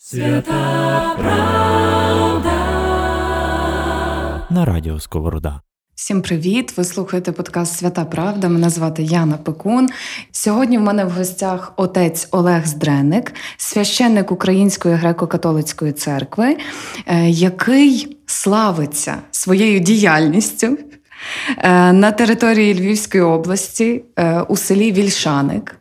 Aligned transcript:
Свята 0.00 1.14
правда 1.18 2.52
на 4.50 4.64
радіо 4.64 5.00
Сковорода. 5.00 5.60
Всім 5.94 6.22
привіт! 6.22 6.76
Ви 6.76 6.84
слухаєте 6.84 7.32
подкаст 7.32 7.78
Свята 7.78 8.04
Правда. 8.04 8.48
Мене 8.48 8.70
звати 8.70 9.02
Яна 9.02 9.36
Пекун. 9.36 9.88
Сьогодні 10.32 10.78
в 10.78 10.80
мене 10.80 11.04
в 11.04 11.10
гостях 11.10 11.72
отець 11.76 12.28
Олег 12.30 12.66
Здреник, 12.66 13.34
священник 13.56 14.32
Української 14.32 14.94
греко-католицької 14.94 15.92
церкви, 15.92 16.56
е, 17.06 17.28
який 17.28 18.16
славиться 18.26 19.16
своєю 19.30 19.80
діяльністю 19.80 20.78
е, 21.58 21.92
на 21.92 22.12
території 22.12 22.74
Львівської 22.74 23.22
області 23.22 24.02
е, 24.18 24.40
у 24.40 24.56
селі 24.56 24.92
Вільшаник. 24.92 25.78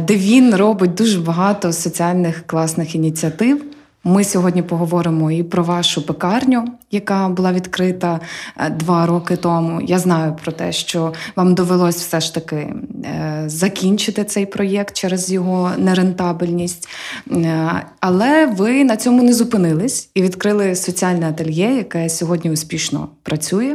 Де 0.00 0.16
він 0.16 0.54
робить 0.54 0.94
дуже 0.94 1.20
багато 1.20 1.72
соціальних 1.72 2.46
класних 2.46 2.94
ініціатив. 2.94 3.64
Ми 4.06 4.24
сьогодні 4.24 4.62
поговоримо 4.62 5.30
і 5.30 5.42
про 5.42 5.64
вашу 5.64 6.06
пекарню, 6.06 6.64
яка 6.90 7.28
була 7.28 7.52
відкрита 7.52 8.20
е, 8.56 8.70
два 8.70 9.06
роки 9.06 9.36
тому. 9.36 9.80
Я 9.80 9.98
знаю 9.98 10.36
про 10.42 10.52
те, 10.52 10.72
що 10.72 11.12
вам 11.36 11.54
довелось 11.54 11.96
все 11.96 12.20
ж 12.20 12.34
таки 12.34 12.56
е, 12.56 13.44
закінчити 13.46 14.24
цей 14.24 14.46
проєкт 14.46 14.96
через 14.96 15.32
його 15.32 15.70
нерентабельність. 15.78 16.88
Е, 17.32 17.70
але 18.00 18.46
ви 18.46 18.84
на 18.84 18.96
цьому 18.96 19.22
не 19.22 19.32
зупинились 19.32 20.10
і 20.14 20.22
відкрили 20.22 20.74
соціальне 20.74 21.28
ательє, 21.28 21.76
яке 21.76 22.08
сьогодні 22.08 22.50
успішно 22.50 23.08
працює. 23.22 23.74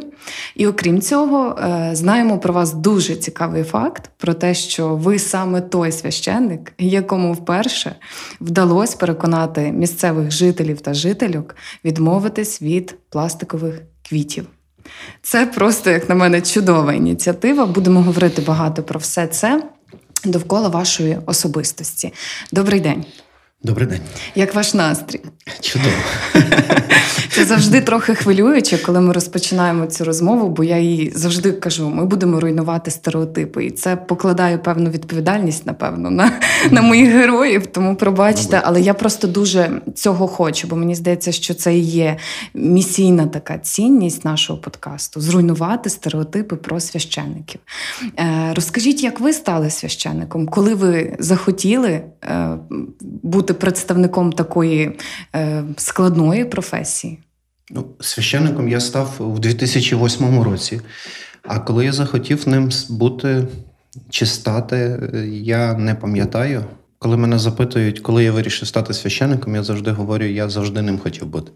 І 0.55 0.67
окрім 0.67 1.01
цього, 1.01 1.59
знаємо 1.91 2.39
про 2.39 2.53
вас 2.53 2.73
дуже 2.73 3.15
цікавий 3.15 3.63
факт 3.63 4.09
про 4.17 4.33
те, 4.33 4.53
що 4.53 4.95
ви 4.95 5.19
саме 5.19 5.61
той 5.61 5.91
священник, 5.91 6.73
якому 6.77 7.33
вперше 7.33 7.95
вдалося 8.41 8.97
переконати 8.97 9.71
місцевих 10.19 10.31
жителів 10.31 10.81
та 10.81 10.93
жительок 10.93 11.55
відмовитись 11.85 12.61
від 12.61 12.95
пластикових 13.09 13.81
квітів. 14.09 14.47
Це 15.21 15.45
просто, 15.45 15.89
як 15.89 16.09
на 16.09 16.15
мене, 16.15 16.41
чудова 16.41 16.93
ініціатива. 16.93 17.65
Будемо 17.65 18.01
говорити 18.01 18.41
багато 18.41 18.83
про 18.83 18.99
все 18.99 19.27
це 19.27 19.63
довкола 20.25 20.69
вашої 20.69 21.17
особистості. 21.25 22.13
Добрий 22.51 22.79
день. 22.79 23.05
Добрий 23.63 23.87
день. 23.87 24.01
Як 24.35 24.55
ваш 24.55 24.73
настрій? 24.73 25.21
Чудово. 25.61 25.95
Це 27.31 27.45
завжди 27.45 27.81
трохи 27.81 28.15
хвилююче, 28.15 28.77
коли 28.77 29.01
ми 29.01 29.13
розпочинаємо 29.13 29.85
цю 29.85 30.05
розмову, 30.05 30.49
бо 30.49 30.63
я 30.63 30.77
їй 30.77 31.11
завжди 31.15 31.51
кажу: 31.51 31.89
ми 31.89 32.05
будемо 32.05 32.39
руйнувати 32.39 32.91
стереотипи. 32.91 33.65
І 33.65 33.71
це 33.71 33.95
покладає 33.95 34.57
певну 34.57 34.89
відповідальність, 34.89 35.65
напевно, 35.65 36.09
на 36.09 36.31
на 36.71 36.81
моїх 36.81 37.09
героїв. 37.09 37.67
Тому 37.67 37.95
пробачте, 37.95 38.61
але 38.63 38.81
я 38.81 38.93
просто 38.93 39.27
дуже 39.27 39.81
цього 39.95 40.27
хочу, 40.27 40.67
бо 40.67 40.75
мені 40.75 40.95
здається, 40.95 41.31
що 41.31 41.53
це 41.53 41.75
і 41.75 41.79
є 41.79 42.17
місійна 42.53 43.27
така 43.27 43.57
цінність 43.57 44.25
нашого 44.25 44.59
подкасту 44.59 45.21
зруйнувати 45.21 45.89
стереотипи 45.89 46.55
про 46.55 46.79
священників. 46.79 47.61
Е, 48.19 48.53
розкажіть, 48.55 49.03
як 49.03 49.19
ви 49.19 49.33
стали 49.33 49.69
священником, 49.69 50.47
коли 50.47 50.75
ви 50.75 51.15
захотіли 51.19 52.01
е, 52.23 52.57
бути 53.49 53.59
представником 53.59 54.31
такої 54.31 54.91
е, 55.35 55.63
складної 55.77 56.45
професії? 56.45 57.19
Ну, 57.71 57.85
Священником 57.99 58.69
я 58.69 58.79
став 58.79 59.15
у 59.19 59.39
2008 59.39 60.43
році, 60.43 60.81
а 61.43 61.59
коли 61.59 61.85
я 61.85 61.91
захотів 61.91 62.47
ним 62.47 62.69
бути 62.89 63.47
чи 64.09 64.25
стати, 64.25 64.99
я 65.43 65.73
не 65.73 65.95
пам'ятаю. 65.95 66.65
Коли 67.01 67.17
мене 67.17 67.39
запитують, 67.39 67.99
коли 67.99 68.23
я 68.23 68.31
вирішив 68.31 68.67
стати 68.67 68.93
священником, 68.93 69.55
я 69.55 69.63
завжди 69.63 69.91
говорю, 69.91 70.25
я 70.25 70.49
завжди 70.49 70.81
ним 70.81 70.99
хотів 70.99 71.25
бути. 71.25 71.51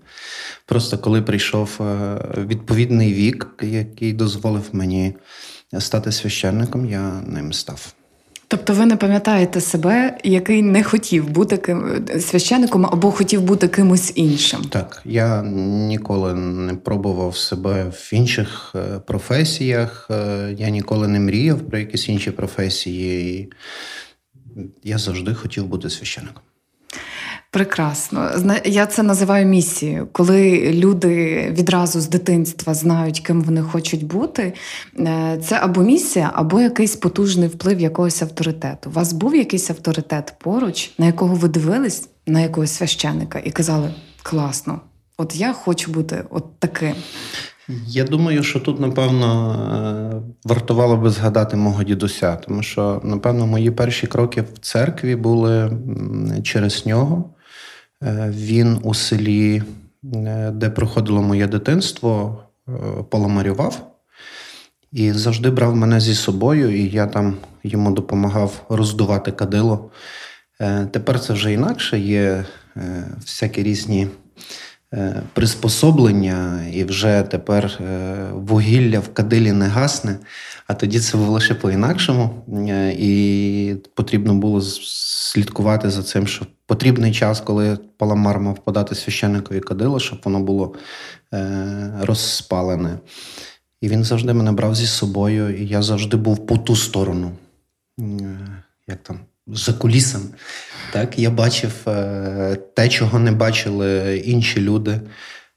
Просто 0.66 0.98
коли 0.98 1.22
прийшов 1.22 1.80
е, 1.82 2.18
відповідний 2.38 3.14
вік, 3.14 3.48
який 3.62 4.14
дозволив 4.14 4.70
мені 4.72 5.16
стати 5.80 6.12
священником, 6.12 6.86
я 6.86 7.22
ним 7.28 7.54
став. 7.54 7.94
Тобто 8.54 8.74
ви 8.74 8.86
не 8.86 8.96
пам'ятаєте 8.96 9.62
себе, 9.62 10.18
який 10.24 10.62
не 10.62 10.84
хотів 10.84 11.30
бути 11.30 11.58
ким 11.58 12.06
священником 12.20 12.86
або 12.86 13.12
хотів 13.12 13.42
бути 13.42 13.68
кимось 13.68 14.12
іншим? 14.16 14.62
Так, 14.70 15.02
я 15.06 15.44
ніколи 15.88 16.34
не 16.34 16.76
пробував 16.76 17.38
себе 17.38 17.84
в 17.84 18.10
інших 18.14 18.72
е, 18.76 19.00
професіях. 19.00 20.08
Е, 20.12 20.56
я 20.58 20.70
ніколи 20.70 21.08
не 21.08 21.20
мріяв 21.20 21.62
про 21.62 21.78
якісь 21.80 22.10
інші 22.10 22.32
професії. 22.32 23.52
Я 24.84 24.98
завжди 24.98 25.34
хотів 25.34 25.66
бути 25.66 25.90
священником. 25.90 26.44
Прекрасно. 27.54 28.30
Я 28.66 28.86
це 28.86 29.04
називаю 29.04 29.46
місією, 29.46 30.08
коли 30.12 30.72
люди 30.74 31.48
відразу 31.58 32.02
з 32.02 32.10
дитинства 32.10 32.74
знають, 32.74 33.20
ким 33.20 33.42
вони 33.42 33.62
хочуть 33.62 34.06
бути. 34.06 34.54
Е, 35.00 35.40
це 35.44 35.60
або 35.62 35.82
місія, 35.82 36.32
або 36.34 36.62
якийсь 36.62 36.96
потужний 36.96 37.48
вплив 37.48 37.80
якогось 37.80 38.22
авторитету. 38.22 38.90
У 38.90 38.94
вас 38.94 39.14
був 39.14 39.36
якийсь 39.36 39.70
авторитет 39.70 40.34
поруч, 40.40 40.92
на 40.98 41.06
якого 41.06 41.36
ви 41.36 41.48
дивились, 41.48 42.10
на 42.28 42.42
якогось 42.42 42.72
священика, 42.72 43.40
і 43.40 43.52
казали: 43.52 43.94
класно, 44.24 44.82
от 45.18 45.36
я 45.36 45.54
хочу 45.54 45.92
бути 45.92 46.24
от 46.30 46.60
таким. 46.60 46.96
Я 47.88 48.04
думаю, 48.04 48.44
що 48.44 48.60
тут, 48.60 48.80
напевно, 48.80 49.56
е, 50.14 50.48
вартувало 50.50 50.98
би 50.98 51.10
згадати 51.10 51.58
мого 51.58 51.84
дідуся, 51.84 52.36
тому 52.36 52.64
що, 52.64 53.02
напевно, 53.04 53.48
мої 53.48 53.72
перші 53.72 54.08
кроки 54.08 54.42
в 54.42 54.60
церкві 54.60 55.16
були 55.16 55.72
через 56.44 56.86
нього. 56.86 57.30
Е, 58.06 58.32
він 58.36 58.80
у 58.84 58.94
селі, 58.94 59.64
е, 60.16 60.52
де 60.52 60.70
проходило 60.70 61.22
моє 61.22 61.48
дитинство, 61.48 62.44
е, 62.68 62.72
поламарював 63.10 63.92
і 64.92 65.12
завжди 65.12 65.50
брав 65.50 65.76
мене 65.76 66.00
зі 66.00 66.16
собою, 66.16 66.78
і 66.78 66.90
я 66.90 67.08
там 67.08 67.38
йому 67.64 67.92
допомагав 67.92 68.66
роздувати 68.70 69.32
кадило. 69.32 69.92
Тепер 70.92 71.20
це 71.20 71.34
вже 71.34 71.54
інакше 71.54 72.00
є 72.00 72.46
всякі 73.22 73.64
різні 73.64 74.08
приспособлення, 75.34 76.66
і 76.74 76.84
вже 76.84 77.24
тепер 77.32 77.80
вугілля 78.34 79.00
в 79.00 79.14
кадилі 79.14 79.52
не 79.52 79.68
гасне. 79.68 80.18
А 80.68 80.74
тоді 80.74 81.00
це 81.00 81.18
було 81.18 81.32
лише 81.32 81.54
по-інакшому, 81.54 82.44
і 82.98 83.76
потрібно 83.94 84.34
було 84.34 84.62
слідкувати 84.62 85.90
за 85.90 86.04
цим, 86.04 86.28
що 86.28 86.46
потрібний 86.66 87.14
час, 87.14 87.42
коли 87.42 87.78
паламар 87.98 88.40
мав 88.40 88.64
подати 88.64 88.96
священникові 88.96 89.60
кадило, 89.60 90.00
щоб 90.00 90.20
воно 90.24 90.40
було 90.40 90.76
е, 91.34 91.94
розспалене. 92.02 93.00
І 93.82 93.90
він 93.90 94.04
завжди 94.04 94.34
мене 94.34 94.52
брав 94.52 94.76
зі 94.76 94.88
собою, 94.88 95.58
і 95.58 95.68
я 95.68 95.82
завжди 95.82 96.18
був 96.18 96.48
по 96.48 96.58
ту 96.58 96.76
сторону, 96.76 97.32
е, 98.00 98.04
як 98.88 99.04
там, 99.04 99.20
за 99.48 99.74
кулісами. 99.74 100.26
Так, 100.92 101.20
Я 101.20 101.30
бачив 101.30 101.74
е, 101.88 102.58
те, 102.76 102.90
чого 102.90 103.20
не 103.20 103.32
бачили 103.32 104.18
інші 104.18 104.62
люди. 104.62 105.02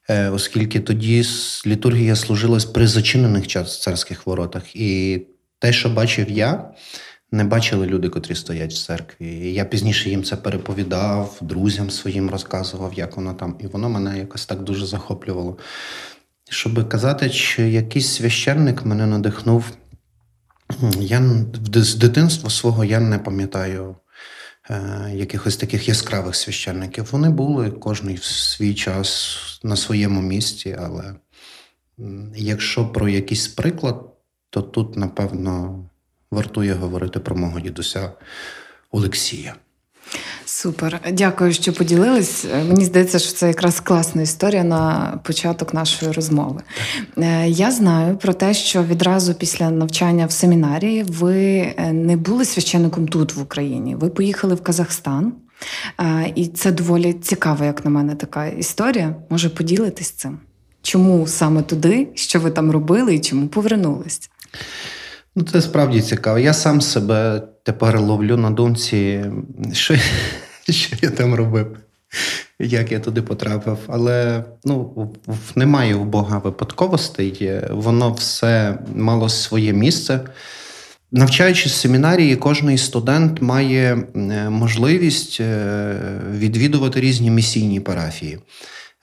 Е, 0.08 0.28
оскільки 0.28 0.80
тоді 0.80 1.24
літургія 1.66 2.16
служилась 2.16 2.64
при 2.64 2.86
зачинених 2.86 3.46
царських 3.46 4.26
воротах. 4.26 4.76
І 4.76 5.20
те, 5.58 5.72
що 5.72 5.88
бачив 5.88 6.30
я, 6.30 6.70
не 7.32 7.44
бачили 7.44 7.86
люди, 7.86 8.08
котрі 8.08 8.34
стоять 8.34 8.72
в 8.72 8.86
церкві. 8.86 9.26
І 9.26 9.54
Я 9.54 9.64
пізніше 9.64 10.10
їм 10.10 10.24
це 10.24 10.36
переповідав, 10.36 11.38
друзям 11.40 11.90
своїм 11.90 12.30
розказував, 12.30 12.94
як 12.94 13.16
воно 13.16 13.34
там. 13.34 13.56
І 13.60 13.66
воно 13.66 13.88
мене 13.88 14.18
якось 14.18 14.46
так 14.46 14.62
дуже 14.62 14.86
захоплювало. 14.86 15.58
Щоб 16.50 16.88
казати, 16.88 17.30
що 17.30 17.62
якийсь 17.62 18.08
священник 18.08 18.84
мене 18.84 19.06
надихнув, 19.06 19.64
я 21.00 21.44
з 21.74 21.94
дитинства 21.94 22.50
свого 22.50 22.84
я 22.84 23.00
не 23.00 23.18
пам'ятаю 23.18 23.96
е, 24.70 25.10
якихось 25.14 25.56
таких 25.56 25.88
яскравих 25.88 26.36
священників. 26.36 27.08
Вони 27.12 27.30
були 27.30 27.70
кожний 27.70 28.16
в 28.16 28.24
свій 28.24 28.74
час 28.74 29.38
на 29.62 29.76
своєму 29.76 30.22
місці, 30.22 30.76
але 30.80 31.14
якщо 32.36 32.88
про 32.88 33.08
якийсь 33.08 33.48
приклад, 33.48 34.12
то 34.50 34.62
тут, 34.62 34.96
напевно, 34.96 35.84
вартує 36.30 36.74
говорити 36.74 37.20
про 37.20 37.36
мого 37.36 37.60
дідуся 37.60 38.12
Олексія. 38.90 39.54
Супер, 40.62 41.00
дякую, 41.12 41.52
що 41.52 41.72
поділились. 41.72 42.44
Мені 42.68 42.84
здається, 42.84 43.18
що 43.18 43.32
це 43.32 43.48
якраз 43.48 43.80
класна 43.80 44.22
історія 44.22 44.64
на 44.64 45.12
початок 45.24 45.74
нашої 45.74 46.12
розмови. 46.12 46.62
Е, 47.18 47.48
я 47.48 47.70
знаю 47.70 48.16
про 48.16 48.32
те, 48.32 48.54
що 48.54 48.82
відразу 48.82 49.34
після 49.34 49.70
навчання 49.70 50.26
в 50.26 50.32
семінарії 50.32 51.02
ви 51.02 51.34
е, 51.76 51.92
не 51.92 52.16
були 52.16 52.44
священником 52.44 53.08
тут 53.08 53.34
в 53.34 53.42
Україні. 53.42 53.94
Ви 53.94 54.08
поїхали 54.08 54.54
в 54.54 54.62
Казахстан, 54.62 55.32
е, 56.00 56.32
і 56.34 56.46
це 56.46 56.72
доволі 56.72 57.12
цікава, 57.12 57.66
як 57.66 57.84
на 57.84 57.90
мене, 57.90 58.14
така 58.14 58.46
історія. 58.46 59.16
Може 59.30 59.48
поділитись 59.48 60.10
цим? 60.10 60.38
Чому 60.82 61.26
саме 61.26 61.62
туди, 61.62 62.08
що 62.14 62.40
ви 62.40 62.50
там 62.50 62.70
робили, 62.70 63.14
і 63.14 63.20
чому 63.20 63.48
повернулись? 63.48 64.30
Ну, 65.34 65.44
це 65.44 65.62
справді 65.62 66.00
цікаво. 66.00 66.38
Я 66.38 66.52
сам 66.52 66.80
себе 66.80 67.42
тепер 67.62 68.00
ловлю 68.00 68.36
на 68.36 68.50
думці, 68.50 69.24
що 69.72 69.94
що 70.70 70.96
я 71.02 71.10
там 71.10 71.34
робив. 71.34 71.76
як 72.58 72.92
я 72.92 73.00
туди 73.00 73.22
потрапив. 73.22 73.78
Але 73.86 74.44
ну, 74.64 75.10
немає 75.54 75.94
у 75.94 76.04
Бога 76.04 76.38
випадковостей, 76.38 77.60
воно 77.70 78.12
все 78.12 78.78
мало 78.94 79.28
своє 79.28 79.72
місце. 79.72 80.20
Навчаючись 81.12 81.72
в 81.72 81.76
семінарії, 81.76 82.36
кожний 82.36 82.78
студент 82.78 83.42
має 83.42 83.96
можливість 84.50 85.40
е, 85.40 85.96
відвідувати 86.32 87.00
різні 87.00 87.30
місійні 87.30 87.80
парафії. 87.80 88.38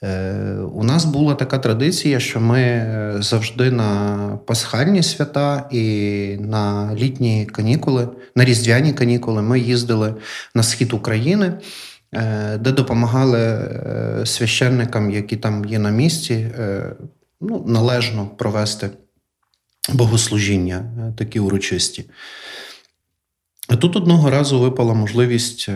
Е, 0.03 0.55
у 0.73 0.83
нас 0.83 1.05
була 1.05 1.35
така 1.35 1.59
традиція, 1.59 2.19
що 2.19 2.39
ми 2.39 2.59
е, 2.59 3.15
завжди 3.19 3.71
на 3.71 4.39
пасхальні 4.45 5.03
свята 5.03 5.67
і 5.71 6.37
на 6.39 6.95
літні 6.95 7.45
канікули, 7.45 8.07
на 8.35 8.45
різдвяні 8.45 8.93
канікули 8.93 9.41
ми 9.41 9.59
їздили 9.59 10.15
на 10.55 10.63
схід 10.63 10.93
України, 10.93 11.53
е, 12.13 12.57
де 12.57 12.71
допомагали 12.71 13.69
священникам, 14.25 15.11
які 15.11 15.37
там 15.37 15.65
є 15.65 15.79
на 15.79 15.89
місці, 15.89 16.47
ну, 17.41 17.63
належно 17.67 18.27
провести 18.27 18.89
богослужіння, 19.93 20.85
такі 21.17 21.39
урочисті. 21.39 22.05
Тут 23.79 23.95
одного 23.95 24.29
разу 24.29 24.59
випала 24.59 24.93
можливість 24.93 25.69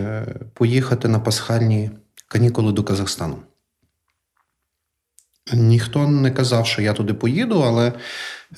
поїхати 0.53 1.07
на 1.07 1.19
пасхальні 1.19 1.91
канікули 2.27 2.71
до 2.71 2.83
Казахстану. 2.83 3.37
Ніхто 5.53 6.07
не 6.07 6.31
казав, 6.31 6.67
що 6.67 6.81
я 6.81 6.93
туди 6.93 7.13
поїду, 7.13 7.61
але 7.61 7.93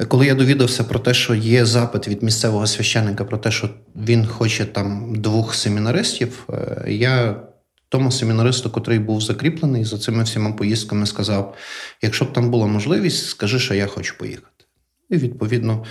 коли 0.07 0.25
я 0.25 0.35
довідався 0.35 0.83
про 0.83 0.99
те, 0.99 1.13
що 1.13 1.35
є 1.35 1.65
запит 1.65 2.07
від 2.07 2.23
місцевого 2.23 2.67
священника 2.67 3.25
про 3.25 3.37
те, 3.37 3.51
що 3.51 3.69
він 3.95 4.27
хоче 4.27 4.65
там 4.65 5.15
двох 5.15 5.55
семінаристів, 5.55 6.47
е, 6.49 6.85
я 6.87 7.41
тому 7.89 8.11
семінаристу, 8.11 8.69
котрий 8.69 8.99
був 8.99 9.21
закріплений 9.21 9.85
за 9.85 9.97
цими 9.97 10.23
всіма 10.23 10.51
поїздками, 10.51 11.05
сказав: 11.05 11.55
якщо 12.01 12.25
б 12.25 12.33
там 12.33 12.51
була 12.51 12.67
можливість, 12.67 13.27
скажи, 13.27 13.59
що 13.59 13.73
я 13.73 13.87
хочу 13.87 14.17
поїхати. 14.17 14.65
І 15.09 15.17
відповідно 15.17 15.85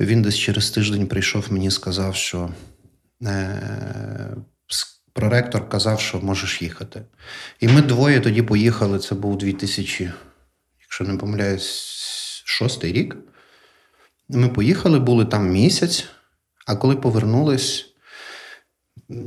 він 0.00 0.22
десь 0.22 0.38
через 0.38 0.70
тиждень 0.70 1.06
прийшов 1.06 1.46
мені 1.50 1.70
сказав, 1.70 2.14
що 2.14 2.50
е, 3.22 4.36
проректор 5.12 5.68
казав, 5.68 6.00
що 6.00 6.20
можеш 6.20 6.62
їхати. 6.62 7.02
І 7.60 7.68
ми 7.68 7.82
двоє 7.82 8.20
тоді 8.20 8.42
поїхали. 8.42 8.98
Це 8.98 9.14
був 9.14 9.38
2000 9.38 10.10
якщо 10.94 11.12
не 11.12 11.18
помиляюсь, 11.18 12.42
шостий 12.44 12.92
рік. 12.92 13.16
Ми 14.28 14.48
поїхали, 14.48 14.98
були 14.98 15.24
там 15.24 15.50
місяць, 15.50 16.04
а 16.66 16.76
коли 16.76 16.96
повернулись, 16.96 17.86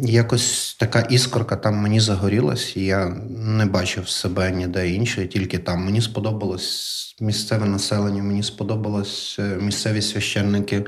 якось 0.01 0.75
така 0.79 0.99
іскорка 0.99 1.55
там 1.55 1.75
мені 1.75 1.99
загорілась, 1.99 2.77
і 2.77 2.85
я 2.85 3.05
не 3.29 3.65
бачив 3.65 4.09
себе 4.09 4.51
ніде 4.51 4.89
інше, 4.89 5.27
тільки 5.27 5.59
там. 5.59 5.85
Мені 5.85 6.01
сподобалось 6.01 7.15
місцеве 7.19 7.65
населення, 7.65 8.23
мені 8.23 8.43
сподобалось 8.43 9.35
е, 9.39 9.57
місцеві 9.61 10.01
священники. 10.01 10.85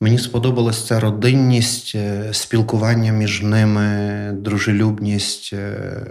Мені 0.00 0.18
сподобалася 0.18 0.86
ця 0.86 1.00
родинність, 1.00 1.92
е, 1.94 2.28
спілкування 2.32 3.12
між 3.12 3.42
ними, 3.42 4.32
дружелюбність. 4.32 5.50
Е, 5.52 6.06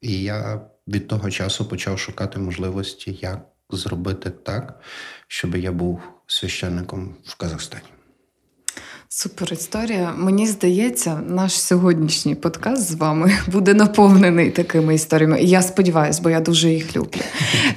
і 0.00 0.22
я 0.22 0.60
від 0.88 1.08
того 1.08 1.30
часу 1.30 1.64
почав 1.64 1.98
шукати 1.98 2.38
можливості, 2.38 3.18
як 3.22 3.46
зробити 3.70 4.30
так, 4.30 4.80
щоб 5.28 5.56
я 5.56 5.72
був 5.72 6.00
священником 6.26 7.14
в 7.24 7.34
Казахстані. 7.34 7.86
Супер 9.08 9.52
історія. 9.52 10.12
Мені 10.16 10.46
здається, 10.46 11.20
наш 11.28 11.60
сьогоднішній 11.60 12.34
подкаст 12.34 12.82
з 12.82 12.94
вами 12.94 13.32
буде 13.46 13.74
наповнений 13.74 14.50
такими 14.50 14.94
історіями. 14.94 15.40
І 15.40 15.48
я 15.48 15.62
сподіваюся, 15.62 16.20
бо 16.22 16.30
я 16.30 16.40
дуже 16.40 16.70
їх 16.70 16.96
люблю. 16.96 17.20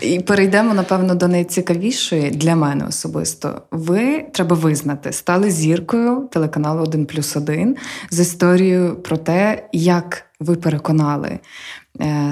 І 0.01 0.19
перейдемо, 0.19 0.73
напевно, 0.73 1.15
до 1.15 1.27
найцікавішої 1.27 2.31
для 2.31 2.55
мене 2.55 2.85
особисто. 2.87 3.61
Ви 3.71 4.25
треба 4.33 4.55
визнати, 4.55 5.11
стали 5.11 5.51
зіркою 5.51 6.29
телеканалу 6.31 6.83
1 6.83 7.05
плюс 7.05 7.35
1 7.35 7.75
з 8.09 8.19
історією 8.19 8.95
про 8.95 9.17
те, 9.17 9.67
як 9.73 10.25
ви 10.39 10.55
переконали 10.55 11.39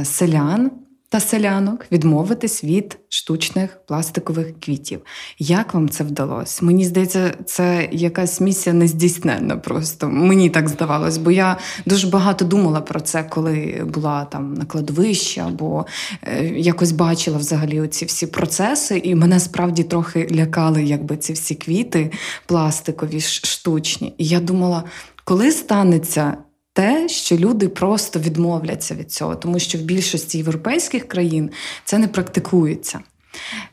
селян 0.04 0.72
та 1.10 1.20
селянок 1.20 1.86
відмовитись 1.92 2.64
від 2.64 2.98
штучних 3.10 3.80
пластикових 3.88 4.60
квітів. 4.60 5.02
Як 5.40 5.74
вам 5.74 5.90
це 5.90 6.04
вдалося? 6.04 6.66
Мені 6.66 6.86
здається, 6.86 7.34
це 7.46 7.90
якась 7.92 8.42
місія 8.42 8.74
нездійсненна. 8.74 9.58
Просто 9.58 10.10
мені 10.10 10.50
так 10.50 10.70
здавалось, 10.70 11.18
бо 11.18 11.32
я 11.32 11.58
дуже 11.86 12.08
багато 12.08 12.46
думала 12.46 12.82
про 12.82 13.00
це, 13.00 13.24
коли 13.24 13.86
була 13.94 14.26
там 14.26 14.54
на 14.54 14.66
кладовищі, 14.66 15.40
або 15.40 15.86
е, 16.22 16.46
якось 16.46 16.92
бачила 16.92 17.38
взагалі 17.38 17.82
оці 17.82 18.06
всі 18.06 18.28
процеси, 18.28 18.98
і 18.98 19.16
мене 19.16 19.40
справді 19.40 19.84
трохи 19.84 20.28
лякали, 20.32 20.84
якби 20.84 21.18
ці 21.18 21.34
всі 21.34 21.56
квіти 21.56 22.12
пластикові, 22.46 23.22
штучні. 23.22 24.14
І 24.18 24.26
я 24.26 24.40
думала, 24.40 24.84
коли 25.24 25.52
станеться 25.52 26.38
те, 26.78 27.10
що 27.10 27.38
люди 27.38 27.70
просто 27.70 28.20
відмовляться 28.20 28.96
від 28.96 29.12
цього, 29.12 29.36
тому 29.36 29.60
що 29.60 29.78
в 29.78 29.82
більшості 29.82 30.38
європейських 30.38 31.08
країн 31.08 31.50
це 31.86 31.98
не 31.98 32.08
практикується. 32.08 33.00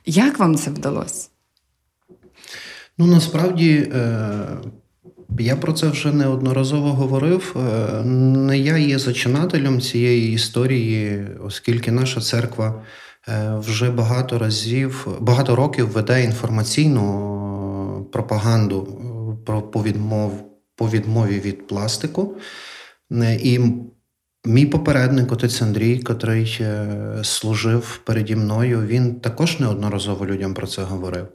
Як 0.07 0.39
вам 0.39 0.57
це 0.57 0.71
вдалося? 0.71 1.29
Ну 2.99 3.07
насправді. 3.07 3.71
Е... 3.95 4.47
Я 5.39 5.57
про 5.57 5.73
це 5.73 5.89
вже 5.89 6.13
неодноразово 6.13 6.93
говорив. 6.93 7.57
Е, 7.57 8.03
не 8.05 8.59
я 8.59 8.79
є 8.79 8.99
зачинателем 8.99 9.81
цієї 9.81 10.33
історії, 10.33 11.27
оскільки 11.45 11.93
наша 11.93 12.21
церква 12.21 12.83
е, 13.29 13.55
вже 13.59 13.91
багато 13.91 14.39
разів, 14.39 15.09
багато 15.21 15.57
років 15.57 15.89
веде 15.89 16.25
інформаційну 16.25 18.07
пропаганду 18.13 18.99
про 19.47 19.63
по 20.77 20.89
відмові 20.89 21.41
від 21.41 21.67
пластику. 21.67 22.37
І 23.43 23.61
мій 24.45 24.67
попередник, 24.67 25.33
отець 25.33 25.63
Андрій, 25.63 25.99
котрий 25.99 26.59
е, 26.61 26.87
служив 27.23 28.01
переді 28.05 28.37
мною, 28.37 28.87
він 28.87 29.21
також 29.21 29.61
неодноразово 29.61 30.27
людям 30.27 30.55
про 30.55 30.67
це 30.67 30.83
говорив. 30.83 31.29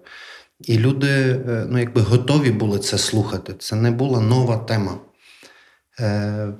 І 0.60 0.78
люди 0.78 1.08
е, 1.10 1.66
ну, 1.70 1.80
якби 1.80 2.02
готові 2.02 2.52
були 2.52 2.80
це 2.80 2.98
слухати. 2.98 3.56
Це 3.60 3.76
не 3.76 3.92
була 3.92 4.20
нова 4.20 4.58
тема. 4.58 4.98
Е, 6.00 6.54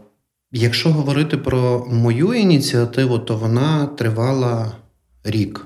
Якщо 0.52 0.92
говорити 0.92 1.38
про 1.38 1.86
мою 1.90 2.34
ініціативу, 2.34 3.20
то 3.20 3.38
вона 3.38 3.86
тривала 3.86 4.72
рік. 5.24 5.66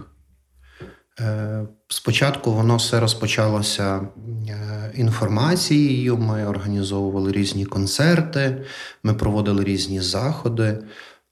Е, 1.19 1.67
спочатку 1.87 2.51
воно 2.51 2.75
все 2.75 2.99
розпочалося 2.99 4.01
е, 4.49 4.72
інформацією. 4.95 6.17
Ми 6.17 6.45
організовували 6.45 7.31
різні 7.31 7.65
концерти, 7.65 8.65
ми 9.03 9.13
проводили 9.13 9.63
різні 9.63 10.01
заходи 10.01 10.77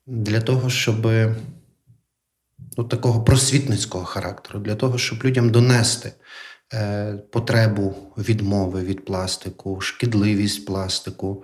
для 0.07 0.41
того, 0.41 0.69
щоб 0.69 1.07
ну, 2.77 2.83
такого 2.83 3.23
просвітницького 3.23 4.05
характеру, 4.05 4.59
для 4.59 4.75
того, 4.75 4.97
щоб 4.97 5.23
людям 5.23 5.49
донести 5.49 6.11
е, 6.73 7.13
потребу 7.31 7.95
відмови 8.17 8.81
від 8.81 9.05
пластику, 9.05 9.81
шкідливість 9.81 10.65
пластику. 10.65 11.43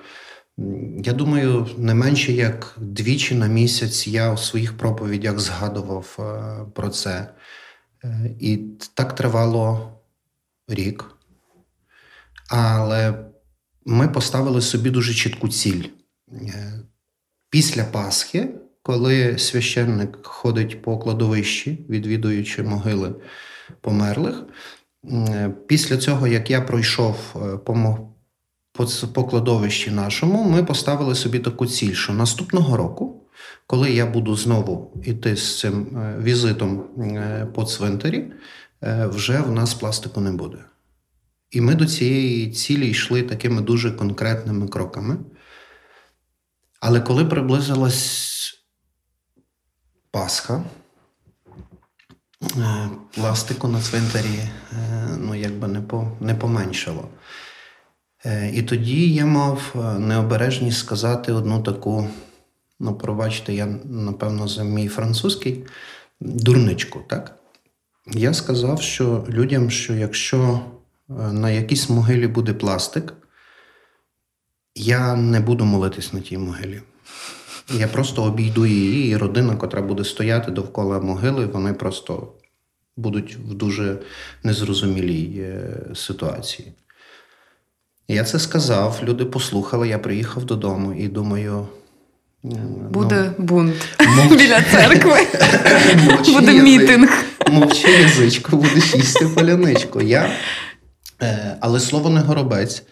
Я 1.04 1.14
думаю, 1.14 1.68
не 1.78 1.94
менше 1.94 2.34
як 2.34 2.76
двічі 2.78 3.36
на 3.36 3.48
місяць 3.48 4.08
я 4.08 4.34
у 4.34 4.38
своїх 4.38 4.78
проповідях 4.78 5.40
згадував 5.40 6.18
про 6.76 6.90
це. 6.90 7.28
Е, 8.04 8.36
і 8.40 8.58
так 8.94 9.16
тривало 9.16 9.94
рік. 10.68 11.17
Але 12.48 13.26
ми 13.86 14.08
поставили 14.08 14.62
собі 14.62 14.90
дуже 14.90 15.14
чітку 15.14 15.48
ціль. 15.48 15.84
Е, 16.32 16.80
після 17.50 17.84
Пасхи, 17.84 18.50
коли 18.84 19.38
священник 19.38 20.26
ходить 20.26 20.82
по 20.82 20.98
кладовищі, 20.98 21.86
відвідуючи 21.90 22.64
могили 22.64 23.16
померлих, 23.82 24.44
е, 25.12 25.50
після 25.68 25.98
цього, 25.98 26.28
як 26.28 26.52
я 26.52 26.62
пройшов 26.62 27.16
по 27.66 27.98
по 29.14 29.24
кладовищі 29.24 29.92
нашому, 29.92 30.44
ми 30.44 30.64
поставили 30.64 31.16
собі 31.16 31.40
таку 31.40 31.66
ціль, 31.66 31.94
що 31.94 32.14
наступного 32.14 32.78
року 32.78 33.28
коли 33.68 33.92
я 33.92 34.06
буду 34.06 34.36
знову 34.36 35.02
йти 35.04 35.36
з 35.36 35.60
цим 35.60 35.98
е, 35.98 36.18
візитом 36.24 36.84
е, 37.00 37.48
по 37.54 37.64
цвинтарі, 37.64 38.32
е, 38.84 39.08
вже 39.08 39.42
в 39.42 39.52
нас 39.52 39.74
пластику 39.74 40.22
не 40.22 40.32
буде. 40.32 40.58
І 41.52 41.62
ми 41.62 41.76
до 41.76 41.86
цієї 41.86 42.52
цілі 42.52 42.90
йшли 42.90 43.24
такими 43.24 43.62
дуже 43.62 43.92
конкретними 43.92 44.68
кроками. 44.68 45.18
Але 46.80 47.02
коли 47.02 47.26
приблизилась 47.26 48.34
Пасха, 50.12 50.64
пластику 53.14 53.68
на 53.68 53.82
цвинтарі 53.82 54.50
ну, 55.18 55.36
якби 55.36 55.68
не 55.68 55.82
по, 55.82 56.12
не 56.20 56.36
поменшало. 56.36 57.10
І 58.54 58.62
тоді 58.62 59.14
я 59.14 59.26
мав 59.26 59.76
необережність 60.00 60.78
сказати 60.78 61.34
одну 61.34 61.64
таку 61.64 62.08
ну, 62.80 62.96
пробачте, 62.96 63.54
я, 63.54 63.66
напевно, 63.86 64.48
за 64.48 64.64
мій 64.64 64.88
французький 64.88 65.66
дурничку, 66.20 67.00
так? 67.08 67.40
Я 68.06 68.34
сказав, 68.34 68.82
що 68.82 69.26
людям, 69.30 69.70
що 69.70 69.94
якщо 69.94 70.40
е, 70.44 70.77
на 71.10 71.50
якійсь 71.52 71.90
могилі 71.90 72.28
буде 72.28 72.54
пластик, 72.54 73.14
я 74.76 75.16
не 75.16 75.40
буду 75.40 75.66
молитись 75.66 76.14
на 76.14 76.20
тій 76.20 76.38
могилі. 76.38 76.82
Я 77.74 77.88
просто 77.88 78.24
обійду 78.24 78.66
її, 78.66 79.12
і 79.12 79.18
родина, 79.18 79.56
котра 79.56 79.82
буде 79.82 80.04
стояти 80.04 80.52
довкола 80.52 81.00
могили, 81.00 81.46
вони 81.46 81.74
просто 81.74 82.34
будуть 82.98 83.36
в 83.36 83.54
дуже 83.54 83.98
незрозумілій 84.44 85.40
е, 85.40 85.70
ситуації. 85.96 86.74
Я 88.08 88.24
це 88.24 88.40
сказав, 88.40 89.00
люди 89.04 89.26
послухали, 89.26 89.88
я 89.88 90.00
приїхав 90.00 90.46
додому 90.46 90.94
і 90.94 91.08
думаю. 91.08 91.68
Буде 92.90 93.34
ну, 93.38 93.46
бунт 93.46 93.76
мовч... 94.16 94.38
біля 94.42 94.62
церкви. 94.62 95.18
Буде 96.34 96.54
язик. 96.54 96.64
мітинг. 96.64 97.24
Мовчи 97.50 97.88
язичко, 97.88 98.56
будеш 98.58 98.96
їсти 98.96 99.28
поляничку. 99.28 100.02
Я, 100.02 100.30
Але 101.60 101.80
слово 101.80 102.10
не 102.10 102.20
горобець. 102.20 102.84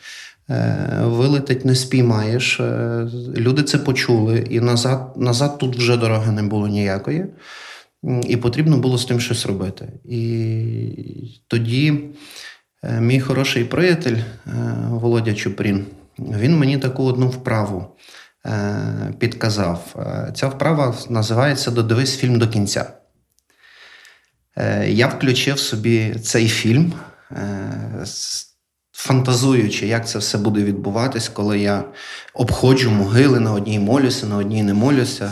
Е, 0.50 1.00
вилетить 1.01 1.65
не 1.65 1.75
спіймаєш. 1.75 2.60
Е, 2.60 3.08
люди 3.38 3.63
це 3.63 3.77
почули, 3.77 4.48
і 4.50 4.60
назад 4.60 5.13
назад 5.17 5.58
тут 5.58 5.77
вже 5.77 5.98
дороги 5.98 6.32
не 6.32 6.44
було 6.44 6.67
ніякої. 6.67 7.25
І 8.27 8.38
потрібно 8.38 8.77
було 8.77 8.98
з 8.98 9.05
тим 9.05 9.20
щось 9.20 9.46
робити. 9.46 9.88
І 10.05 11.41
тоді 11.48 12.00
е, 12.84 13.01
мій 13.01 13.20
хороший 13.20 13.63
приятель 13.63 14.17
Володя 14.89 15.34
Чупрін, 15.34 15.86
він 16.20 16.58
мені 16.58 16.77
таку 16.77 17.03
одну 17.03 17.27
вправу 17.27 17.86
підказав. 19.20 19.96
Ця 20.36 20.48
вправа 20.48 20.96
називається 21.10 21.72
Додивись 21.72 22.17
фільм 22.17 22.39
до 22.39 22.48
кінця. 22.48 22.86
Я 24.88 25.08
включив 25.08 25.60
собі 25.60 26.15
цей 26.24 26.48
фільм 26.48 26.94
фантазуючи, 28.91 29.88
як 29.88 30.08
це 30.08 30.20
все 30.20 30.38
буде 30.38 30.63
відбуватись, 30.63 31.29
коли 31.29 31.60
я 31.60 31.84
обходжу 32.34 32.91
могили 32.91 33.39
на 33.39 33.53
одній 33.53 33.79
молюся, 33.79 34.25
на 34.25 34.38
одній 34.38 34.63
не 34.63 34.74
молюся. 34.74 35.32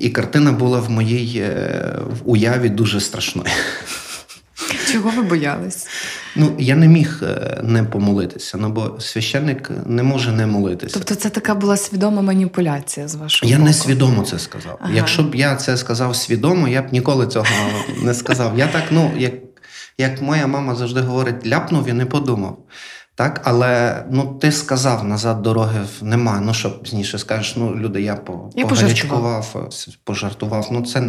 І 0.00 0.10
картина 0.10 0.52
була 0.52 0.80
в 0.80 0.90
моїй 0.90 1.38
е, 1.38 1.98
в 2.06 2.30
уяві 2.30 2.68
дуже 2.68 3.00
страшною. 3.00 3.48
Чого 4.92 5.10
ви 5.10 5.22
боялись? 5.22 5.86
Ну, 6.36 6.56
я 6.58 6.76
не 6.76 6.88
міг 6.88 7.20
е, 7.22 7.60
не 7.62 7.84
помолитися, 7.84 8.58
ну 8.58 8.68
бо 8.68 9.00
священник 9.00 9.70
не 9.86 10.02
може 10.02 10.32
не 10.32 10.46
молитися. 10.46 10.94
Тобто 10.94 11.14
це 11.14 11.30
така 11.30 11.54
була 11.54 11.76
свідома 11.76 12.22
маніпуляція 12.22 13.08
з 13.08 13.14
вашого 13.14 13.50
Я 13.50 13.56
боку? 13.56 13.68
не 13.68 13.74
свідомо 13.74 14.22
це 14.22 14.38
сказав. 14.38 14.78
Ага. 14.80 14.92
Якщо 14.94 15.22
б 15.22 15.34
я 15.34 15.56
це 15.56 15.76
сказав 15.76 16.16
свідомо, 16.16 16.68
я 16.68 16.82
б 16.82 16.92
ніколи 16.92 17.26
цього 17.26 17.46
не 18.02 18.14
сказав. 18.14 18.58
Я 18.58 18.66
так, 18.66 18.82
ну, 18.90 19.12
як 19.18 19.49
як 20.00 20.22
моя 20.22 20.46
мама 20.46 20.74
завжди 20.74 21.00
говорить, 21.00 21.46
ляпнув 21.46 21.88
і 21.88 21.92
не 21.92 22.06
подумав. 22.06 22.58
Так, 23.14 23.40
але 23.44 24.04
ну 24.10 24.38
ти 24.40 24.52
сказав 24.52 25.04
назад 25.04 25.42
дороги 25.42 25.80
нема. 26.02 26.40
Ну 26.40 26.54
що 26.54 26.82
пізніше 26.82 27.18
скажеш, 27.18 27.56
ну 27.56 27.76
люди, 27.76 28.02
я 28.02 28.16
по 28.16 28.50
я 28.56 28.66
пожартував, 28.66 29.70
пожартував. 30.04 30.68
Ну 30.72 30.82
це, 30.82 31.00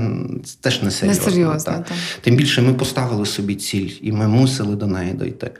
це 0.45 0.57
теж 0.61 0.83
не 0.83 0.91
серйозно. 0.91 1.25
Не 1.25 1.31
серйозно 1.31 1.73
так. 1.73 1.91
Тим 2.21 2.35
більше 2.35 2.61
ми 2.61 2.73
поставили 2.73 3.25
собі 3.25 3.55
ціль, 3.55 3.89
і 4.01 4.11
ми 4.11 4.27
мусили 4.27 4.75
до 4.75 4.87
неї 4.87 5.13
дойти. 5.13 5.51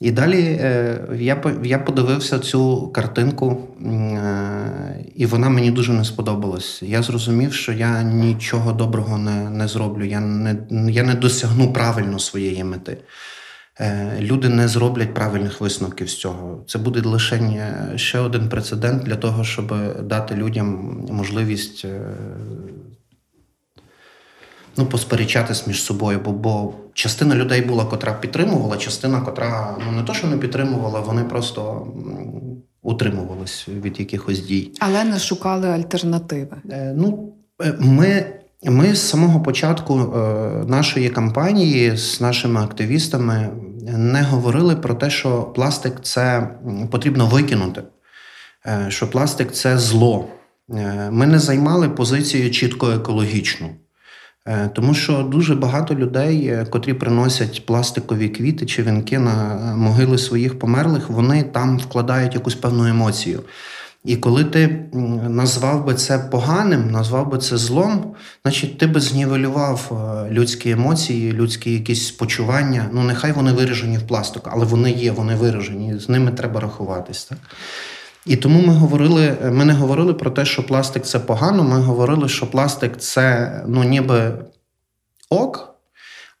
І 0.00 0.10
далі 0.10 0.58
е, 0.60 0.98
я 1.14 1.42
я 1.64 1.78
подивився 1.78 2.38
цю 2.38 2.88
картинку, 2.88 3.68
е, 3.80 5.04
і 5.14 5.26
вона 5.26 5.48
мені 5.48 5.70
дуже 5.70 5.92
не 5.92 6.04
сподобалась. 6.04 6.82
Я 6.82 7.02
зрозумів, 7.02 7.52
що 7.52 7.72
я 7.72 8.02
нічого 8.02 8.72
доброго 8.72 9.18
не 9.18 9.50
не 9.50 9.68
зроблю. 9.68 10.04
Я 10.04 10.20
не 10.20 10.56
я 10.92 11.02
не 11.02 11.14
досягну 11.14 11.72
правильно 11.72 12.18
своєї 12.18 12.64
мети. 12.64 12.98
Е, 13.80 14.16
люди 14.20 14.48
не 14.48 14.68
зроблять 14.68 15.14
правильних 15.14 15.60
висновків 15.60 16.10
з 16.10 16.16
цього. 16.16 16.64
Це 16.66 16.78
буде 16.78 17.00
лише 17.00 17.40
ще 17.96 18.18
один 18.18 18.48
прецедент 18.48 19.02
для 19.02 19.16
того, 19.16 19.44
щоб 19.44 19.74
дати 20.02 20.34
людям 20.34 20.98
можливість 21.10 21.86
ну, 24.76 24.86
посперечатись 24.86 25.66
між 25.66 25.82
собою, 25.82 26.20
бо 26.24 26.32
бо 26.32 26.74
частина 26.94 27.34
людей 27.34 27.62
була, 27.62 27.84
котра 27.84 28.12
підтримувала, 28.12 28.76
частина, 28.76 29.20
котра 29.20 29.76
ну 29.86 29.92
не 29.92 30.02
то, 30.02 30.14
що 30.14 30.26
не 30.26 30.36
підтримувала, 30.36 31.00
вони 31.00 31.24
просто 31.24 31.86
утримувались 32.82 33.68
від 33.68 34.00
якихось 34.00 34.40
дій. 34.40 34.70
Але 34.80 35.04
не 35.04 35.18
шукали 35.18 35.68
альтернативи. 35.68 36.56
Е, 36.70 36.94
ну, 36.96 37.32
е, 37.62 37.74
ми. 37.80 38.26
Ми 38.66 38.94
з 38.94 39.08
самого 39.08 39.40
початку 39.40 40.00
е, 40.00 40.18
нашої 40.66 41.08
кампанії 41.08 41.96
з 41.96 42.20
нашими 42.20 42.60
активістами 42.60 43.50
не 43.86 44.22
говорили 44.22 44.76
про 44.76 44.94
те, 44.94 45.10
що 45.10 45.42
пластик 45.42 46.00
це 46.02 46.50
потрібно 46.90 47.26
викинути, 47.26 47.82
е, 48.66 48.86
що 48.88 49.10
пластик 49.10 49.52
це 49.52 49.78
зло. 49.78 50.28
Ми 51.10 51.26
не 51.26 51.38
займали 51.38 51.88
позицію 51.88 52.50
чітко 52.50 52.90
екологічну. 52.90 53.70
Е, 54.48 54.70
тому 54.74 54.94
що 54.94 55.22
дуже 55.22 55.54
багато 55.54 55.94
людей, 55.94 56.46
е, 56.46 56.66
котрі 56.70 56.94
приносять 56.94 57.66
пластикові 57.66 58.28
квіти 58.28 58.66
чи 58.66 58.82
вінки 58.82 59.18
на 59.18 59.54
е, 59.54 59.76
могили 59.76 60.18
своїх 60.18 60.58
померлих, 60.58 61.10
вони 61.10 61.42
там 61.42 61.78
вкладають 61.78 62.34
якусь 62.34 62.54
певну 62.54 62.86
емоцію. 62.86 63.40
І 64.04 64.16
коли 64.16 64.44
ти 64.44 64.84
назвав 65.28 65.84
би 65.84 65.94
це 65.94 66.18
поганим, 66.18 66.90
назвав 66.90 67.30
би 67.30 67.38
це 67.38 67.56
злом, 67.56 68.14
значить 68.42 68.78
ти 68.78 68.86
би 68.86 69.00
знівелював 69.00 70.08
людські 70.30 70.70
емоції, 70.70 71.32
людські 71.32 71.72
якісь 71.72 72.10
почування. 72.10 72.88
Ну, 72.92 73.02
нехай 73.02 73.32
вони 73.32 73.52
виражені 73.52 73.98
в 73.98 74.02
пластику, 74.02 74.50
але 74.52 74.64
вони 74.64 74.90
є, 74.90 75.12
вони 75.12 75.34
виражені, 75.34 75.98
з 75.98 76.08
ними 76.08 76.32
треба 76.32 76.60
рахуватись. 76.60 77.24
Так? 77.24 77.38
І 78.26 78.36
тому 78.36 78.66
ми 78.66 78.72
говорили, 78.72 79.36
ми 79.52 79.64
не 79.64 79.72
говорили 79.72 80.14
про 80.14 80.30
те, 80.30 80.44
що 80.44 80.66
пластик 80.66 81.02
це 81.02 81.18
погано. 81.18 81.64
Ми 81.64 81.80
говорили, 81.80 82.28
що 82.28 82.50
пластик 82.50 82.96
це 82.96 83.62
ну 83.68 83.84
ніби 83.84 84.32
ок, 85.30 85.74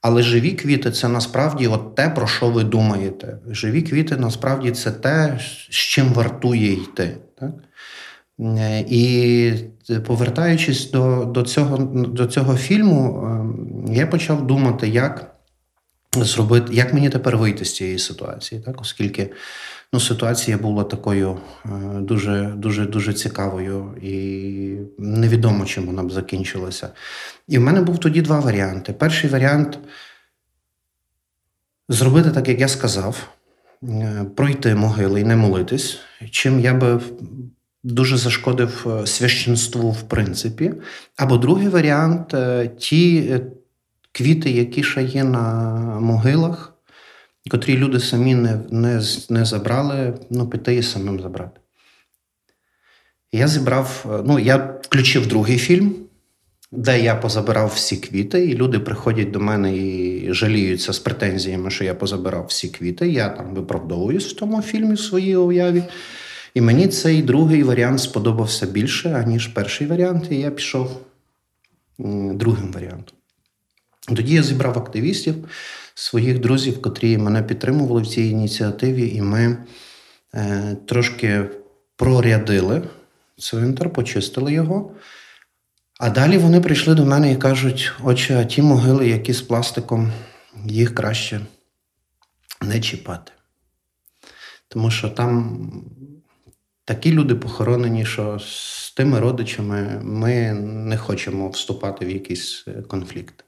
але 0.00 0.22
живі 0.22 0.50
квіти 0.50 0.90
це 0.90 1.08
насправді 1.08 1.66
от 1.66 1.94
те, 1.94 2.08
про 2.08 2.26
що 2.26 2.50
ви 2.50 2.64
думаєте. 2.64 3.38
Живі 3.50 3.82
квіти 3.82 4.16
насправді 4.16 4.70
це 4.70 4.90
те, 4.90 5.38
з 5.70 5.74
чим 5.74 6.12
вартує 6.12 6.72
йти. 6.72 7.16
Так? 7.38 7.50
І 8.88 9.52
повертаючись 10.06 10.90
до 10.90 11.24
до, 11.24 11.42
цього 11.42 11.78
до 11.94 12.26
цього 12.26 12.56
фільму, 12.56 13.22
ем, 13.26 13.94
я 13.94 14.06
почав 14.06 14.46
думати, 14.46 14.88
як 14.88 15.33
зробити, 16.22 16.74
як 16.74 16.94
мені 16.94 17.10
тепер 17.10 17.36
вийти 17.36 17.64
з 17.64 17.74
цієї 17.74 17.98
ситуації, 17.98 18.60
так? 18.60 18.80
оскільки 18.80 19.30
ну, 19.94 20.00
ситуація 20.00 20.58
була 20.58 20.84
такою 20.84 21.38
е, 21.64 21.68
дуже 22.00 22.52
дуже 22.56 22.86
дуже 22.86 23.12
цікавою 23.12 23.94
і 24.02 24.76
невідомо, 24.98 25.64
чим 25.64 25.86
вона 25.86 26.02
б 26.02 26.12
закінчилася. 26.12 26.88
І 27.48 27.58
в 27.58 27.60
мене 27.60 27.80
був 27.80 27.98
тоді 27.98 28.22
два 28.22 28.40
варіанти. 28.40 28.92
Перший 28.92 29.30
варіант 29.30 29.78
зробити 31.88 32.30
так, 32.30 32.48
як 32.48 32.60
я 32.60 32.68
сказав, 32.68 33.28
е, 33.82 34.24
пройти 34.36 34.74
могили 34.74 35.20
і 35.20 35.24
не 35.24 35.36
молитись, 35.36 35.98
чим 36.30 36.60
я 36.60 36.74
би. 36.74 37.00
Дуже 37.86 38.16
зашкодив 38.16 38.86
е, 38.86 39.06
священству, 39.06 39.90
в 39.90 40.02
принципі. 40.02 40.74
Або 41.16 41.36
другий 41.36 41.68
варіант 41.68 42.34
ті 42.78 43.34
квіти, 44.14 44.50
які 44.50 44.82
ще 44.82 45.02
є 45.02 45.24
на 45.24 45.64
могилах, 46.00 46.74
котрі 47.50 47.76
люди 47.76 48.00
самі 48.00 48.34
не 48.34 48.60
не, 48.70 49.02
не 49.30 49.44
забрали, 49.44 50.14
ну, 50.30 50.48
піти 50.48 50.74
і 50.74 50.82
самим 50.82 51.20
забрати. 51.20 51.60
Я 53.32 53.48
зібрав, 53.48 54.22
ну, 54.26 54.38
я 54.38 54.56
включив 54.82 55.26
другий 55.26 55.58
фільм, 55.58 55.94
де 56.72 57.00
я 57.00 57.14
позабирав 57.14 57.72
всі 57.74 57.96
квіти, 57.96 58.46
і 58.46 58.54
люди 58.54 58.78
приходять 58.78 59.30
до 59.30 59.40
мене 59.40 59.76
і 59.76 60.32
жаліються 60.32 60.92
з 60.92 60.98
претензіями, 60.98 61.70
що 61.70 61.84
я 61.84 61.94
позабирав 61.94 62.46
всі 62.46 62.68
квіти. 62.68 63.08
Я 63.08 63.28
там 63.28 63.54
виправдовуюсь 63.54 64.32
в 64.32 64.36
тому 64.36 64.62
фільмі 64.62 64.94
в 64.94 65.00
своїй 65.00 65.36
уяві. 65.36 65.82
І 66.54 66.60
мені 66.60 66.88
цей 66.88 67.22
другий 67.22 67.62
варіант 67.62 68.00
сподобався 68.00 68.66
більше, 68.66 69.10
аніж 69.10 69.46
перший 69.46 69.86
варіант, 69.86 70.26
і 70.30 70.36
я 70.36 70.50
пішов 70.50 71.00
другим 72.34 72.72
варіантом. 72.72 73.13
Тоді 74.08 74.34
я 74.34 74.42
зібрав 74.42 74.78
активістів 74.78 75.34
своїх 75.94 76.38
друзів, 76.38 76.82
котрі 76.82 77.18
мене 77.18 77.42
підтримували 77.42 78.02
в 78.02 78.06
цій 78.06 78.22
ініціативі, 78.22 79.08
і 79.08 79.22
ми 79.22 79.58
е, 80.34 80.76
трошки 80.86 81.44
прорядили 81.96 82.82
цвинтар, 83.38 83.92
почистили 83.92 84.52
його. 84.52 84.90
А 86.00 86.10
далі 86.10 86.38
вони 86.38 86.60
прийшли 86.60 86.94
до 86.94 87.04
мене 87.04 87.32
і 87.32 87.36
кажуть: 87.36 87.92
отче, 88.04 88.38
а 88.40 88.44
ті 88.44 88.62
могили, 88.62 89.08
які 89.08 89.32
з 89.32 89.42
пластиком, 89.42 90.12
їх 90.66 90.94
краще 90.94 91.40
не 92.62 92.80
чіпати. 92.80 93.32
Тому 94.68 94.90
що 94.90 95.08
там 95.08 95.68
такі 96.84 97.12
люди 97.12 97.34
похоронені, 97.34 98.06
що 98.06 98.38
з 98.38 98.92
тими 98.96 99.20
родичами 99.20 100.00
ми 100.02 100.52
не 100.62 100.96
хочемо 100.96 101.48
вступати 101.48 102.06
в 102.06 102.10
якийсь 102.10 102.64
е, 102.68 102.82
конфлікт. 102.82 103.44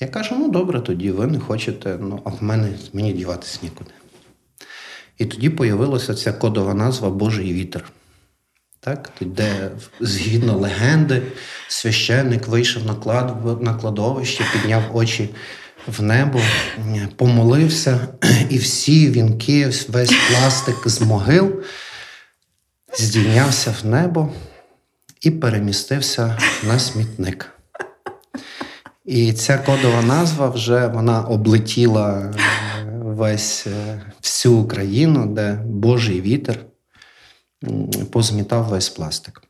Я 0.00 0.08
кажу: 0.08 0.34
ну 0.38 0.48
добре, 0.48 0.80
тоді 0.80 1.10
ви 1.10 1.26
не 1.26 1.38
хочете, 1.38 1.98
ну 2.00 2.20
а 2.24 2.30
в 2.30 2.42
мене 2.42 2.68
мені 2.92 3.12
діватись 3.12 3.62
нікуди. 3.62 3.90
І 5.18 5.26
тоді 5.26 5.48
появилася 5.50 6.14
ця 6.14 6.32
кодова 6.32 6.74
назва 6.74 7.10
Божий 7.10 7.52
вітер. 7.52 7.84
Так, 8.80 9.10
де 9.20 9.70
згідно 10.00 10.56
легенди, 10.56 11.22
священник 11.68 12.48
вийшов 12.48 12.86
на 12.86 12.94
клад... 12.94 13.62
на 13.62 13.74
кладовище, 13.74 14.44
підняв 14.52 14.96
очі 14.96 15.30
в 15.86 16.02
небо, 16.02 16.40
помолився, 17.16 18.08
і 18.50 18.58
всі 18.58 19.10
вінки, 19.10 19.70
весь 19.88 20.12
пластик 20.30 20.88
з 20.88 21.00
могил 21.00 21.62
здійнявся 22.98 23.74
в 23.82 23.86
небо 23.86 24.32
і 25.20 25.30
перемістився 25.30 26.38
на 26.62 26.78
смітник. 26.78 27.59
І 29.10 29.32
ця 29.32 29.58
кодова 29.58 30.02
назва 30.02 30.48
вже 30.48 30.86
вона 30.86 31.22
облетіла 31.24 32.34
весь 33.02 33.66
всю 34.22 34.54
Україну, 34.54 35.26
де 35.26 35.54
Божий 35.54 36.20
вітер 36.20 36.66
позмітав 38.12 38.64
весь 38.64 38.88
пластик. 38.88 39.42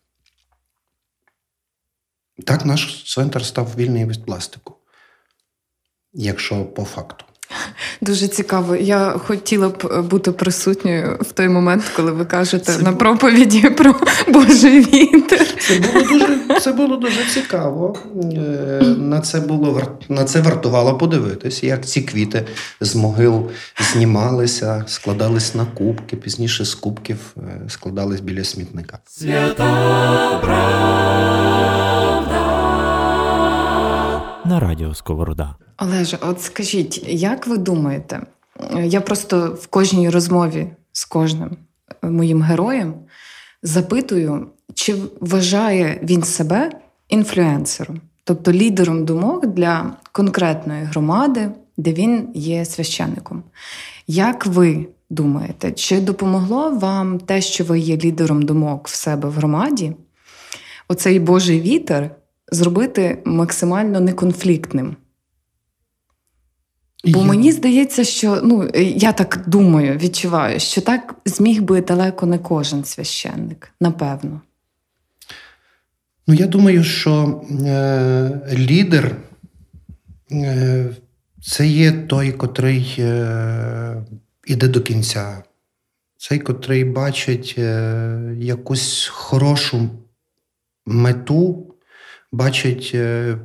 Так 2.46 2.64
наш 2.64 3.12
центр 3.14 3.44
став 3.44 3.76
вільний 3.76 4.06
від 4.06 4.26
пластику, 4.26 4.76
якщо 6.12 6.64
по 6.64 6.84
факту. 6.84 7.24
Дуже 8.00 8.28
цікаво. 8.28 8.76
Я 8.76 9.10
хотіла 9.26 9.68
б 9.68 10.06
бути 10.10 10.32
присутньою 10.32 11.16
в 11.20 11.32
той 11.32 11.48
момент, 11.48 11.84
коли 11.96 12.12
ви 12.12 12.24
кажете 12.24 12.72
це 12.72 12.82
на 12.82 12.92
проповіді 12.92 13.70
про 13.78 13.94
Божий 14.28 14.80
вітер. 14.80 15.46
Це 15.58 15.78
було 15.78 16.02
дуже 16.08 16.38
це 16.60 16.72
було 16.72 16.96
дуже 16.96 17.24
цікаво. 17.24 17.96
На 18.98 19.20
це 19.20 19.40
було 19.40 19.82
на 20.08 20.24
це 20.24 20.40
вартувало 20.40 20.98
подивитись, 20.98 21.62
як 21.62 21.86
ці 21.86 22.02
квіти 22.02 22.46
з 22.80 22.94
могил 22.94 23.50
знімалися, 23.92 24.84
складались 24.86 25.54
на 25.54 25.64
кубки. 25.64 26.16
Пізніше 26.16 26.64
з 26.64 26.74
кубків 26.74 27.18
складались 27.68 28.20
біля 28.20 28.44
смітника. 28.44 28.98
Свята 29.06 30.40
на 34.50 34.60
радіо 34.60 34.94
Сковорода. 34.94 35.54
Олеже, 35.78 36.18
от 36.20 36.42
скажіть, 36.42 37.04
як 37.08 37.46
ви 37.46 37.58
думаєте? 37.58 38.22
Я 38.84 39.00
просто 39.00 39.58
в 39.60 39.66
кожній 39.66 40.10
розмові 40.10 40.66
з 40.92 41.04
кожним 41.04 41.56
моїм 42.02 42.42
героєм 42.42 42.94
запитую, 43.62 44.46
чи 44.74 44.94
вважає 45.20 46.00
він 46.02 46.22
себе 46.22 46.70
інфлюенсером, 47.08 48.00
тобто 48.24 48.52
лідером 48.52 49.04
думок 49.04 49.46
для 49.46 49.92
конкретної 50.12 50.84
громади, 50.84 51.50
де 51.76 51.92
він 51.92 52.28
є 52.34 52.64
священником. 52.64 53.42
Як 54.06 54.46
ви 54.46 54.86
думаєте, 55.10 55.72
чи 55.72 56.00
допомогло 56.00 56.70
вам 56.70 57.18
те, 57.18 57.40
що 57.40 57.64
ви 57.64 57.78
є 57.78 57.96
лідером 57.96 58.42
думок 58.42 58.88
в 58.88 58.94
себе 58.94 59.28
в 59.28 59.32
громаді, 59.32 59.92
оцей 60.88 61.20
Божий 61.20 61.60
вітер 61.60 62.10
зробити 62.50 63.22
максимально 63.24 64.00
неконфліктним? 64.00 64.96
Бо 67.04 67.24
мені 67.24 67.52
здається, 67.52 68.04
що 68.04 68.40
ну 68.44 68.70
я 68.94 69.12
так 69.12 69.44
думаю, 69.46 69.98
відчуваю, 69.98 70.60
що 70.60 70.80
так 70.80 71.14
зміг 71.24 71.62
би 71.62 71.80
далеко 71.80 72.26
не 72.26 72.38
кожен 72.38 72.84
священник, 72.84 73.72
напевно. 73.80 74.40
Ну, 76.26 76.34
я 76.34 76.46
думаю, 76.46 76.84
що 76.84 77.42
е, 77.66 78.40
лідер 78.52 79.16
е, 80.32 80.90
це 81.42 81.66
є 81.66 81.92
той, 81.92 82.32
котрий 82.32 82.96
е, 82.98 84.02
іде 84.46 84.68
до 84.68 84.80
кінця, 84.80 85.42
цей, 86.16 86.38
котрий 86.38 86.84
бачить 86.84 87.54
е, 87.58 88.34
якусь 88.38 89.06
хорошу 89.06 89.88
мету, 90.86 91.69
бачить 92.32 92.90
е, 92.94 93.36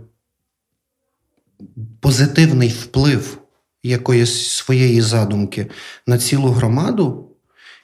позитивний 2.00 2.70
вплив 2.70 3.38
якоїсь 3.84 4.48
своєї 4.48 5.02
задумки 5.02 5.68
на 6.08 6.18
цілу 6.18 6.50
громаду, 6.50 7.30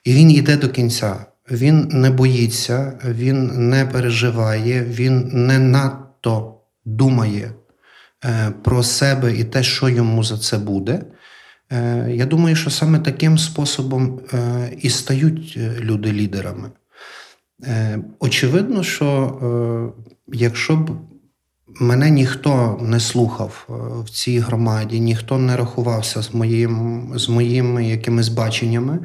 і 0.04 0.14
він 0.14 0.32
йде 0.32 0.58
до 0.58 0.70
кінця. 0.70 1.26
Він 1.52 1.88
не 1.92 2.10
боїться, 2.10 3.00
він 3.06 3.70
не 3.70 3.86
переживає, 3.86 4.84
він 4.84 5.30
не 5.34 5.60
надто 5.60 6.60
думає 6.86 7.52
е, 8.26 8.52
про 8.64 8.84
себе 8.84 9.38
і 9.38 9.44
те, 9.44 9.64
що 9.64 9.90
йому 9.90 10.24
за 10.24 10.38
це 10.38 10.58
буде. 10.58 11.02
Е, 11.72 12.12
я 12.12 12.26
думаю, 12.26 12.56
що 12.56 12.70
саме 12.70 13.00
таким 13.00 13.38
способом 13.38 14.20
і 14.82 14.90
стають 14.90 15.58
люди 15.80 16.12
лідерами. 16.12 16.72
Очевидно, 18.20 18.84
що 18.84 19.94
якщо 20.34 20.76
б 20.76 20.92
Мене 21.80 22.10
ніхто 22.10 22.80
не 22.82 23.00
слухав 23.00 23.68
е, 23.70 23.74
в 24.04 24.10
цій 24.10 24.40
громаді, 24.40 25.00
ніхто 25.00 25.38
не 25.38 25.58
рахувався 25.58 26.22
з 26.22 26.34
моїм, 26.34 27.12
з 27.16 27.30
моїми 27.30 27.88
якимись 27.88 28.30
баченнями. 28.30 29.00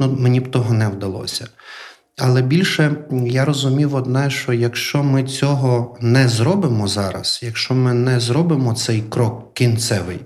Ну, 0.00 0.16
Мені 0.18 0.40
б 0.40 0.50
того 0.50 0.74
не 0.74 0.88
вдалося. 0.88 1.48
Але 2.18 2.42
більше 2.42 2.96
я 3.26 3.44
розумів 3.44 3.94
одне, 3.94 4.30
що 4.30 4.52
якщо 4.52 5.02
ми 5.02 5.24
цього 5.24 5.98
не 6.00 6.28
зробимо 6.28 6.88
зараз, 6.88 7.40
якщо 7.42 7.74
ми 7.74 7.94
не 7.94 8.20
зробимо 8.20 8.74
цей 8.74 9.02
крок 9.02 9.54
кінцевий, 9.54 10.20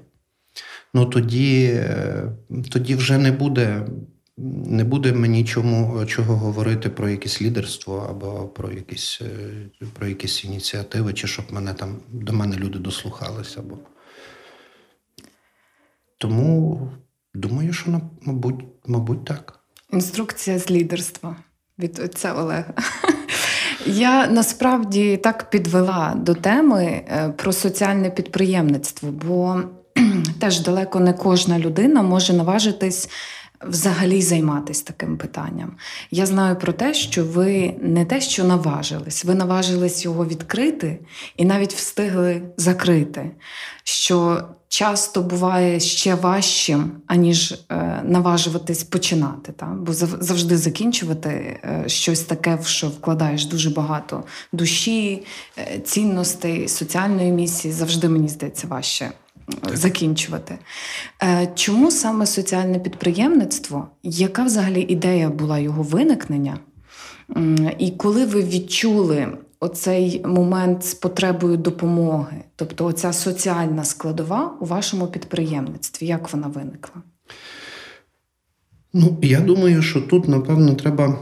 ну 0.94 1.06
тоді, 1.06 1.64
е, 1.64 2.24
тоді 2.70 2.94
вже 2.94 3.18
не 3.18 3.32
буде 3.32 3.86
не 4.66 4.84
буде 4.84 5.12
мені 5.12 5.44
чому 5.44 6.06
чого 6.06 6.36
говорити 6.36 6.88
про 6.88 7.08
якесь 7.08 7.42
лідерство 7.42 8.06
або 8.10 8.48
про 8.48 8.72
якісь 8.72 9.18
е, 9.22 9.86
про 9.92 10.06
якісь 10.06 10.44
ініціативи, 10.44 11.12
чи 11.12 11.26
щоб 11.26 11.44
мене 11.50 11.74
там 11.74 11.96
до 12.08 12.32
мене 12.32 12.56
люди 12.56 12.78
дослухалися. 12.78 13.60
Або... 13.60 13.78
Тому 16.18 16.80
думаю, 17.34 17.72
що 17.72 18.00
мабуть, 18.22 18.64
мабуть, 18.86 19.24
так. 19.24 19.60
Інструкція 19.92 20.58
з 20.58 20.70
лідерства 20.70 21.36
від 21.78 21.98
отця 21.98 22.34
Олега. 22.34 22.74
Я 23.86 24.26
насправді 24.26 25.16
так 25.16 25.50
підвела 25.50 26.14
до 26.16 26.34
теми 26.34 26.84
е, 26.84 27.34
про 27.36 27.52
соціальне 27.52 28.10
підприємництво, 28.10 29.10
бо 29.10 29.60
теж 30.40 30.60
далеко 30.60 31.00
не 31.00 31.12
кожна 31.12 31.58
людина 31.58 32.02
може 32.02 32.32
наважитись 32.32 33.08
взагалі 33.66 34.22
займатися 34.22 34.84
таким 34.86 35.16
питанням. 35.16 35.72
Я 36.10 36.26
знаю 36.26 36.56
про 36.56 36.72
те, 36.72 36.94
що 36.94 37.24
ви 37.24 37.74
не 37.80 38.04
те, 38.04 38.20
що 38.20 38.44
наважились, 38.44 39.24
ви 39.24 39.34
наважились 39.34 40.04
його 40.04 40.26
відкрити 40.26 40.98
і 41.36 41.44
навіть 41.44 41.74
встигли 41.74 42.42
закрити. 42.56 43.30
Що 43.84 44.44
часто 44.68 45.22
буває 45.22 45.80
ще 45.80 46.14
важчим, 46.14 46.92
аніж 47.06 47.52
е, 47.52 48.02
наважуватись 48.04 48.84
починати. 48.84 49.52
Та? 49.52 49.66
Бо 49.66 49.92
завжди 49.92 50.56
закінчувати 50.56 51.28
е, 51.28 51.84
щось 51.86 52.20
таке, 52.20 52.58
в 52.62 52.66
що 52.66 52.88
вкладаєш 52.88 53.44
дуже 53.44 53.70
багато 53.70 54.24
душі, 54.52 55.22
е, 55.58 55.80
цінностей, 55.80 56.68
соціальної 56.68 57.32
місії, 57.32 57.72
завжди 57.72 58.08
мені 58.08 58.28
здається 58.28 58.66
важче 58.66 59.12
закінчувати. 59.72 60.58
Е, 61.22 61.48
чому 61.54 61.90
саме 61.90 62.26
соціальне 62.26 62.78
підприємництво? 62.78 63.88
Яка 64.02 64.44
взагалі 64.44 64.80
ідея 64.80 65.30
була 65.30 65.58
його 65.58 65.82
виникнення? 65.82 66.58
І 67.78 67.90
коли 67.90 68.26
ви 68.26 68.42
відчули 68.42 69.28
оцей 69.60 70.22
момент 70.26 70.84
з 70.84 70.94
потребою 70.94 71.56
допомоги, 71.56 72.36
тобто 72.56 72.86
оця 72.86 73.12
соціальна 73.12 73.84
складова 73.84 74.56
у 74.60 74.64
вашому 74.64 75.06
підприємництві, 75.06 76.06
як 76.06 76.32
вона 76.32 76.46
виникла? 76.46 77.02
Ну, 78.92 79.18
я 79.22 79.40
думаю, 79.40 79.82
що 79.82 80.00
тут, 80.00 80.28
напевно, 80.28 80.74
треба 80.74 81.18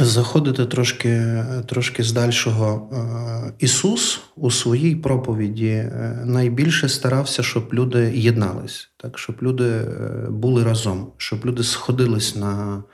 заходити 0.00 0.66
трошки 0.66 1.44
трошки 1.66 2.02
з 2.02 2.12
дальшого. 2.12 2.90
Е, 2.92 3.52
Ісус 3.58 4.20
у 4.36 4.50
своїй 4.50 4.96
проповіді 4.96 5.68
е, 5.68 6.22
найбільше 6.24 6.88
старався, 6.88 7.42
щоб 7.42 7.74
люди 7.74 8.12
єднались, 8.14 8.90
так, 8.96 9.18
щоб 9.18 9.36
люди 9.42 9.64
е, 9.64 10.26
були 10.30 10.64
разом, 10.64 11.12
щоб 11.16 11.46
люди 11.46 11.62
сходились 11.62 12.36
на 12.36 12.84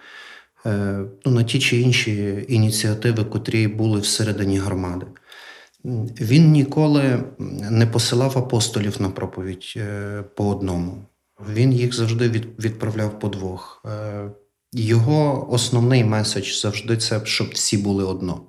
ну, 1.26 1.32
на 1.32 1.42
ті 1.42 1.58
чи 1.58 1.80
інші 1.80 2.44
ініціативи, 2.48 3.24
котрі 3.24 3.68
були 3.68 4.00
всередині 4.00 4.58
громади. 4.58 5.06
Він 6.20 6.50
ніколи 6.50 7.24
не 7.70 7.86
посилав 7.86 8.38
апостолів 8.38 9.02
на 9.02 9.10
проповідь 9.10 9.78
по 10.36 10.48
одному. 10.48 11.06
Він 11.54 11.72
їх 11.72 11.94
завжди 11.94 12.28
відправляв 12.58 13.18
по 13.18 13.28
двох. 13.28 13.84
Його 14.72 15.52
основний 15.52 16.04
меседж 16.04 16.60
завжди 16.60 16.96
це, 16.96 17.20
щоб 17.24 17.48
всі 17.48 17.78
були 17.78 18.04
одно. 18.04 18.40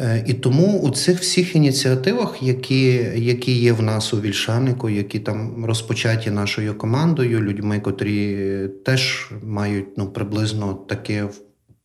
Е, 0.00 0.24
і 0.26 0.34
тому 0.34 0.80
у 0.80 0.90
цих 0.90 1.20
всіх 1.20 1.56
ініціативах, 1.56 2.42
які 2.42 2.84
які 3.16 3.52
є 3.52 3.72
в 3.72 3.82
нас 3.82 4.14
у 4.14 4.20
Вільшанику, 4.20 4.88
які 4.88 5.20
там 5.20 5.64
розпочаті 5.64 6.30
нашою 6.30 6.78
командою, 6.78 7.40
людьми, 7.40 7.80
котрі 7.80 8.68
теж 8.84 9.30
мають 9.42 9.98
ну, 9.98 10.06
приблизно 10.12 10.74
таке 10.74 11.28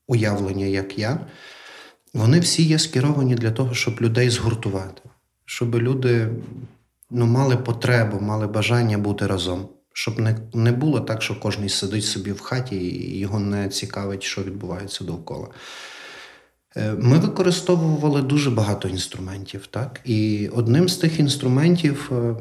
уявлення, 0.08 0.66
як 0.66 1.00
я, 1.00 1.20
вони 2.14 2.40
всі 2.40 2.64
є 2.64 2.80
скеровані 2.80 3.36
для 3.36 3.52
того, 3.52 3.74
щоб 3.74 4.02
людей 4.02 4.30
згуртувати, 4.30 5.02
щоб 5.46 5.76
люди 5.76 6.28
ну, 7.10 7.26
мали 7.26 7.58
потребу, 7.58 8.20
мали 8.20 8.48
бажання 8.48 8.98
бути 8.98 9.28
разом. 9.28 9.68
Щоб 9.98 10.20
не 10.20 10.38
не 10.54 10.72
було 10.72 11.00
так, 11.00 11.22
що 11.22 11.40
кожен 11.40 11.70
сидить 11.70 12.06
собі 12.06 12.32
в 12.32 12.42
хаті 12.42 12.76
і 12.76 13.20
його 13.20 13.40
не 13.40 13.70
цікавить, 13.70 14.24
що 14.24 14.44
відбувається 14.44 15.04
довкола. 15.04 15.48
Е, 16.78 16.96
ми 17.00 17.18
використовували 17.20 18.22
дуже 18.22 18.50
багато 18.50 18.88
інструментів, 18.88 19.68
так? 19.68 20.00
І 20.06 20.50
одним 20.54 20.90
з 20.90 20.98
тих 20.98 21.20
інструментів 21.20 22.12
е, 22.12 22.36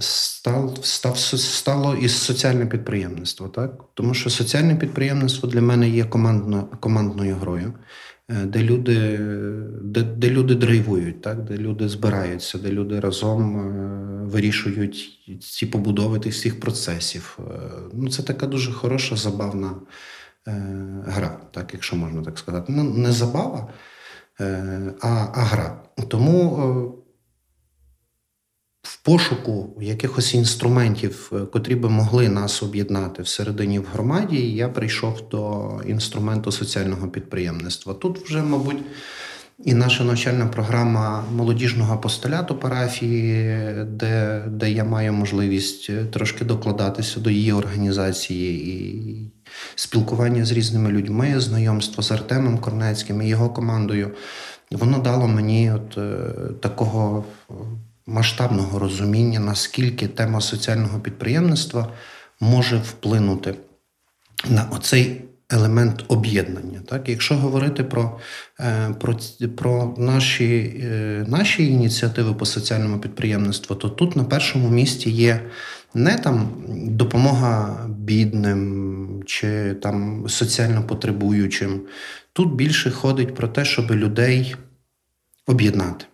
став, 0.00 0.78
став, 0.82 1.18
стало 1.18 1.94
і 1.94 2.08
соціальне 2.08 2.66
підприємництво, 2.66 3.48
так? 3.48 3.84
Тому 3.94 4.14
що 4.14 4.30
соціальне 4.30 4.76
підприємництво 4.76 5.48
для 5.48 5.60
мене 5.60 5.88
є 5.88 6.04
командно, 6.04 6.68
командною 6.80 7.36
грою, 7.36 7.72
де 8.46 8.62
люди 8.62 9.18
де, 9.82 10.02
де 10.02 10.30
люди 10.30 10.54
драйвують, 10.54 11.22
так? 11.22 11.44
де 11.44 11.56
люди 11.56 11.88
збираються, 11.88 12.58
де 12.58 12.72
люди 12.72 13.00
разом 13.00 13.72
вирішують 14.28 15.20
ці 15.40 15.66
побудови 15.66 16.18
тих 16.18 16.32
всіх 16.32 16.60
процесів. 16.60 17.38
Ну, 17.92 18.10
Це 18.10 18.22
така 18.22 18.46
дуже 18.46 18.72
хороша, 18.72 19.16
забавна. 19.16 19.74
Е, 20.48 20.52
гра, 21.06 21.40
так, 21.50 21.72
якщо 21.72 21.96
можна 21.96 22.22
так 22.22 22.38
сказати. 22.38 22.72
Ну, 22.72 22.84
не 22.84 23.12
забава, 23.12 23.68
е, 24.40 24.94
а, 25.00 25.08
а 25.34 25.40
гра. 25.40 25.82
Тому 26.08 26.58
е, 26.58 27.01
в 28.82 28.96
пошуку 28.96 29.76
якихось 29.80 30.34
інструментів, 30.34 31.32
котрі 31.52 31.74
би 31.74 31.88
могли 31.88 32.28
нас 32.28 32.62
об'єднати 32.62 33.22
всередині 33.22 33.78
в 33.78 33.86
громаді, 33.92 34.54
я 34.54 34.68
прийшов 34.68 35.28
до 35.30 35.70
інструменту 35.86 36.52
соціального 36.52 37.08
підприємництва. 37.08 37.94
Тут 37.94 38.18
вже, 38.18 38.42
мабуть. 38.42 38.82
І 39.64 39.74
наша 39.74 40.04
навчальна 40.04 40.46
програма 40.46 41.24
молодіжного 41.36 41.94
апостоляту 41.94 42.54
парафії, 42.54 43.44
де 43.86 44.44
де 44.48 44.72
я 44.72 44.84
маю 44.84 45.12
можливість 45.12 46.10
трошки 46.10 46.44
докладатися 46.44 47.20
до 47.20 47.30
її 47.30 47.52
організації 47.52 48.72
і 48.72 49.30
спілкування 49.74 50.44
з 50.44 50.52
різними 50.52 50.90
людьми, 50.90 51.40
знайомство 51.40 52.02
з 52.02 52.12
Артемом 52.12 52.58
Корнецьким 52.58 53.22
і 53.22 53.28
його 53.28 53.50
командою, 53.50 54.10
воно 54.70 54.98
дало 54.98 55.28
мені 55.28 55.72
от 55.72 55.98
е, 55.98 56.32
такого 56.60 57.24
масштабного 58.06 58.78
розуміння, 58.78 59.40
наскільки 59.40 60.08
тема 60.08 60.40
соціального 60.40 61.00
підприємництва 61.00 61.92
може 62.40 62.76
вплинути 62.76 63.54
на 64.48 64.64
оцей 64.72 65.24
елемент 65.52 66.04
об'єднання. 66.08 66.80
Так? 66.88 67.08
Якщо 67.08 67.34
говорити 67.36 67.84
про 67.84 68.18
е, 68.60 68.94
про, 69.00 69.16
про 69.56 69.94
наші 69.98 70.80
е, 70.84 71.24
наші 71.28 71.66
ініціативи 71.66 72.34
по 72.34 72.46
соціальному 72.46 72.98
підприємництву, 72.98 73.76
то 73.76 73.88
тут 73.88 74.16
на 74.16 74.24
першому 74.24 74.68
місці 74.68 75.10
є 75.10 75.40
не 75.94 76.18
там 76.18 76.64
допомога 76.68 77.86
бідним 77.88 79.22
чи 79.26 79.74
там 79.74 80.28
соціально 80.28 80.82
потребуючим. 80.82 81.80
Тут 82.32 82.54
більше 82.54 82.90
ходить 82.90 83.34
про 83.34 83.48
те, 83.48 83.64
щоб 83.64 83.90
людей 83.90 84.56
об'єднати. 85.46 86.04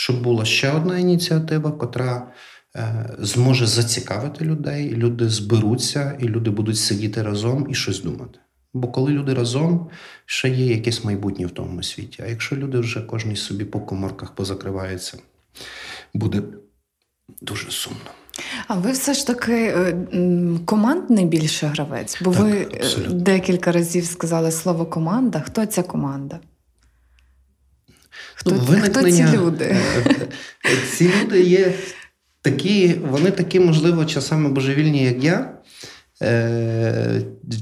Щоб 0.00 0.22
була 0.22 0.44
ще 0.44 0.70
одна 0.70 0.98
ініціатива, 0.98 1.72
котра 1.72 2.32
е, 2.76 3.10
зможе 3.18 3.66
зацікавити 3.66 4.44
людей, 4.44 4.90
люди 4.94 5.28
зберуться, 5.28 6.16
і 6.20 6.24
люди 6.24 6.50
будуть 6.50 6.78
сидіти 6.78 7.22
разом 7.22 7.66
і 7.70 7.74
щось 7.74 8.02
думати. 8.02 8.38
Бо 8.74 8.88
коли 8.88 9.12
люди 9.12 9.34
разом, 9.34 9.90
ще 10.26 10.48
є 10.48 10.66
якесь 10.66 11.04
майбутнє 11.04 11.46
в 11.46 11.50
тому 11.50 11.82
світі. 11.82 12.22
А 12.22 12.28
якщо 12.28 12.56
люди 12.56 12.78
вже 12.78 13.00
кожен 13.00 13.36
собі 13.36 13.64
по 13.64 13.80
коморках 13.80 14.34
позакриваються, 14.34 15.18
буде 16.14 16.42
дуже 17.40 17.70
сумно. 17.70 18.10
А 18.68 18.74
ви 18.74 18.92
все 18.92 19.14
ж 19.14 19.26
таки 19.26 19.52
е, 19.52 19.96
командний 20.64 21.24
більше 21.24 21.66
гравець? 21.66 22.18
Бо 22.22 22.32
так, 22.32 22.42
ви 22.42 22.50
е, 22.50 22.68
абсолютно. 22.76 23.14
декілька 23.14 23.72
разів 23.72 24.04
сказали 24.04 24.50
слово 24.50 24.86
команда. 24.86 25.40
Хто 25.40 25.66
ця 25.66 25.82
команда? 25.82 26.40
Хто, 28.40 28.50
ну, 28.50 28.80
хто 28.82 29.10
ці 29.10 29.26
люди? 29.36 29.64
Е, 29.64 30.26
ці 30.96 31.10
люди 31.22 31.42
є 31.42 31.74
такі, 32.40 32.94
вони 32.94 33.30
такі, 33.30 33.60
можливо, 33.60 34.04
часами 34.04 34.48
божевільні, 34.48 35.04
як 35.04 35.24
я. 35.24 35.54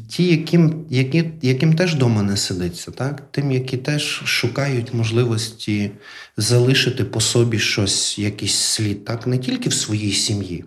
Ті, 0.09 0.25
яким 0.25 0.87
які, 0.91 1.31
яким 1.43 1.75
теж 1.77 1.95
вдома 1.95 2.23
не 2.23 2.37
сидиться, 2.37 2.91
так? 2.91 3.23
тим, 3.31 3.53
які 3.53 3.77
теж 3.77 4.03
шукають 4.25 4.95
можливості 4.95 5.91
залишити 6.37 7.05
по 7.05 7.21
собі 7.21 7.59
щось, 7.59 8.19
якийсь 8.19 8.55
слід, 8.55 9.05
так? 9.05 9.27
не 9.27 9.39
тільки 9.39 9.69
в 9.69 9.75
своїй 9.75 10.13
сім'ї, 10.13 10.65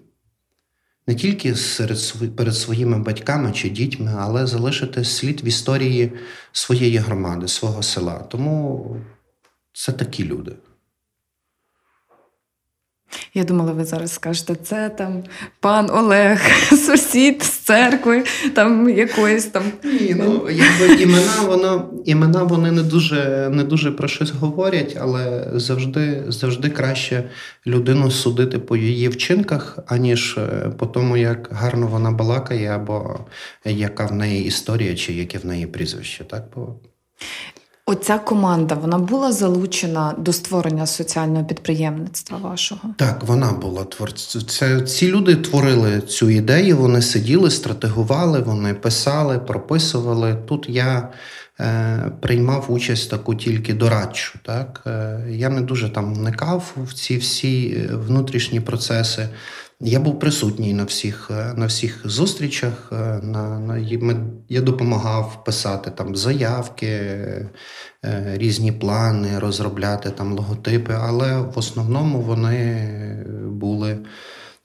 не 1.08 1.16
тільки 1.16 1.56
серед, 1.56 2.14
перед 2.36 2.56
своїми 2.56 3.00
батьками 3.00 3.52
чи 3.52 3.70
дітьми, 3.70 4.16
але 4.20 4.48
залишити 4.48 5.06
слід 5.06 5.42
в 5.44 5.48
історії 5.48 6.12
своєї 6.52 6.98
громади, 6.98 7.48
свого 7.48 7.84
села. 7.84 8.20
Тому 8.20 8.96
це 9.80 9.92
такі 9.92 10.26
люди. 10.26 10.52
Я 13.34 13.44
думала, 13.44 13.72
ви 13.72 13.86
зараз 13.86 14.14
скажете, 14.14 14.56
це 14.56 14.90
там 14.90 15.24
пан 15.60 15.90
Олег, 15.90 16.42
сусід 16.70 17.44
з 17.44 17.50
церкви, 17.50 18.24
там 18.56 18.90
якоїсь 18.90 19.46
там. 19.46 19.64
Ні, 19.84 20.16
ну 20.18 20.50
якби 20.50 21.04
імена, 21.04 21.42
воно 21.46 21.94
імена 22.06 22.44
вони 22.44 22.72
не 22.72 22.84
дуже 22.84 23.50
не 23.54 23.64
дуже 23.64 23.92
про 23.92 24.08
щось 24.08 24.32
говорять, 24.32 24.98
але 25.02 25.52
завжди 25.54 26.24
завжди 26.28 26.70
краще 26.70 27.30
людину 27.68 28.12
судити 28.12 28.60
по 28.60 28.78
її 28.78 29.10
вчинках, 29.10 29.80
аніж 29.88 30.38
е, 30.38 30.72
по 30.78 30.86
тому, 30.86 31.18
як 31.18 31.50
гарно 31.52 31.88
вона 31.88 32.12
балакає, 32.12 32.68
або 32.70 33.20
яка 33.66 34.06
в 34.06 34.14
неї 34.14 34.46
історія, 34.46 34.96
чи 34.96 35.14
яке 35.14 35.38
в 35.38 35.46
неї 35.46 35.68
прізвище. 35.68 36.24
Так? 36.24 36.44
Оця 37.90 38.18
команда 38.18 38.76
вона 38.76 38.98
була 38.98 39.32
залучена 39.32 40.16
до 40.18 40.34
створення 40.34 40.86
соціального 40.86 41.46
підприємництва 41.46 42.38
вашого? 42.38 42.82
Так, 42.98 43.24
вона 43.24 43.52
була 43.52 43.84
творцем. 43.84 44.42
Це 44.42 44.82
ці 44.82 45.08
люди 45.08 45.36
творили 45.36 46.02
цю 46.02 46.30
ідею. 46.30 46.78
Вони 46.78 47.02
сиділи, 47.02 47.52
стратегували, 47.52 48.40
вони 48.40 48.74
писали, 48.74 49.40
прописували. 49.40 50.38
Тут 50.48 50.66
я 50.70 51.10
е, 51.60 52.12
приймав 52.22 52.66
участь 52.70 53.10
таку 53.10 53.36
тільки 53.36 53.74
дорадчу. 53.74 54.40
Так 54.46 54.82
е, 54.88 55.20
я 55.30 55.50
не 55.50 55.62
дуже 55.62 55.90
там 55.90 56.14
вникав 56.14 56.76
в 56.84 56.94
ці 56.94 57.18
всі 57.18 57.68
е, 57.70 57.96
внутрішні 57.96 58.60
процеси. 58.60 59.30
Я 59.82 60.00
був 60.00 60.20
присутній 60.20 60.74
на 60.74 60.84
всіх 60.84 61.32
е, 61.32 61.54
на 61.56 61.66
всіх 61.66 62.02
зустрічах. 62.06 62.90
Е, 62.92 62.96
на, 63.24 63.60
на, 63.60 63.78
Я 64.50 64.62
допомагав 64.62 65.44
писати 65.44 65.92
там 65.92 66.16
заявки, 66.16 66.88
е, 66.88 67.50
різні 68.36 68.72
плани, 68.72 69.40
розробляти 69.40 70.10
там 70.10 70.34
логотипи, 70.34 70.94
але 71.02 71.42
в 71.42 71.58
основному 71.58 72.22
вони 72.22 72.86
були 73.46 73.98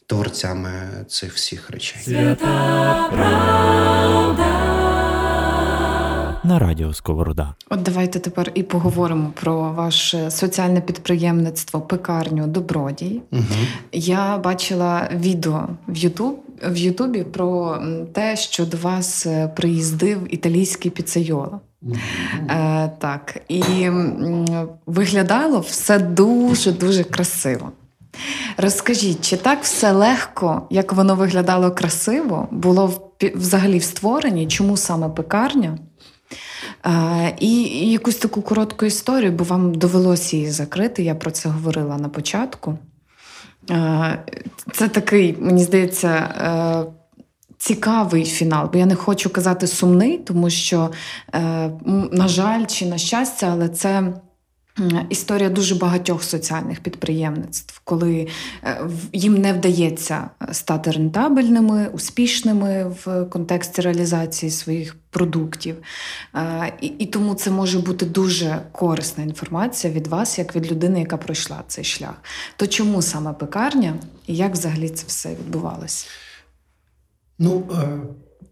творцями 0.06 0.70
цих 1.08 1.34
всіх 1.34 1.70
речей. 1.70 2.02
Свята 2.02 3.08
правда 3.12 4.73
на 6.44 6.58
радіо 6.58 6.94
Сковорода. 6.94 7.54
От 7.70 7.82
давайте 7.82 8.18
тепер 8.18 8.50
і 8.54 8.62
поговоримо 8.62 9.32
про 9.40 9.72
ваше 9.72 10.30
соціальне 10.30 10.80
підприємництво, 10.80 11.80
пекарню 11.80 12.46
Добродій. 12.46 13.22
Угу. 13.32 13.42
Я 13.92 14.38
бачила 14.38 15.08
відео 15.14 15.68
в 15.88 15.96
Ютуб. 15.96 16.40
В 16.66 16.76
Ютубі 16.76 17.24
про 17.24 17.82
те, 18.12 18.36
що 18.36 18.66
до 18.66 18.76
вас 18.76 19.26
е, 19.26 19.48
приїздив 19.56 20.34
італійський 20.34 20.90
піцейоло. 20.90 21.60
Е, 22.50 22.90
Так, 22.98 23.40
і 23.48 23.90
виглядало 24.86 25.60
все 25.60 25.98
дуже 25.98 26.72
дуже 26.72 27.04
красиво. 27.04 27.72
Розкажіть, 28.56 29.20
чи 29.20 29.36
так 29.36 29.62
все 29.62 29.92
легко, 29.92 30.62
як 30.70 30.92
воно 30.92 31.14
виглядало 31.14 31.70
красиво, 31.70 32.48
було 32.50 32.92
взагалі 33.34 33.78
в 33.78 33.82
створенні? 33.82 34.46
Чому 34.46 34.76
саме 34.76 35.08
пекарня? 35.08 35.78
І, 37.38 37.62
якусь 37.90 38.16
таку 38.16 38.42
коротку 38.42 38.86
історію, 38.86 39.32
бо 39.32 39.44
вам 39.44 39.74
довелося 39.74 40.36
її 40.36 40.50
закрити. 40.50 41.02
Я 41.02 41.14
про 41.14 41.30
це 41.30 41.48
говорила 41.48 41.98
на 41.98 42.08
початку. 42.08 42.78
Це 44.72 44.88
такий, 44.88 45.36
мені 45.38 45.64
здається, 45.64 46.08
е, 46.08 46.92
цікавий 47.58 48.24
фінал, 48.24 48.70
бо 48.72 48.78
я 48.78 48.86
не 48.86 48.94
хочу 48.94 49.30
казати 49.30 49.66
сумний, 49.66 50.18
тому 50.18 50.50
що, 50.50 50.90
е, 51.34 51.70
на 52.12 52.28
жаль, 52.28 52.66
чи 52.66 52.86
на 52.86 52.98
щастя, 52.98 53.48
але 53.52 53.68
це 53.68 54.12
історія 55.10 55.50
дуже 55.50 55.74
багатьох 55.74 56.22
соціальних 56.22 56.80
підприємництв, 56.80 57.80
коли 57.84 58.28
е, 58.64 58.80
їм 59.12 59.34
не 59.34 59.52
вдається 59.52 60.30
стати 60.52 60.90
рентабельними, 60.90 61.88
успішними 61.92 62.96
в 63.04 63.24
контексті 63.24 63.82
реалізації 63.82 64.50
своїх 64.50 64.96
продуктів. 65.10 65.76
Е, 66.34 66.72
І, 66.80 66.86
і 66.86 67.06
тому 67.06 67.34
це 67.34 67.50
може 67.50 67.78
бути 67.78 68.06
дуже 68.06 68.60
корисна 68.72 69.24
інформація 69.24 69.92
від 69.92 70.06
вас, 70.06 70.38
як 70.38 70.56
від 70.56 70.70
людини, 70.70 71.00
яка 71.00 71.16
пройшла 71.16 71.62
цей 71.66 71.84
шлях. 71.84 72.22
То 72.56 72.66
чому 72.66 73.02
саме 73.02 73.32
пекарня 73.32 73.94
і 74.26 74.36
як 74.36 74.52
взагалі 74.52 74.88
це 74.88 75.04
все 75.06 75.30
відбувалося? 75.30 76.06
Ну, 77.38 77.62
е, 77.72 77.98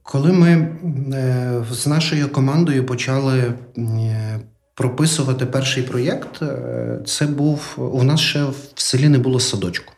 коли 0.02 0.32
ми 0.32 0.48
е, 0.52 1.64
з 1.70 1.86
нашою 1.86 2.28
командою 2.28 2.86
почали 2.86 3.54
е, 3.78 4.40
прописувати 4.82 5.46
перший 5.46 5.82
проєкт, 5.82 6.42
е, 6.42 6.98
це 7.06 7.26
був 7.26 7.74
у 7.76 8.02
нас 8.02 8.20
ще 8.20 8.44
в 8.44 8.54
селі 8.74 9.08
не 9.08 9.18
було 9.18 9.40
садочку. 9.40 9.92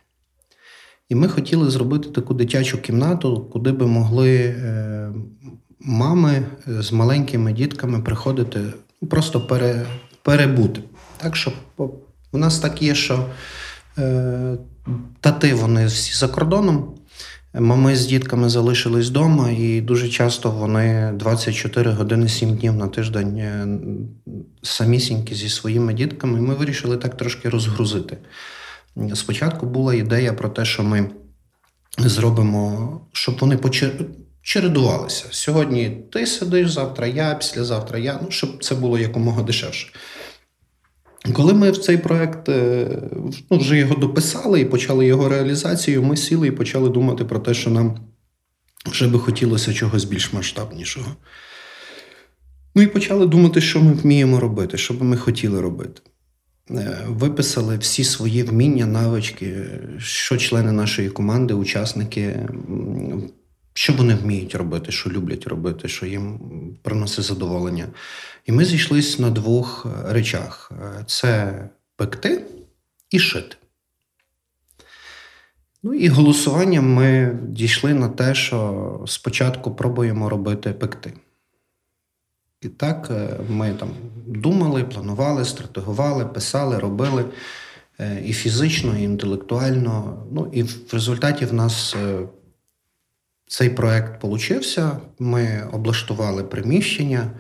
І 1.09 1.15
ми 1.15 1.29
хотіли 1.29 1.71
зробити 1.71 2.09
таку 2.09 2.35
дитячу 2.35 2.79
кімнату, 2.79 3.51
куди 3.53 3.73
би 3.73 3.87
могли 3.87 4.37
е, 4.37 5.13
мами 5.81 6.47
з 6.67 6.93
маленькими 6.93 7.53
дітками 7.53 8.01
приходити 8.01 8.61
ну, 9.03 9.09
просто 9.09 9.41
пере, 9.41 9.87
перебути. 10.23 10.81
Так, 11.17 11.37
щоб 11.37 11.55
у 12.33 12.39
нас 12.39 12.59
так 12.59 12.83
є, 12.83 12.95
що 12.95 13.27
е, 13.99 14.57
тати 15.21 15.55
вони 15.55 15.87
всі 15.87 16.15
за 16.15 16.29
кордоном. 16.29 16.95
Мами 17.61 17.97
з 17.97 18.07
дітками 18.07 18.49
залишились 18.49 19.09
вдома, 19.09 19.51
і 19.51 19.81
дуже 19.81 20.09
часто 20.09 20.51
вони 20.51 21.13
24 21.15 21.91
години 21.91 22.29
7 22.29 22.57
днів 22.57 22.75
на 22.75 22.89
тиждень 22.89 23.39
е, 23.39 23.67
самісінькі 24.63 25.35
зі 25.35 25.49
своїми 25.49 25.95
дітками. 25.95 26.41
Ми 26.41 26.55
вирішили 26.55 26.97
так 26.97 27.17
трошки 27.17 27.49
розгрузити. 27.49 28.17
Спочатку 29.15 29.67
була 29.67 29.95
ідея 29.95 30.33
про 30.33 30.49
те, 30.49 30.65
що 30.65 30.83
ми 30.83 31.11
зробимо, 31.99 33.01
щоб 33.13 33.39
вони 33.39 33.59
чередувалися. 34.43 35.25
Сьогодні 35.31 35.91
ти 36.13 36.27
сидиш, 36.27 36.71
завтра 36.71 37.07
я, 37.07 37.35
післязавтра 37.35 37.99
я, 37.99 38.19
ну, 38.23 38.31
щоб 38.31 38.65
це 38.65 38.75
було 38.75 38.99
якомога 38.99 39.43
дешевше. 39.43 39.89
Коли 41.33 41.55
ми 41.55 41.71
в 41.71 41.79
цей 41.79 41.97
проект 41.97 42.49
е, 42.49 42.89
ну, 43.51 43.59
вже 43.59 43.79
його 43.79 43.95
дописали 43.95 44.61
і 44.61 44.65
почали 44.65 45.07
його 45.07 45.29
реалізацію, 45.29 46.03
ми 46.03 46.17
сіли 46.17 46.49
і 46.49 46.51
почали 46.51 46.89
думати 46.89 47.25
про 47.25 47.39
те, 47.39 47.55
що 47.55 47.71
нам 47.71 47.97
вже 48.87 49.09
би 49.09 49.19
хотілося 49.19 49.75
чогось 49.75 50.05
більш 50.05 50.33
масштабнішого. 50.33 51.17
Ну 52.75 52.83
і 52.83 52.87
почали 52.87 53.27
думати, 53.27 53.61
що 53.61 53.81
ми 53.81 53.93
вміємо 53.93 54.41
робити, 54.41 54.79
що 54.79 54.95
би 54.95 55.05
ми 55.05 55.17
хотіли 55.17 55.61
робити. 55.61 56.03
Е, 56.71 56.99
Виписали 57.09 57.79
всі 57.79 58.05
свої 58.05 58.43
вміння, 58.43 58.87
навички, 58.87 59.67
що 59.99 60.37
члени 60.37 60.73
нашої 60.73 61.11
команди, 61.11 61.55
учасники, 61.55 62.49
що 63.75 63.93
вони 63.93 64.15
вміють 64.15 64.55
робити, 64.55 64.93
що 64.93 65.11
люблять 65.11 65.47
робити, 65.47 65.89
що 65.89 66.07
їм 66.07 66.39
приносить 66.83 67.25
задоволення. 67.25 67.87
І 68.47 68.53
ми 68.53 68.65
зійшлися 68.65 69.23
на 69.23 69.31
двох 69.31 69.87
е, 69.87 70.13
речах: 70.13 70.73
Е, 70.73 71.05
це 71.07 71.55
пекти 71.97 72.45
і 73.11 73.19
шити. 73.19 73.57
Ну 75.83 75.95
і 75.95 76.09
голосуванням 76.09 76.93
ми 76.93 77.39
дійшли 77.49 77.95
на 77.95 78.09
те, 78.09 78.35
що 78.35 79.05
спочатку 79.07 79.75
пробуємо 79.75 80.29
робити 80.29 80.73
пекти. 80.73 81.13
І 82.61 82.69
так 82.69 83.09
е, 83.11 83.37
ми 83.49 83.75
там 83.75 83.89
думали, 84.27 84.85
планували, 84.85 85.45
стратегували, 85.45 86.27
писали, 86.27 86.79
робили 86.79 87.25
і 88.25 88.33
фізично, 88.33 88.99
і 88.99 89.03
інтелектуально. 89.03 90.27
Ну 90.33 90.51
і 90.53 90.63
в 90.63 90.89
результаті 90.93 91.45
в 91.45 91.55
нас 91.55 91.97
цей 93.47 93.71
проект 93.71 94.21
получився. 94.21 95.01
Ми 95.19 95.69
облаштували 95.73 96.45
приміщення, 96.45 97.31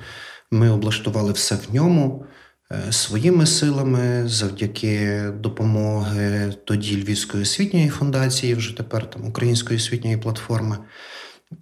ми 0.51 0.71
облаштували 0.71 1.33
все 1.33 1.55
в 1.55 1.75
ньому 1.75 2.27
е, 2.73 2.93
своїми 2.93 3.47
силами 3.47 4.29
завдяки 4.29 5.23
допомоги 5.40 6.55
тоді 6.64 7.03
Львівської 7.03 7.43
освітньої 7.43 7.88
фундації, 7.88 8.55
вже 8.55 8.77
тепер 8.77 9.11
там 9.11 9.27
Української 9.27 9.77
освітньої 9.79 10.17
платформи. 10.17 10.79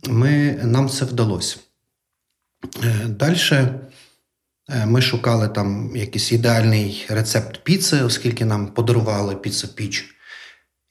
Ми, 0.09 0.61
нам 0.62 0.88
це 0.88 1.05
вдалося. 1.05 1.57
Далі 3.07 3.37
ми 4.87 5.02
шукали 5.02 5.48
там 5.48 5.96
якийсь 5.96 6.33
ідеальний 6.33 7.07
рецепт 7.09 7.64
піци, 7.64 8.02
оскільки 8.02 8.44
нам 8.44 8.66
подарували 8.66 9.37
піцу 9.37 9.68
піч. 9.68 10.14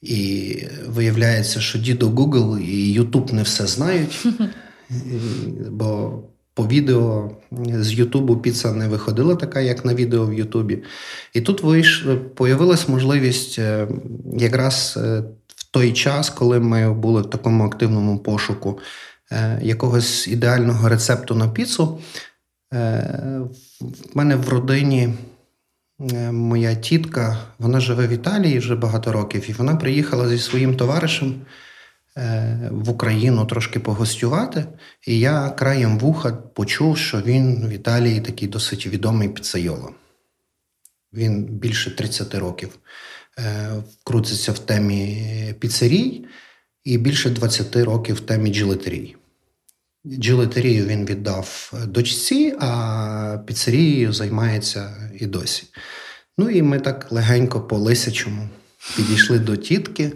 І 0.01 0.57
виявляється, 0.87 1.61
що 1.61 1.79
дідо 1.79 2.09
Google 2.09 2.59
і 2.59 2.99
YouTube 2.99 3.33
не 3.33 3.43
все 3.43 3.67
знають, 3.67 4.27
бо 5.69 6.19
по 6.53 6.67
відео 6.67 7.31
з 7.51 7.93
Ютубу 7.93 8.37
піца 8.37 8.73
не 8.73 8.87
виходила 8.87 9.35
така, 9.35 9.59
як 9.59 9.85
на 9.85 9.93
відео 9.93 10.25
в 10.25 10.33
Ютубі. 10.33 10.83
І 11.33 11.41
тут 11.41 11.63
вийш... 11.63 12.05
появилась 12.35 12.89
можливість 12.89 13.59
е, 13.59 13.87
якраз 14.37 14.99
е, 15.03 15.23
в 15.47 15.71
той 15.71 15.93
час, 15.93 16.29
коли 16.29 16.59
ми 16.59 16.93
були 16.93 17.21
в 17.21 17.29
такому 17.29 17.65
активному 17.65 18.19
пошуку 18.19 18.79
е, 19.31 19.59
якогось 19.61 20.27
ідеального 20.27 20.89
рецепту 20.89 21.35
на 21.35 21.47
піцу. 21.47 21.99
В 22.71 23.49
мене 24.13 24.35
в 24.35 24.49
родині 24.49 25.13
моя 26.31 26.75
тітка, 26.75 27.37
вона 27.59 27.79
живе 27.79 28.07
в 28.07 28.11
Італії 28.11 28.59
вже 28.59 28.75
багато 28.75 29.11
років, 29.11 29.49
і 29.49 29.53
вона 29.53 29.75
приїхала 29.75 30.29
зі 30.29 30.39
своїм 30.39 30.77
товаришем 30.77 31.41
е, 32.17 32.69
в 32.71 32.89
Україну 32.89 33.45
трошки 33.45 33.79
погостювати. 33.79 34.65
І 35.07 35.19
я 35.19 35.49
краєм 35.49 35.99
вуха 35.99 36.31
почув, 36.31 36.97
що 36.97 37.21
він 37.21 37.67
в 37.67 37.69
Італії 37.69 38.21
такий 38.21 38.47
досить 38.47 38.87
відомий 38.87 39.29
піцайоло. 39.29 39.91
Він 41.13 41.43
більше 41.43 41.95
30 41.95 42.35
років 42.35 42.69
е, 43.39 43.69
крутиться 44.03 44.51
в 44.51 44.59
темі 44.59 45.55
піцерій 45.59 46.25
і 46.83 46.97
більше 46.97 47.29
20 47.29 47.75
років 47.75 48.15
в 48.15 48.19
темі 48.19 48.53
джилетерій. 48.53 49.15
Джилетерію 50.07 50.85
він 50.85 51.05
віддав 51.05 51.73
дочці, 51.87 52.55
а 52.59 53.37
піцерією 53.47 54.13
займається 54.13 55.11
і 55.19 55.25
досі. 55.25 55.63
Ну 56.37 56.49
і 56.49 56.61
ми 56.61 56.79
так 56.79 57.11
легенько 57.11 57.61
по 57.61 57.77
лисячому 57.77 58.49
підійшли 58.95 59.39
до 59.39 59.55
тітки. 59.55 60.11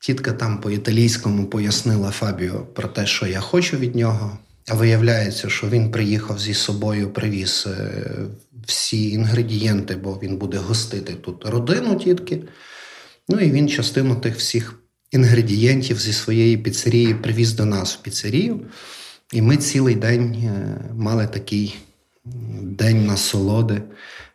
Тітка 0.00 0.32
там 0.32 0.60
по-італійському 0.60 1.46
пояснила 1.46 2.10
Фабіо 2.10 2.66
про 2.74 2.88
те, 2.88 3.06
що 3.06 3.26
я 3.26 3.40
хочу 3.40 3.76
від 3.76 3.96
нього. 3.96 4.38
А 4.68 4.74
виявляється, 4.74 5.48
що 5.48 5.68
він 5.68 5.90
приїхав 5.90 6.38
зі 6.38 6.54
собою, 6.54 7.10
привіз 7.10 7.66
е, 7.66 8.04
всі 8.66 9.10
інгредієнти, 9.10 9.96
бо 9.96 10.20
він 10.22 10.36
буде 10.36 10.58
гостити 10.58 11.12
тут 11.14 11.46
родину 11.46 11.94
тітки. 11.94 12.42
Ну 13.28 13.40
і 13.40 13.50
він 13.50 13.68
частину 13.68 14.16
тих 14.16 14.36
всіх 14.36 14.74
інгредієнтів 15.10 16.00
зі 16.00 16.12
своєї 16.12 16.56
піцерії 16.56 17.14
привіз 17.14 17.52
до 17.52 17.64
нас 17.64 17.94
в 17.94 18.02
піцерію. 18.02 18.60
І 19.32 19.42
ми 19.42 19.56
цілий 19.56 19.94
день 19.94 20.34
е, 20.34 20.80
мали 20.94 21.26
такий 21.26 21.76
день 22.62 23.06
насолоди, 23.06 23.82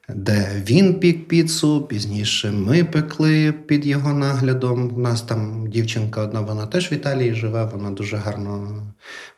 де 0.10 0.64
він 0.68 1.00
пік 1.00 1.28
піцу, 1.28 1.82
пізніше 1.82 2.52
ми 2.52 2.84
пекли 2.84 3.52
під 3.52 3.86
його 3.86 4.14
наглядом. 4.14 4.96
У 4.96 5.00
нас 5.00 5.22
там 5.22 5.70
дівчинка 5.70 6.22
одна, 6.22 6.42
вона 6.42 6.66
теж 6.66 6.92
в 6.92 6.94
Італії 6.94 7.34
живе, 7.34 7.66
вона 7.66 7.92
дуже 7.92 8.18
гарно 8.18 8.84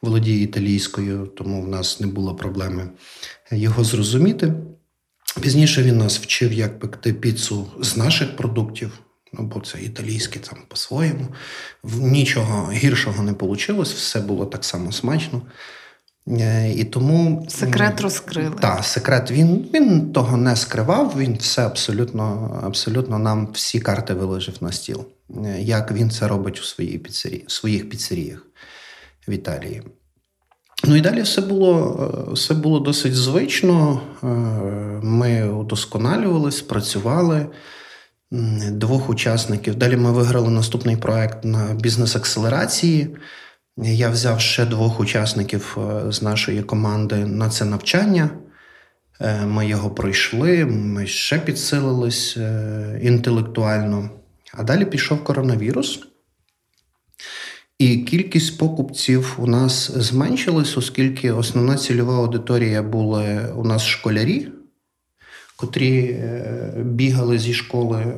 володіє 0.02 0.44
італійською, 0.44 1.28
тому 1.38 1.62
в 1.62 1.68
нас 1.68 2.00
не 2.00 2.08
було 2.08 2.36
проблеми 2.36 2.90
його 3.52 3.84
зрозуміти. 3.84 4.54
Пізніше 5.42 5.84
він 5.84 5.98
нас 5.98 6.20
вчив, 6.20 6.54
як 6.54 6.80
пекти 6.80 7.14
піцу 7.14 7.68
з 7.82 7.98
наших 7.98 8.36
продуктів. 8.36 9.00
Ну, 9.34 9.44
бо 9.44 9.60
це 9.60 9.82
італійське 9.82 10.40
там 10.40 10.60
по-своєму. 10.68 11.28
Нічого 11.84 12.72
гіршого 12.72 13.24
не 13.24 13.32
вийшло, 13.32 13.82
все 13.82 14.20
було 14.20 14.46
так 14.46 14.66
само 14.66 14.92
смачно. 14.92 15.42
Е, 16.28 16.72
І 16.76 16.84
тому 16.84 17.46
Секрет 17.50 18.02
розкрили. 18.02 18.56
Так, 18.62 18.86
секрет. 18.86 19.32
Він, 19.32 19.70
він 19.74 20.14
того 20.14 20.38
не 20.38 20.56
скривав. 20.56 21.14
Він 21.18 21.38
все 21.40 21.66
абсолютно, 21.66 22.60
абсолютно 22.64 23.20
нам 23.20 23.48
всі 23.54 23.80
карти 23.80 24.14
виложив 24.14 24.56
на 24.62 24.72
стіл. 24.72 25.06
Е, 25.46 25.62
Як 25.62 25.92
він 25.92 26.12
це 26.12 26.28
робить 26.28 26.60
у 26.60 26.64
своїй 26.64 26.98
піцерії, 26.98 27.46
в 27.48 27.52
своїх 27.52 27.90
піцеріях 27.90 28.46
в 29.28 29.32
Італії. 29.32 29.82
Ну 30.84 30.96
і 30.96 31.02
далі 31.02 31.22
все 31.22 31.42
було, 31.42 32.28
е, 32.30 32.34
все 32.34 32.54
було 32.54 32.80
досить 32.80 33.16
звично. 33.16 34.02
Ми 35.04 35.50
удосконалювались, 35.50 36.62
працювали. 36.62 37.46
Двох 38.32 39.10
учасників. 39.10 39.76
Далі 39.76 39.98
ми 39.98 40.12
виграли 40.12 40.50
наступний 40.50 40.98
проект 40.98 41.46
на 41.46 41.74
бізнес-акселерації. 41.74 43.18
Я 43.78 44.10
взяв 44.10 44.40
ще 44.40 44.66
двох 44.66 45.00
учасників 45.00 45.78
е, 45.78 46.12
з 46.12 46.22
нашої 46.22 46.64
команди 46.64 47.16
на 47.16 47.50
це 47.50 47.66
навчання. 47.66 48.30
Е, 49.22 49.46
Ми 49.46 49.68
його 49.68 49.90
пройшли, 49.90 50.66
ми 50.66 51.08
ще 51.08 51.40
підсилились 51.40 52.38
е, 52.38 53.00
інтелектуально. 53.04 54.10
А 54.54 54.64
далі 54.64 54.86
пішов 54.86 55.24
коронавірус. 55.24 56.00
І 57.80 57.98
кількість 57.98 58.58
покупців 58.58 59.36
у 59.38 59.48
нас 59.48 59.92
зменшилась, 59.92 60.78
оскільки 60.78 61.32
основна 61.32 61.76
цільова 61.76 62.16
аудиторія 62.16 62.84
були 62.84 63.54
у 63.56 63.64
нас 63.64 63.86
школярі, 63.86 64.48
котрі 65.60 66.04
е, 66.04 66.74
бігали 66.86 67.40
зі 67.40 67.54
школи 67.54 68.02
е, 68.02 68.12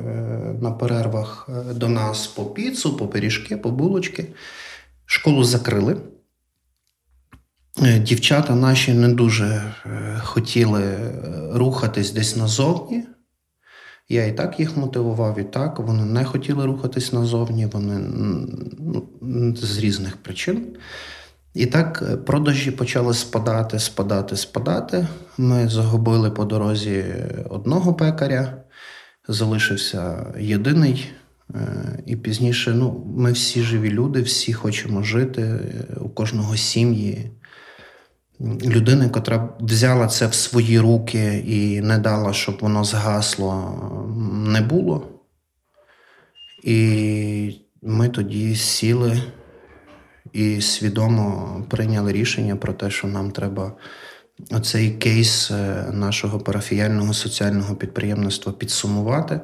на 0.60 0.70
перервах 0.70 1.48
е, 1.48 1.74
до 1.74 1.88
нас 1.88 2.26
по 2.26 2.44
піцу, 2.44 2.96
по 2.96 3.08
пиріжки, 3.08 3.56
по 3.56 3.70
булочки. 3.70 4.26
Школу 5.06 5.44
закрили. 5.44 5.96
Дівчата 8.00 8.54
наші 8.54 8.94
не 8.94 9.08
дуже 9.08 9.74
хотіли 10.22 10.82
рухатись 11.52 12.12
десь 12.12 12.36
назовні. 12.36 13.04
Я 14.08 14.26
і 14.26 14.36
так 14.36 14.60
їх 14.60 14.76
мотивував, 14.76 15.38
і 15.38 15.44
так. 15.44 15.78
Вони 15.78 16.04
не 16.04 16.24
хотіли 16.24 16.66
рухатись 16.66 17.12
назовні, 17.12 17.66
вони 17.66 17.98
ну, 19.20 19.56
з 19.56 19.78
різних 19.78 20.16
причин. 20.16 20.76
І 21.54 21.66
так 21.66 22.04
е, 22.10 22.16
продажі 22.16 22.70
почали 22.70 23.14
спадати, 23.14 23.78
спадати, 23.78 24.36
спадати. 24.36 25.06
Ми 25.38 25.68
загубили 25.68 26.30
по 26.30 26.44
дорозі 26.44 27.04
одного 27.50 27.94
пекаря, 27.94 28.62
залишився 29.28 30.26
єдиний. 30.40 31.12
Е, 31.54 32.02
І 32.06 32.16
пізніше, 32.16 32.70
ну, 32.74 33.12
ми 33.16 33.32
всі 33.32 33.62
живі 33.62 33.90
люди, 33.90 34.22
всі 34.22 34.52
хочемо 34.52 35.02
жити, 35.02 35.42
е, 35.42 35.60
у 36.00 36.08
кожного 36.08 36.56
сім'ї. 36.56 37.30
Людини, 38.64 39.08
котра 39.08 39.48
взяла 39.60 40.06
це 40.06 40.26
в 40.26 40.34
свої 40.34 40.80
руки 40.80 41.44
і 41.46 41.80
не 41.80 41.98
дала, 41.98 42.32
щоб 42.32 42.58
воно 42.60 42.84
згасло, 42.84 43.78
не 44.32 44.60
було. 44.60 45.08
І 46.64 47.60
ми 47.82 48.08
тоді 48.08 48.56
сіли 48.56 49.22
і 50.32 50.60
свідомо 50.60 51.56
прийняли 51.68 52.12
рішення 52.12 52.56
про 52.56 52.72
те, 52.72 52.90
що 52.90 53.06
нам 53.08 53.30
треба 53.30 53.72
оцей 54.50 54.90
кейс 54.90 55.50
е, 55.50 55.86
нашого 55.92 56.40
парафіяльного 56.40 57.14
соціального 57.14 57.76
підприємництва 57.76 58.52
підсумувати. 58.52 59.40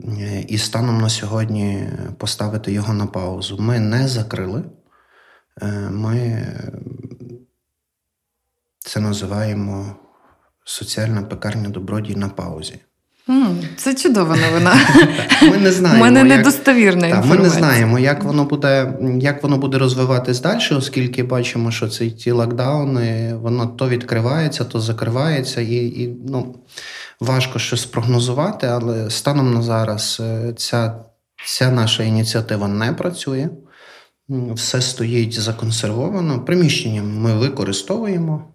Е, 0.00 0.44
І 0.48 0.58
станом 0.58 1.00
на 1.00 1.08
сьогодні 1.08 1.88
поставити 2.18 2.72
його 2.72 2.94
на 2.94 3.06
паузу. 3.06 3.56
Ми 3.60 3.80
не 3.80 4.08
закрили. 4.08 4.64
Е, 5.62 5.66
Ми 5.90 6.46
це 8.78 9.00
називаємо 9.00 9.96
соціальна 10.64 11.22
пекарня 11.22 11.68
добродій 11.68 12.16
на 12.16 12.28
паузі. 12.28 12.80
Це 13.76 13.94
чудова 13.94 14.36
новина. 14.36 14.74
Ми 15.42 15.56
не 15.56 15.68
У 15.68 15.72
знаємо. 15.72 16.04
мене 16.04 16.18
як- 16.20 16.28
недостовірна 16.28 17.10
Та, 17.10 17.20
ми 17.22 17.36
не 17.36 17.50
знаємо, 17.50 17.98
як 17.98 18.24
воно 18.24 18.44
буде, 18.44 18.92
як 19.20 19.42
воно 19.42 19.58
буде 19.58 19.78
розвиватись 19.78 20.40
далі, 20.40 20.60
оскільки 20.70 21.22
бачимо, 21.22 21.70
що 21.70 21.88
ці 21.88 22.10
ті 22.10 22.30
локдауни, 22.30 23.34
воно 23.34 23.66
то 23.66 23.88
відкривається, 23.88 24.64
то 24.64 24.80
закривається, 24.80 25.60
і, 25.60 25.74
і 25.74 26.16
ну, 26.28 26.54
важко 27.20 27.58
щось 27.58 27.82
спрогнозувати, 27.82 28.66
але 28.66 29.10
станом 29.10 29.54
на 29.54 29.62
зараз 29.62 30.18
е, 30.20 30.52
ця, 30.56 30.94
ця 31.46 31.70
наша 31.70 32.02
ініціатива 32.02 32.68
не 32.68 32.92
працює. 32.92 33.48
Все 34.28 34.80
стоїть 34.80 35.40
законсервовано. 35.40 36.40
Приміщення 36.44 37.02
ми 37.02 37.34
використовуємо. 37.34 38.53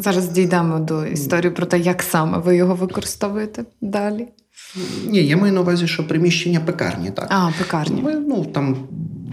Зараз 0.00 0.28
дійдемо 0.28 0.78
до 0.78 1.06
історії 1.06 1.50
про 1.50 1.66
те, 1.66 1.78
як 1.78 2.02
саме 2.02 2.38
ви 2.38 2.56
його 2.56 2.74
використовуєте 2.74 3.64
далі. 3.80 4.28
Ні, 5.06 5.26
я 5.26 5.36
маю 5.36 5.52
на 5.52 5.60
увазі, 5.60 5.86
що 5.88 6.08
приміщення 6.08 6.60
пекарні, 6.60 7.10
так. 7.10 7.26
А, 7.30 7.50
пекарні. 7.58 8.02
Ми, 8.02 8.14
ну, 8.14 8.44
там, 8.44 8.76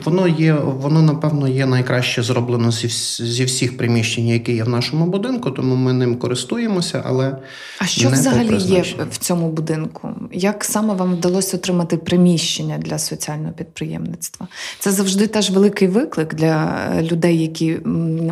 воно 0.05 0.27
є, 0.27 0.53
воно, 0.53 1.01
напевно, 1.01 1.47
є 1.47 1.65
найкраще 1.65 2.23
зроблено 2.23 2.71
зі, 2.71 2.87
зі 3.23 3.45
всіх 3.45 3.77
приміщень, 3.77 4.27
які 4.27 4.53
є 4.53 4.63
в 4.63 4.69
нашому 4.69 5.05
будинку, 5.05 5.51
тому 5.51 5.75
ми 5.75 5.93
ним 5.93 6.15
користуємося, 6.15 7.03
але 7.05 7.37
А 7.79 7.85
що 7.85 8.09
не 8.09 8.15
взагалі 8.15 8.57
є 8.57 8.83
в 9.11 9.17
цьому 9.17 9.49
будинку? 9.49 10.09
Як 10.31 10.63
саме 10.63 10.93
вам 10.93 11.15
вдалося 11.15 11.57
отримати 11.57 11.97
приміщення 11.97 12.77
для 12.77 12.99
соціального 12.99 13.53
підприємництва? 13.53 14.47
Це 14.79 14.91
завжди 14.91 15.27
теж 15.27 15.49
великий 15.49 15.87
виклик 15.87 16.35
для 16.35 16.77
людей, 17.01 17.41
які 17.41 17.77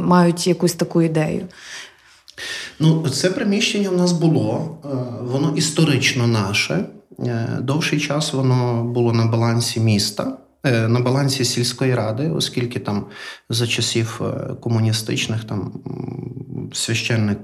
мають 0.02 0.48
якусь 0.48 0.74
таку 0.74 1.02
ідею. 1.02 1.46
Ну, 2.80 3.10
це 3.10 3.30
приміщення 3.30 3.90
в 3.90 3.98
нас 3.98 4.12
було, 4.12 4.78
е, 4.86 4.88
воно 5.22 5.54
історично 5.56 6.28
наше. 6.28 6.86
Е, 7.20 7.48
Довший 7.62 8.00
час 8.00 8.34
воно 8.34 8.84
було 8.84 9.14
на 9.14 9.26
балансі 9.26 9.80
міста, 9.80 10.38
е, 10.64 10.88
на 10.88 11.00
балансі 11.00 11.46
сільської 11.46 11.96
ради, 11.96 12.30
оскільки 12.30 12.80
там 12.80 13.06
за 13.50 13.68
часів 13.68 14.22
комуністичних 14.62 15.44
там 15.44 15.74
священник, 16.74 17.40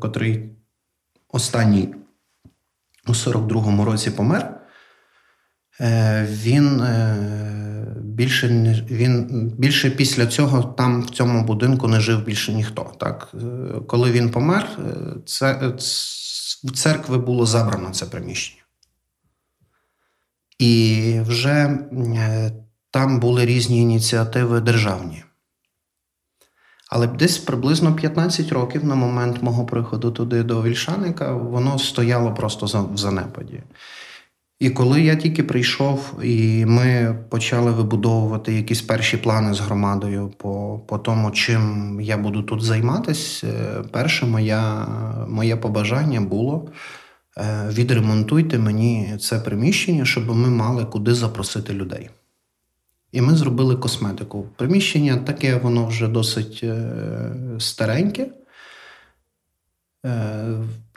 котрий 0.00 0.50
останній 1.28 1.94
у 3.08 3.12
42-му 3.12 3.84
році 3.84 4.10
помер. 4.10 4.65
Е, 5.80 6.26
Він 6.30 6.80
е, 6.80 7.16
більше 8.00 8.48
він 8.90 9.26
більше 9.58 9.90
після 9.90 10.26
цього 10.26 10.62
там 10.62 11.02
в 11.02 11.10
цьому 11.10 11.44
будинку 11.44 11.88
не 11.88 12.00
жив 12.00 12.24
більше 12.24 12.52
ніхто. 12.52 12.92
Так, 12.98 13.28
Е, 13.34 13.80
коли 13.86 14.12
він 14.12 14.30
помер, 14.30 14.78
це 15.26 15.72
в 16.64 16.70
церкви 16.70 17.18
було 17.18 17.46
забрано 17.46 17.90
це 17.90 18.06
приміщення. 18.06 18.62
І 20.58 21.20
вже 21.26 21.78
там 22.90 23.20
були 23.20 23.46
різні 23.46 23.82
ініціативи 23.82 24.60
державні. 24.60 25.22
Але 26.90 27.06
десь 27.06 27.38
приблизно 27.38 27.94
15 27.94 28.52
років 28.52 28.84
на 28.84 28.94
момент 28.94 29.42
мого 29.42 29.66
приходу 29.66 30.10
туди 30.10 30.42
до 30.42 30.62
Вільшаника, 30.62 31.32
воно 31.32 31.78
стояло 31.78 32.34
просто 32.34 32.88
в 32.94 32.96
занепаді. 32.96 33.62
І 34.58 34.70
коли 34.70 35.02
я 35.02 35.16
тільки 35.16 35.42
прийшов, 35.42 36.14
і 36.22 36.66
ми 36.66 37.18
почали 37.28 37.72
вибудовувати 37.72 38.54
якісь 38.54 38.82
перші 38.82 39.16
плани 39.16 39.54
з 39.54 39.60
громадою 39.60 40.32
по, 40.36 40.80
по 40.88 40.98
тому, 40.98 41.30
чим 41.30 41.98
я 42.00 42.16
буду 42.16 42.42
тут 42.42 42.62
займатися, 42.62 43.46
е, 43.46 43.82
перше 43.90 44.26
моя, 44.26 44.86
моє 45.28 45.56
побажання 45.56 46.20
було 46.20 46.70
е, 47.38 47.68
відремонтуйте 47.72 48.58
мені 48.58 49.16
це 49.20 49.38
приміщення, 49.38 50.04
щоб 50.04 50.36
ми 50.36 50.50
мали 50.50 50.84
куди 50.84 51.14
запросити 51.14 51.72
людей. 51.72 52.10
І 53.12 53.20
ми 53.20 53.34
зробили 53.34 53.76
косметику. 53.76 54.48
Приміщення 54.56 55.16
таке, 55.16 55.56
воно 55.56 55.86
вже 55.86 56.08
досить 56.08 56.60
е, 56.62 56.92
стареньке. 57.58 58.26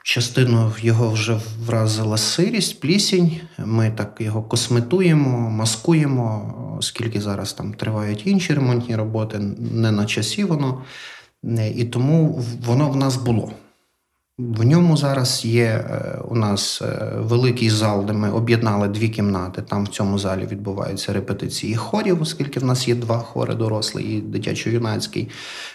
Частину 0.04 0.72
його 0.82 1.10
вже 1.10 1.40
вразила 1.66 2.18
сирість, 2.18 2.80
плісінь. 2.80 3.40
Ми 3.58 3.92
так 3.92 4.18
його 4.20 4.44
косметуємо, 4.44 5.50
маскуємо, 5.50 6.54
оскільки 6.80 7.22
зараз 7.22 7.54
там 7.54 7.74
тривають 7.74 8.28
інші 8.28 8.54
ремонтні 8.54 8.96
роботи, 8.96 9.40
не 9.60 9.92
на 9.92 10.06
часі 10.06 10.44
воно. 10.44 10.82
І 11.76 11.86
тому 11.86 12.44
воно 12.66 12.90
в 12.90 12.96
нас 12.96 13.16
було. 13.16 13.52
В 14.40 14.64
ньому 14.64 14.98
зараз 14.98 15.46
є 15.46 15.66
е, 15.66 16.20
у 16.28 16.36
нас 16.36 16.82
е, 16.82 17.12
великий 17.18 17.70
зал, 17.70 18.06
де 18.06 18.14
ми 18.14 18.32
об'єднали 18.32 18.88
дві 18.88 19.10
кімнати. 19.10 19.62
Там 19.62 19.84
в 19.84 19.88
цьому 19.88 20.20
залі 20.20 20.48
відбуваються 20.52 21.14
репетиції 21.14 21.76
хорів, 21.76 22.22
оскільки 22.22 22.60
в 22.60 22.64
нас 22.64 22.88
є 22.88 22.96
два 22.96 23.18
хори 23.18 23.56
дорослий 23.56 24.06
і 24.06 24.22
дитячо-юнацький. 24.22 25.30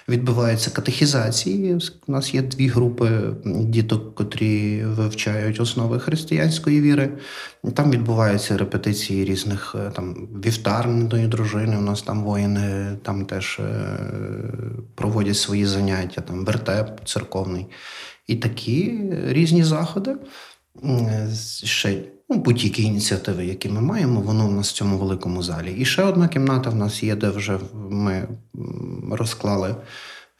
Відбуваються 0.08 0.70
катехізації. 0.70 1.78
У 2.06 2.12
нас 2.12 2.34
є 2.34 2.42
дві 2.42 2.68
групи 2.68 3.20
діток, 3.44 4.14
котрі 4.14 4.84
вивчають 4.84 5.60
основи 5.60 6.00
християнської 6.00 6.80
віри. 6.80 7.10
Там 7.74 7.90
відбуваються 7.90 8.56
репетиції 8.56 9.24
різних 9.24 9.76
е, 9.78 9.90
там 9.90 10.28
вівтарної 10.44 11.26
дружини. 11.26 11.76
У 11.76 11.82
нас 11.82 12.02
там 12.02 12.24
воїни 12.24 12.96
там 13.02 13.26
теж 13.26 13.60
проводять 14.94 15.36
свої 15.36 15.66
заняття, 15.66 16.20
там 16.20 16.44
вертеп 16.44 17.00
церковний. 17.04 17.66
І 18.26 18.36
такі 18.36 19.00
різні 19.26 19.64
заходи. 19.64 20.16
Ще 21.64 22.02
ну, 22.28 22.36
будь-які 22.36 22.82
ініціативи, 22.82 23.46
які 23.46 23.68
ми 23.68 23.80
маємо, 23.80 24.20
воно 24.20 24.48
в 24.48 24.52
нас 24.52 24.68
в 24.70 24.72
цьому 24.72 24.98
великому 24.98 25.42
залі. 25.42 25.72
І 25.72 25.84
ще 25.84 26.02
одна 26.02 26.28
кімната 26.28 26.70
в 26.70 26.74
нас 26.74 27.02
є, 27.02 27.16
де 27.16 27.28
вже 27.28 27.58
ми 27.90 28.28
розклали 29.10 29.74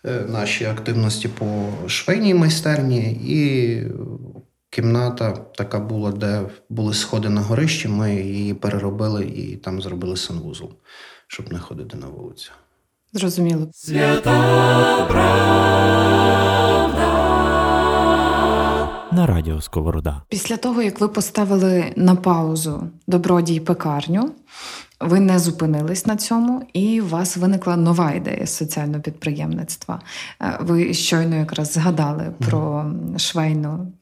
е, 0.04 0.26
наші 0.28 0.64
активності 0.64 1.28
по 1.28 1.68
швейній 1.86 2.34
майстерні, 2.34 3.12
і 3.12 3.82
кімната 4.70 5.32
така 5.32 5.80
була, 5.80 6.12
де 6.12 6.42
були 6.68 6.94
сходи 6.94 7.28
на 7.28 7.40
горищі. 7.40 7.88
Ми 7.88 8.14
її 8.14 8.54
переробили 8.54 9.24
і 9.24 9.56
там 9.56 9.82
зробили 9.82 10.16
санвузол, 10.16 10.72
щоб 11.26 11.52
не 11.52 11.58
ходити 11.58 11.96
на 11.96 12.06
вулицю. 12.06 12.50
Зрозуміло. 13.12 13.68
Свята 13.72 15.06
правда. 15.10 17.03
На 19.14 19.26
радіо 19.26 19.60
Сковорода. 19.60 20.22
Після 20.28 20.56
того, 20.56 20.82
як 20.82 21.00
ви 21.00 21.08
поставили 21.08 21.92
на 21.96 22.14
паузу 22.14 22.82
добродій 23.06 23.60
пекарню, 23.60 24.30
ви 25.00 25.20
не 25.20 25.38
зупинились 25.38 26.06
на 26.06 26.16
цьому, 26.16 26.62
і 26.72 27.00
у 27.00 27.06
вас 27.06 27.36
виникла 27.36 27.76
нова 27.76 28.12
ідея 28.12 28.46
соціального 28.46 29.00
підприємництва. 29.02 30.00
Е, 30.42 30.58
Ви 30.60 30.94
щойно 30.94 31.36
якраз 31.36 31.72
згадали 31.72 32.32
про 32.46 32.84
швейну 33.16 33.92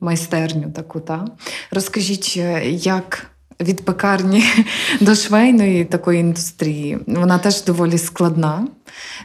майстерню 0.00 0.70
таку. 0.70 1.00
Та? 1.00 1.24
Розкажіть, 1.70 2.34
е, 2.38 2.70
як 2.70 3.26
від 3.60 3.84
пекарні 3.84 4.44
до 5.00 5.14
швейної 5.14 5.84
такої 5.84 6.20
індустрії, 6.20 6.98
вона 7.06 7.38
теж 7.38 7.64
доволі 7.64 7.98
складна. 7.98 8.66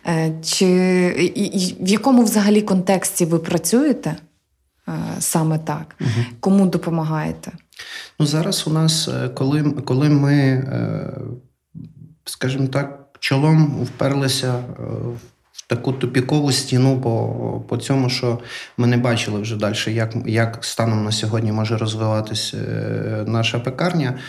Е, 0.07 0.32
Чи 0.43 0.65
і- 1.36 1.43
і 1.45 1.76
в 1.84 1.88
якому 1.89 2.23
взагалі 2.23 2.61
контексті 2.61 3.26
ви 3.26 3.39
працюєте 3.39 4.15
саме 5.19 5.59
так? 5.59 5.95
Кому 6.39 6.65
допомагаєте? 6.65 7.51
Ну, 8.19 8.25
зараз 8.25 8.67
у 8.67 8.69
нас, 8.69 9.07
е, 9.07 9.29
коли, 9.29 9.63
коли 9.63 10.09
ми, 10.09 10.33
е, 10.33 11.13
скажімо 12.25 12.67
так, 12.67 12.99
чолом 13.19 13.83
вперлися 13.83 14.53
е, 14.53 14.83
в 15.53 15.67
таку 15.67 15.93
тупікову 15.93 16.51
стіну 16.51 17.01
по, 17.01 17.63
по 17.67 17.77
цьому, 17.77 18.09
що 18.09 18.39
ми 18.77 18.88
не 18.88 18.97
бачили 18.97 19.41
вже 19.41 19.55
далі, 19.55 19.75
як, 19.88 20.15
як 20.25 20.65
станом 20.65 21.03
на 21.03 21.11
сьогодні 21.11 21.51
може 21.51 21.77
розвиватися 21.77 22.57
е, 22.57 23.23
наша 23.27 23.59
пекарня. 23.59 24.19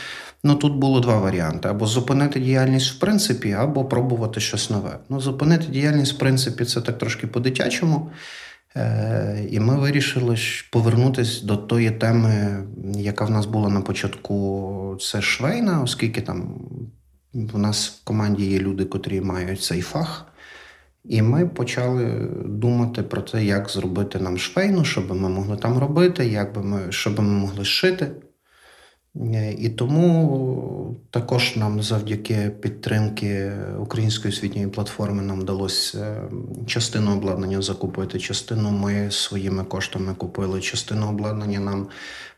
Ну, 0.44 0.54
тут 0.54 0.74
було 0.74 1.00
два 1.00 1.18
варіанти: 1.18 1.68
або 1.68 1.86
зупинити 1.86 2.40
діяльність 2.40 2.96
в 2.96 2.98
принципі, 2.98 3.52
або 3.52 3.84
пробувати 3.84 4.40
щось 4.40 4.70
нове. 4.70 4.98
Ну, 5.09 5.20
зупинити 5.20 5.66
діяльність, 5.66 6.12
в 6.12 6.18
принципі, 6.18 6.64
це 6.64 6.80
так 6.80 6.98
трошки 6.98 7.26
по-дитячому. 7.26 8.11
Е, 8.77 9.47
І 9.51 9.61
ми 9.61 9.77
вирішили 9.77 10.37
повернутися 10.70 11.47
до 11.47 11.57
тої 11.57 11.91
теми, 11.91 12.64
яка 12.97 13.24
в 13.24 13.31
нас 13.31 13.47
була 13.47 13.68
на 13.68 13.81
початку. 13.81 14.99
Це 15.01 15.22
швейна, 15.22 15.83
оскільки 15.83 16.20
там 16.20 16.61
в 17.35 17.59
нас 17.59 17.89
в 17.89 18.05
команді 18.05 18.47
є 18.47 18.59
люди, 18.59 18.85
котрі 18.85 19.20
мають 19.20 19.62
цей 19.62 19.81
фах. 19.81 20.27
І 21.05 21.22
ми 21.22 21.47
почали 21.47 22.29
думати 22.45 23.03
про 23.03 23.22
те, 23.22 23.45
як 23.45 23.70
зробити 23.70 24.18
нам 24.18 24.39
швейну, 24.39 24.85
що 24.85 25.01
би 25.01 25.14
ми 25.14 25.29
могли 25.29 25.57
там 25.57 25.79
робити, 25.79 26.27
як 26.27 26.55
би 26.55 26.62
ми, 26.62 26.93
щоб 26.93 27.20
ми 27.20 27.29
могли 27.29 27.64
шити. 27.64 28.11
Е, 29.21 29.53
І 29.53 29.69
тому 29.69 30.97
також 31.11 31.57
нам 31.57 31.83
завдяки 31.83 32.51
підтримки 32.61 33.53
української 33.81 34.35
освітньої 34.35 34.69
платформи 34.69 35.23
нам 35.23 35.41
вдалося 35.41 35.99
е, 35.99 36.29
частину 36.67 37.12
обладнання 37.12 37.62
закупити, 37.62 38.19
частину 38.19 38.71
ми 38.71 39.11
своїми 39.11 39.64
коштами 39.64 40.14
купили, 40.14 40.61
частину 40.61 41.09
обладнання 41.09 41.61
нам 41.61 41.89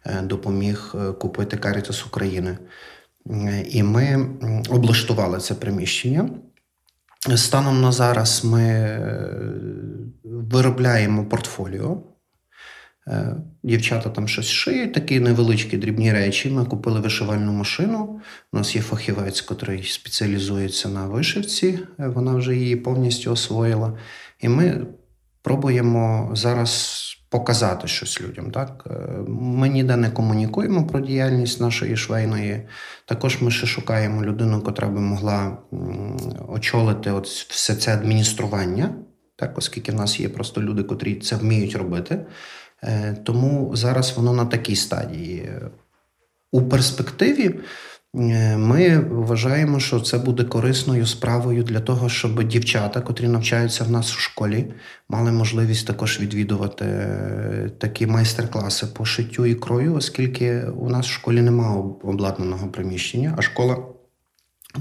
е, 0.07 0.22
допоміг 0.22 0.95
купити 1.18 1.57
Карітас 1.57 2.07
України. 2.07 2.59
І 3.70 3.83
ми 3.83 4.29
облаштували 4.70 5.39
це 5.39 5.55
приміщення. 5.55 6.31
Станом 7.37 7.81
на 7.81 7.93
зараз 7.93 8.45
ми 8.45 8.99
виробляємо 10.24 11.24
портфоліо. 11.24 12.03
Е, 13.09 13.36
Дівчата 13.62 14.11
там 14.11 14.28
щось 14.28 14.48
шиють, 14.48 14.92
такі 14.92 15.20
невеличкі 15.20 15.76
дрібні 15.76 16.12
речі. 16.12 16.50
Ми 16.50 16.64
купили 16.64 17.00
вишивальну 17.00 17.52
машину. 17.52 18.20
У 18.52 18.56
нас 18.56 18.76
є 18.76 18.82
фахівець, 18.82 19.46
який 19.50 19.82
спеціалізується 19.82 20.88
на 20.88 21.06
вишивці. 21.06 21.78
Е, 22.00 22.09
Вона 22.09 22.34
вже 22.34 22.56
її 22.56 22.76
повністю 22.76 23.32
освоїла. 23.32 23.98
І 24.40 24.48
ми 24.48 24.86
пробуємо 25.42 26.30
зараз 26.34 27.04
показати 27.28 27.88
щось 27.88 28.20
людям. 28.20 28.50
Так? 28.50 28.84
Е, 28.90 29.09
Ми 29.28 29.68
ніде 29.68 29.96
не 29.96 30.11
комунікуємо 30.11 30.86
про 30.86 31.00
діяльність 31.00 31.61
нашої 31.61 31.96
швейної. 31.96 32.68
Також 33.04 33.42
ми 33.42 33.50
ще 33.50 33.66
шукаємо 33.66 34.24
людину, 34.24 34.62
яка 34.66 34.86
би 34.86 35.00
могла 35.00 35.59
очолити 36.48 37.11
от 37.11 37.26
все 37.26 37.74
це 37.74 37.94
адміністрування, 37.94 38.94
так? 39.36 39.59
оскільки 39.59 39.92
в 39.92 39.94
нас 39.94 40.20
є 40.20 40.28
просто 40.28 40.62
люди, 40.62 40.82
котрі 40.82 41.14
це 41.14 41.36
вміють 41.36 41.76
робити. 41.76 42.26
Е, 42.85 43.16
Тому 43.24 43.70
зараз 43.76 44.16
воно 44.16 44.33
на 44.33 44.47
такій 44.47 44.76
стадії. 44.76 45.51
У 46.53 46.62
перспективі 46.62 47.55
е, 48.14 48.57
ми 48.57 48.99
вважаємо, 48.99 49.81
що 49.81 50.01
це 50.01 50.18
буде 50.18 50.45
корисною 50.45 51.07
справою 51.07 51.62
для 51.62 51.81
того, 51.81 52.09
щоб 52.09 52.43
дівчата, 52.43 53.01
котрі 53.01 53.29
навчаються 53.29 53.85
в 53.85 53.91
нас 53.91 54.16
у 54.16 54.18
школі, 54.18 54.74
мали 55.09 55.33
можливість 55.33 55.87
також 55.87 56.20
відвідувати 56.20 56.85
е, 56.85 57.70
такі 57.79 58.07
майстер-класи 58.07 58.87
по 58.87 59.05
шиттю 59.05 59.47
і 59.47 59.55
крою, 59.55 59.95
оскільки 59.95 60.62
у 60.62 60.89
нас 60.89 61.07
в 61.07 61.11
школі 61.11 61.43
немає 61.43 61.79
обладнаного 62.03 62.68
приміщення, 62.68 63.35
а 63.39 63.43
школа. 63.43 63.76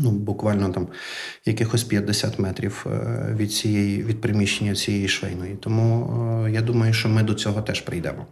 Ну, 0.02 0.12
буквально 0.12 0.70
там 0.70 0.88
якихось 1.46 1.84
50 1.84 2.40
метрів 2.40 2.86
е, 2.88 3.36
від 3.38 3.54
цієї 3.54 4.04
від 4.04 4.22
приміщення 4.22 4.76
цієї 4.76 5.08
швейної. 5.08 5.56
Тому 5.56 6.14
е, 6.46 6.52
я 6.52 6.62
думаю, 6.62 6.94
що 6.94 7.10
ми 7.10 7.24
до 7.24 7.34
цього 7.34 7.62
теж 7.62 7.82
прийдемо. 7.82 8.26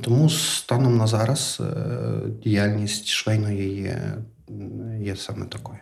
Тому 0.00 0.30
станом 0.30 0.96
на 0.96 1.06
зараз 1.06 1.58
е, 1.60 1.74
діяльність 2.44 3.06
швейної 3.06 3.74
є, 3.74 4.14
є 5.00 5.16
саме 5.16 5.46
такою. 5.46 5.78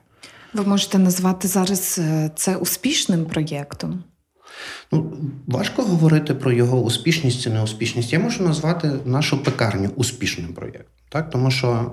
Ви 0.54 0.64
можете 0.64 0.98
назвати 0.98 1.48
зараз 1.48 2.00
це 2.36 2.56
успішним 2.56 3.24
проєктом? 3.24 4.04
Ну, 4.92 5.12
важко 5.46 5.82
говорити 5.82 6.34
про 6.34 6.52
його 6.52 6.80
успішність 6.82 7.46
і 7.46 7.50
неуспішність. 7.50 8.12
Я 8.12 8.18
можу 8.18 8.44
назвати 8.44 8.92
нашу 9.04 9.42
пекарню 9.42 9.90
успішним 9.96 10.54
проєктом, 10.54 10.86
так? 11.08 11.30
тому 11.30 11.50
що 11.50 11.92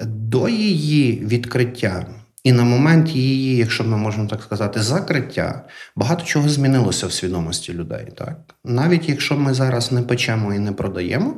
до 0.00 0.48
її 0.48 1.24
відкриття 1.24 2.06
і 2.44 2.52
на 2.52 2.64
момент 2.64 3.08
її, 3.08 3.56
якщо 3.56 3.84
ми 3.84 3.96
можемо 3.96 4.28
так 4.28 4.42
сказати, 4.42 4.82
закриття, 4.82 5.64
багато 5.96 6.24
чого 6.24 6.48
змінилося 6.48 7.06
в 7.06 7.12
свідомості 7.12 7.72
людей. 7.72 8.08
Так? 8.16 8.54
Навіть 8.64 9.08
якщо 9.08 9.36
ми 9.36 9.54
зараз 9.54 9.92
не 9.92 10.02
печемо 10.02 10.54
і 10.54 10.58
не 10.58 10.72
продаємо, 10.72 11.36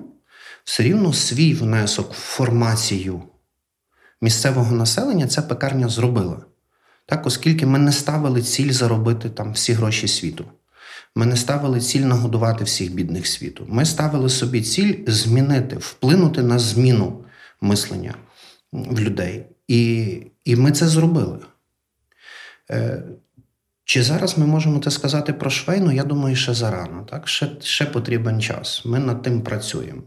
все 0.65 0.83
рівно 0.83 1.13
свій 1.13 1.55
внесок 1.55 2.13
в 2.13 2.17
формацію 2.17 3.23
місцевого 4.21 4.77
населення 4.77 5.27
ця 5.27 5.43
пекарня 5.43 5.89
зробила. 5.89 6.37
Так, 7.07 7.27
оскільки 7.27 7.67
ми 7.67 7.79
не 7.79 7.93
ставили 7.93 8.43
ціль 8.43 8.73
заробити 8.73 9.31
там 9.31 9.53
всі 9.53 9.73
гроші 9.73 10.09
світу. 10.09 10.45
Ми 11.15 11.27
не 11.27 11.37
ставили 11.37 11.81
ціль 11.81 12.01
нагодувати 12.01 12.65
всіх 12.65 12.93
бідних 12.93 13.27
світу. 13.27 13.67
Ми 13.69 13.85
ставили 13.85 14.29
собі 14.29 14.63
ціль 14.63 14.95
змінити, 15.07 15.77
вплинути 15.77 16.43
на 16.43 16.59
зміну 16.59 17.25
мислення 17.61 18.15
в 18.73 19.01
людей. 19.01 19.47
І, 19.69 20.03
і 20.45 20.57
ми 20.57 20.73
це 20.73 20.87
зробили. 20.87 21.39
Е, 22.71 23.03
чи 23.85 24.03
зараз 24.03 24.39
ми 24.39 24.47
можемо 24.47 24.79
це 24.79 24.91
сказати 24.91 25.33
про 25.33 25.51
швейну? 25.51 25.93
Я 25.93 26.05
думаю, 26.05 26.37
ще 26.37 26.55
зарано. 26.55 27.07
Так? 27.11 27.29
Ще, 27.29 27.49
ще 27.61 27.85
потрібен 27.85 28.41
час. 28.41 28.83
Ми 28.85 28.99
над 28.99 29.23
тим 29.23 29.43
працюємо. 29.43 30.03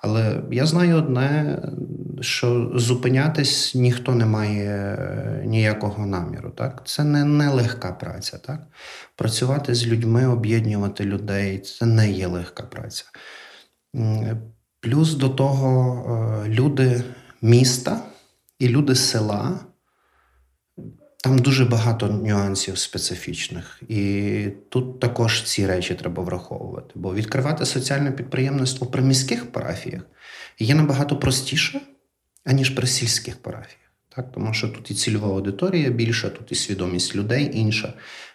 Але 0.00 0.42
я 0.50 0.66
знаю 0.66 0.96
одне, 0.96 1.58
що 2.20 2.72
зупинятись 2.74 3.74
ніхто 3.74 4.14
не 4.14 4.26
має 4.26 4.70
е, 4.70 5.42
ніякого 5.46 6.06
наміру. 6.06 6.50
Так? 6.50 6.82
Це 6.84 7.04
не, 7.04 7.24
не 7.24 7.48
легка 7.48 7.92
праця. 7.92 8.38
Так? 8.38 8.66
Працювати 9.16 9.74
з 9.74 9.86
людьми, 9.86 10.26
об'єднувати 10.26 11.04
людей 11.04 11.58
це 11.58 11.86
не 11.86 12.10
є 12.10 12.26
легка 12.26 12.62
праця. 12.62 13.04
Плюс 14.80 15.14
до 15.14 15.28
того 15.28 16.44
е, 16.44 16.48
люди 16.48 17.02
міста 17.44 18.00
і 18.58 18.68
люди 18.68 18.94
села. 18.94 19.60
Там 21.16 21.38
дуже 21.38 21.64
багато 21.64 22.08
нюансів 22.08 22.78
специфічних, 22.78 23.82
і 23.88 24.48
тут 24.68 25.00
також 25.00 25.42
ці 25.42 25.66
речі 25.66 25.94
треба 25.94 26.22
враховувати. 26.22 26.92
Бо 26.94 27.14
відкривати 27.14 27.66
соціальне 27.66 28.12
підприємництво 28.12 28.86
при 28.86 29.02
міських 29.02 29.52
парафіях 29.52 30.02
є 30.58 30.74
набагато 30.74 31.16
простіше, 31.16 31.80
аніж 32.44 32.70
при 32.70 32.86
сільських 32.86 33.36
парафіях. 33.36 33.90
Так? 34.16 34.32
Тому 34.32 34.54
що 34.54 34.68
тут 34.68 34.90
і 34.90 34.94
цільова 34.94 35.28
аудиторія 35.28 35.90
більша, 35.90 36.28
тут 36.28 36.52
і 36.52 36.54
свідомість 36.54 37.16
людей 37.16 37.50
інша, 37.54 37.94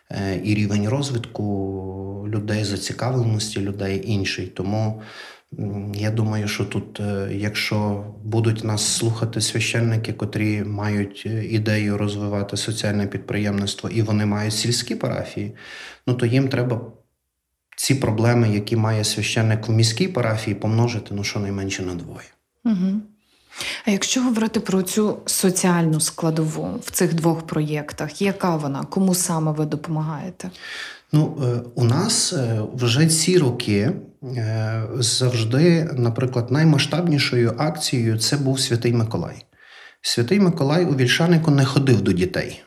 е, 0.10 0.42
і 0.44 0.56
рівень 0.56 0.90
розвитку 0.90 1.46
людей, 2.30 2.64
зацікавленості 2.64 3.60
людей 3.60 4.02
інший. 4.06 4.48
Тому 4.48 5.02
я 5.94 6.12
думаю, 6.12 6.48
що 6.48 6.66
тут, 6.66 7.00
е, 7.00 7.30
якщо 7.32 8.06
будуть 8.24 8.64
нас 8.64 8.86
слухати 8.86 9.42
священники, 9.42 10.14
котрі 10.14 10.64
мають 10.64 11.24
е, 11.26 11.46
ідею 11.46 11.98
розвивати 11.98 12.58
соціальне 12.58 13.08
підприємництво, 13.08 13.90
і 13.90 14.02
вони 14.02 14.26
мають 14.26 14.54
сільські 14.54 14.96
парафії, 14.96 15.56
ну 16.08 16.14
то 16.14 16.26
їм 16.26 16.48
треба 16.48 16.82
ці 17.78 17.96
проблеми, 17.96 18.50
які 18.50 18.76
має 18.76 19.04
священник 19.04 19.68
в 19.68 19.72
міській 19.72 20.08
парафії, 20.08 20.56
помножити 20.56 21.14
ну 21.16 21.24
щонайменше 21.24 21.84
на 21.84 21.96
двоє. 21.96 22.28
Угу. 22.66 23.02
А 23.86 23.92
якщо 23.92 24.22
говорити 24.22 24.60
про 24.60 24.82
цю 24.82 25.20
соціальну 25.26 26.00
складову 26.00 26.80
в 26.84 26.92
цих 26.92 27.14
двох 27.14 27.48
проєктах, 27.48 28.22
яка 28.22 28.56
вона? 28.56 28.84
Кому 28.84 29.16
саме 29.16 29.52
ви 29.52 29.66
допомагаєте? 29.66 30.52
Ну, 31.12 31.38
е, 31.44 31.62
у 31.76 31.84
нас 31.84 32.34
вже 32.74 33.08
ці 33.08 33.38
роки 33.38 33.92
завжди, 34.96 35.84
наприклад, 35.84 36.52
наймасштабнішою 36.52 37.54
акцією 37.58 38.18
це 38.18 38.38
був 38.38 38.60
Святий 38.60 38.94
Миколай. 38.94 39.46
Святий 40.02 40.40
Миколай 40.40 40.86
у 40.86 40.96
Вільшанику 40.96 41.52
не 41.52 41.66
ходив 41.66 42.02
до 42.02 42.12
дітей. 42.12 42.64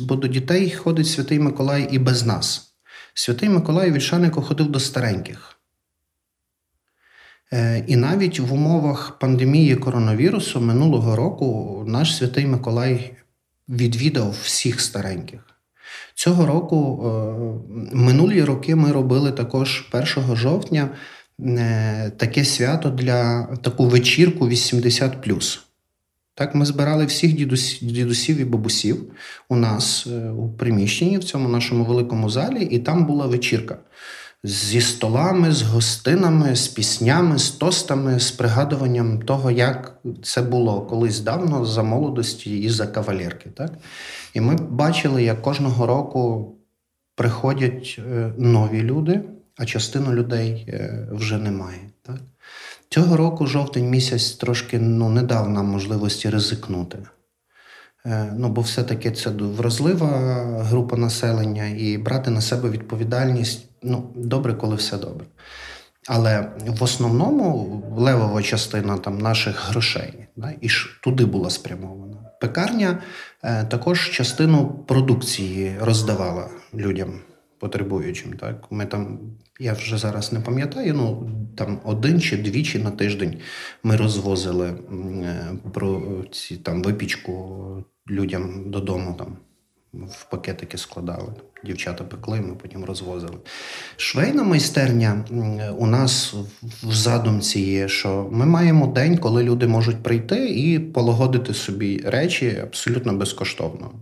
Бо 0.00 0.16
до 0.16 0.28
дітей 0.28 0.70
ходить 0.70 1.06
Святий 1.06 1.38
Миколай 1.38 1.88
і 1.90 1.98
без 1.98 2.26
нас. 2.26 2.74
Святий 3.14 3.48
Миколай 3.48 3.90
у 3.90 3.94
Вільшанику 3.94 4.42
ходив 4.42 4.70
до 4.70 4.80
стареньких. 4.80 5.56
Е, 7.52 7.84
І 7.86 7.96
навіть 7.96 8.40
в 8.40 8.52
умовах 8.52 9.18
пандемії 9.18 9.76
коронавірусу 9.76 10.60
минулого 10.60 11.16
року 11.16 11.84
наш 11.86 12.16
Святий 12.16 12.46
Миколай 12.46 13.16
відвідав 13.68 14.30
всіх 14.30 14.80
стареньких. 14.80 15.57
Цього 16.18 16.46
року, 16.46 17.04
е, 17.04 17.96
минулі 17.96 18.42
роки, 18.42 18.74
ми 18.74 18.92
робили 18.92 19.32
також 19.32 19.88
1 20.16 20.36
жовтня 20.36 20.88
е, 21.40 22.12
таке 22.16 22.44
свято 22.44 22.90
для 22.90 23.46
таку 23.62 23.84
вечірку 23.84 24.48
80. 24.48 25.28
Так, 26.34 26.54
ми 26.54 26.66
збирали 26.66 27.06
всіх 27.06 27.32
дідусів, 27.32 27.92
дідусів 27.92 28.38
і 28.38 28.44
бабусів 28.44 29.12
у 29.48 29.56
нас 29.56 30.06
е, 30.06 30.30
у 30.30 30.48
приміщенні 30.48 31.18
в 31.18 31.24
цьому 31.24 31.48
нашому 31.48 31.84
великому 31.84 32.30
залі, 32.30 32.64
і 32.64 32.78
там 32.78 33.06
була 33.06 33.26
вечірка 33.26 33.78
зі 34.44 34.80
столами, 34.80 35.52
з 35.52 35.62
гостинами, 35.62 36.56
з 36.56 36.68
піснями, 36.68 37.38
з 37.38 37.50
тостами, 37.50 38.20
з 38.20 38.30
пригадуванням 38.30 39.22
того, 39.22 39.50
як 39.50 40.00
це 40.22 40.42
було 40.42 40.80
колись 40.80 41.20
давно 41.20 41.64
за 41.64 41.82
молодості 41.82 42.58
і 42.58 42.68
за 42.68 42.86
кавалерки. 42.86 43.50
Так? 43.50 43.72
І 44.34 44.40
ми 44.40 44.56
бачили, 44.56 45.22
як 45.22 45.42
кожного 45.42 45.86
року 45.86 46.54
приходять 47.14 48.00
е, 48.12 48.32
нові 48.38 48.82
люди, 48.82 49.20
а 49.56 49.64
частину 49.64 50.14
людей 50.14 50.66
е, 50.68 51.08
вже 51.12 51.38
немає. 51.38 51.80
Так? 52.02 52.20
Цього 52.88 53.16
року 53.16 53.46
жовтень 53.46 53.90
місяць 53.90 54.30
трошки 54.30 54.78
ну, 54.78 55.08
не 55.08 55.22
дав 55.22 55.50
нам 55.50 55.66
можливості 55.66 56.30
ризикнути. 56.30 56.98
Е, 58.08 58.32
Ну, 58.38 58.48
бо 58.48 58.60
все-таки 58.60 59.10
це 59.10 59.30
вразлива 59.30 60.08
група 60.62 60.96
населення, 60.96 61.66
і 61.66 61.98
брати 61.98 62.30
на 62.30 62.40
себе 62.40 62.70
відповідальність 62.70 63.68
ну, 63.82 64.10
добре, 64.16 64.54
коли 64.54 64.76
все 64.76 64.98
добре. 64.98 65.26
Але 66.08 66.52
в 66.66 66.82
основному 66.82 67.82
левова 67.96 68.42
частина 68.42 68.98
там, 68.98 69.18
наших 69.18 69.70
грошей 69.70 70.12
да, 70.36 70.52
і 70.60 70.68
ж 70.68 71.00
туди 71.02 71.24
була 71.24 71.50
спрямована. 71.50 72.16
Пекарня 72.40 72.98
е, 73.42 73.64
також 73.64 74.10
частину 74.10 74.84
продукції 74.88 75.76
роздавала 75.80 76.50
людям, 76.74 77.20
потребуючим. 77.58 78.32
Так? 78.32 78.66
Ми 78.70 78.86
там, 78.86 79.20
я 79.60 79.72
вже 79.72 79.98
зараз 79.98 80.32
не 80.32 80.40
пам'ятаю, 80.40 80.94
ну 80.94 81.30
там 81.56 81.80
один 81.84 82.20
чи 82.20 82.36
двічі 82.36 82.78
на 82.78 82.90
тиждень 82.90 83.38
ми 83.82 83.96
розвозили 83.96 84.68
е, 84.68 85.46
про 85.72 86.02
ці 86.32 86.56
там 86.56 86.82
випічку 86.82 87.84
людям 88.10 88.70
додому 88.70 89.14
там. 89.18 89.36
В 89.92 90.30
пакетики 90.30 90.78
складали. 90.78 91.32
Дівчата 91.64 92.04
пекли, 92.04 92.40
ми 92.40 92.54
потім 92.54 92.84
розвозили. 92.84 93.38
Швейна 93.96 94.42
майстерня 94.42 95.24
у 95.78 95.86
нас 95.86 96.34
в 96.82 96.92
задумці 96.92 97.60
є, 97.60 97.88
що 97.88 98.28
ми 98.32 98.46
маємо 98.46 98.86
день, 98.86 99.18
коли 99.18 99.42
люди 99.42 99.66
можуть 99.66 100.02
прийти 100.02 100.48
і 100.48 100.78
полагодити 100.78 101.54
собі 101.54 102.02
речі 102.04 102.58
абсолютно 102.62 103.12
безкоштовно. 103.12 103.92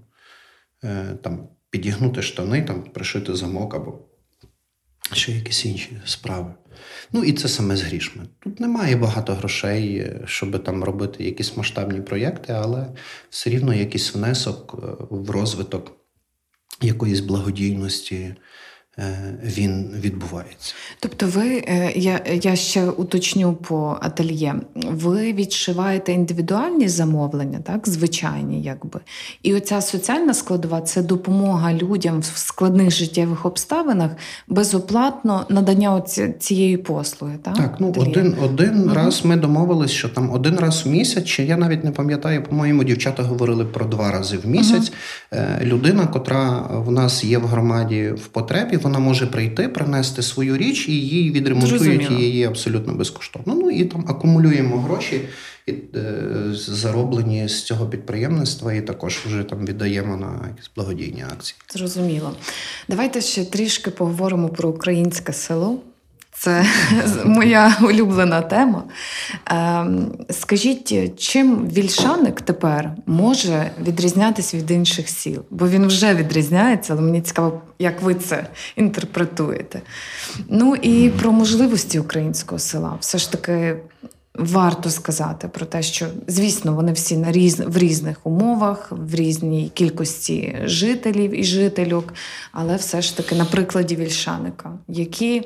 Е, 0.84 1.04
Там, 1.22 1.48
підігнути 1.70 2.22
штани, 2.22 2.62
там, 2.62 2.82
пришити 2.82 3.34
замок 3.34 3.74
або 3.74 3.98
ще 5.12 5.32
якісь 5.32 5.64
інші 5.64 6.00
справи. 6.04 6.54
Ну 7.12 7.24
і 7.24 7.32
це 7.32 7.48
саме 7.48 7.76
з 7.76 7.82
грішми. 7.82 8.26
Тут 8.40 8.60
немає 8.60 8.96
багато 8.96 9.34
грошей, 9.34 9.96
е, 9.96 10.20
щоб 10.26 10.64
там 10.64 10.84
робити 10.84 11.24
якісь 11.24 11.56
масштабні 11.56 12.00
проєкти, 12.00 12.52
але 12.52 12.86
все 13.30 13.50
рівно 13.50 13.74
якийсь 13.74 14.14
внесок 14.14 14.74
е, 14.82 14.86
в 15.10 15.30
розвиток 15.30 15.92
якоїсь 16.80 17.20
благодійності 17.20 18.34
він 19.44 19.90
відбувається. 20.00 20.74
Тобто, 21.00 21.26
ви 21.26 21.64
е, 21.68 21.92
я, 21.96 22.20
я 22.42 22.56
ще 22.56 22.84
уточню 22.88 23.52
по 23.54 23.96
ательє. 24.00 24.54
Ви 24.74 25.32
відшиваєте 25.32 26.12
індивідуальні 26.12 26.88
замовлення, 26.88 27.58
так, 27.64 27.88
звичайні, 27.88 28.62
якби. 28.62 29.00
І 29.42 29.54
оця 29.54 29.80
соціальна 29.80 30.34
складова 30.34 30.80
це 30.80 31.02
допомога 31.02 31.72
людям 31.72 32.20
в 32.20 32.24
складних 32.34 32.90
життєвих 32.90 33.46
обставинах 33.46 34.10
безоплатно 34.48 35.46
надання 35.48 35.94
оці- 35.94 36.32
цієї 36.38 36.76
послуги. 36.76 37.38
Так, 37.42 37.56
Так, 37.56 37.76
ну 37.80 37.88
ательє. 37.90 38.10
один, 38.10 38.34
один 38.42 38.74
Мгм. 38.84 38.92
раз 38.92 39.24
ми 39.24 39.36
домовились, 39.36 39.90
що 39.90 40.08
там 40.08 40.30
один 40.30 40.56
раз 40.56 40.86
в 40.86 40.88
місяць, 40.88 41.24
чи 41.24 41.44
я 41.44 41.56
навіть 41.56 41.84
не 41.84 41.90
пам'ятаю, 41.90 42.42
по-моєму, 42.42 42.84
дівчата 42.84 43.22
говорили 43.22 43.64
про 43.64 43.84
два 43.86 44.10
рази 44.12 44.36
в 44.36 44.46
місяць. 44.46 44.92
Е, 45.32 45.58
Людина, 45.62 46.06
котра 46.06 46.60
в 46.70 46.90
нас 46.92 47.24
є 47.24 47.38
в 47.38 47.46
громаді 47.46 48.12
в 48.16 48.26
потребі, 48.26 48.76
вона 48.86 48.98
може 48.98 49.26
прийти, 49.26 49.68
принести 49.68 50.22
свою 50.22 50.56
річ 50.56 50.88
і 50.88 50.92
її 50.92 51.30
відремонтують 51.30 51.82
Зрозуміло. 51.82 52.20
і 52.20 52.22
її 52.24 52.44
абсолютно 52.44 52.94
безкоштовно. 52.94 53.54
Ну 53.54 53.70
і 53.70 53.84
там 53.84 54.04
акумулюємо 54.08 54.80
гроші, 54.80 55.20
і, 55.66 55.72
е, 55.72 56.32
зароблені 56.52 57.48
з 57.48 57.62
цього 57.62 57.86
підприємництва, 57.86 58.72
і 58.72 58.80
також 58.80 59.18
вже 59.26 59.42
там 59.42 59.66
віддаємо 59.66 60.16
на 60.16 60.48
якісь 60.48 60.70
благодійні 60.76 61.24
акції. 61.32 61.58
Зрозуміло. 61.72 62.32
Давайте 62.88 63.20
ще 63.20 63.44
трішки 63.44 63.90
поговоримо 63.90 64.48
про 64.48 64.68
українське 64.68 65.32
село. 65.32 65.78
Це 66.38 66.66
моя 67.24 67.76
улюблена 67.82 68.40
тема. 68.42 68.82
Ем, 69.46 70.12
Скажіть, 70.30 71.18
чим 71.20 71.68
вільшаник 71.68 72.40
тепер 72.40 72.90
може 73.06 73.70
відрізнятися 73.82 74.56
від 74.56 74.70
інших 74.70 75.08
сіл? 75.08 75.42
Бо 75.50 75.68
він 75.68 75.86
вже 75.86 76.14
відрізняється, 76.14 76.92
але 76.92 77.02
мені 77.02 77.20
цікаво, 77.20 77.60
як 77.78 78.02
ви 78.02 78.14
це 78.14 78.46
інтерпретуєте. 78.76 79.82
Ну 80.48 80.76
і 80.76 81.10
про 81.10 81.32
можливості 81.32 81.98
українського 81.98 82.58
села. 82.58 82.96
Все 83.00 83.18
ж 83.18 83.32
таки 83.32 83.76
варто 84.38 84.90
сказати 84.90 85.48
про 85.48 85.66
те, 85.66 85.82
що, 85.82 86.06
звісно, 86.26 86.74
вони 86.74 86.92
всі 86.92 87.16
на 87.16 87.32
різ... 87.32 87.60
в 87.60 87.78
різних 87.78 88.26
умовах, 88.26 88.92
в 88.92 89.14
різній 89.14 89.70
кількості 89.74 90.58
жителів 90.64 91.40
і 91.40 91.44
жительок, 91.44 92.14
але 92.52 92.76
все 92.76 93.02
ж 93.02 93.16
таки 93.16 93.34
на 93.34 93.44
прикладі 93.44 93.96
вільшаника, 93.96 94.78
які 94.88 95.42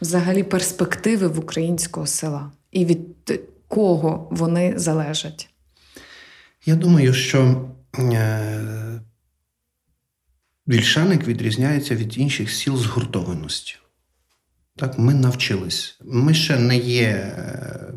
взагалі 0.00 0.42
перспективи 0.42 1.28
в 1.28 1.38
українського 1.38 2.06
села 2.06 2.50
і 2.72 2.84
від 2.84 3.40
кого 3.68 4.28
вони 4.30 4.72
залежать? 4.76 5.48
Я 6.66 6.74
думаю, 6.74 7.14
що 7.14 7.68
е, 7.98 9.00
Вільшаник 10.68 11.28
відрізняється 11.28 11.94
від 11.94 12.18
інших 12.18 12.50
сіл 12.50 12.76
згуртованості. 12.76 13.76
Так, 14.76 14.98
ми 14.98 15.14
навчились. 15.14 15.98
Ми 16.04 16.34
ще 16.34 16.58
не 16.58 16.76
є 16.76 17.08
е, 17.08 17.92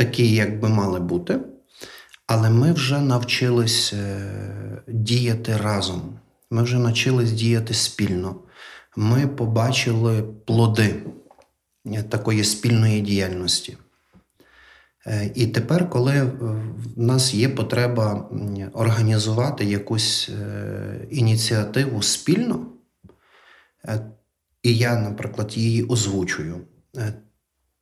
такі, 0.00 0.34
як 0.34 0.60
би 0.60 0.68
мали 0.68 1.00
бути, 1.00 1.40
але 2.26 2.50
ми 2.50 2.72
вже 2.72 3.00
навчились 3.00 3.92
е, 3.92 4.32
діяти 4.88 5.56
разом. 5.56 6.18
Ми 6.50 6.62
вже 6.62 6.78
навчились 6.78 7.32
діяти 7.32 7.74
спільно. 7.74 8.36
Ми 8.96 9.26
побачили 9.26 10.22
плоди 10.22 11.02
е, 11.86 12.02
такої 12.02 12.44
спільної 12.44 13.00
діяльності. 13.00 13.76
Е, 15.06 15.30
І 15.34 15.46
тепер, 15.46 15.90
коли 15.90 16.22
в 16.22 17.02
нас 17.02 17.34
є 17.34 17.48
потреба 17.48 18.30
організувати 18.72 19.64
якусь 19.64 20.30
ініціативу 21.10 22.02
спільно, 22.02 22.66
і 24.62 24.76
я, 24.76 24.96
наприклад, 24.96 25.56
її 25.56 25.84
озвучую, 25.84 26.60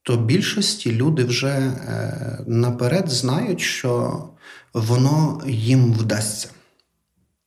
то 0.09 0.17
більшості 0.17 0.93
люди 0.93 1.25
вже 1.25 1.49
е, 1.49 2.39
наперед 2.47 3.09
знають, 3.09 3.61
що 3.61 4.23
воно 4.73 5.43
їм 5.47 5.93
вдасться. 5.93 6.49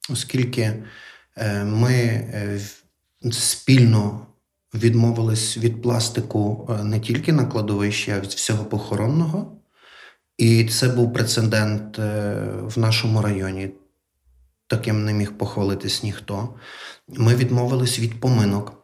Оскільки 0.09 0.83
е, 1.37 1.63
ми 1.63 1.93
е, 1.93 2.59
спільно 3.31 4.27
відмовились 4.73 5.57
від 5.57 5.81
пластику 5.81 6.69
не 6.83 6.99
тільки 6.99 7.33
на 7.33 7.45
кладовищі, 7.45 8.11
а 8.11 8.19
від 8.19 8.29
всього 8.29 8.65
похоронного. 8.65 9.57
І 10.37 10.65
це 10.65 10.87
був 10.87 11.13
прецедент 11.13 11.97
в 12.61 12.73
нашому 12.75 13.21
районі. 13.21 13.71
Таким 14.67 15.05
не 15.05 15.13
міг 15.13 15.37
похвалитись 15.37 16.03
ніхто. 16.03 16.55
Ми 17.07 17.35
відмовились 17.35 17.99
від 17.99 18.19
поминок. 18.19 18.80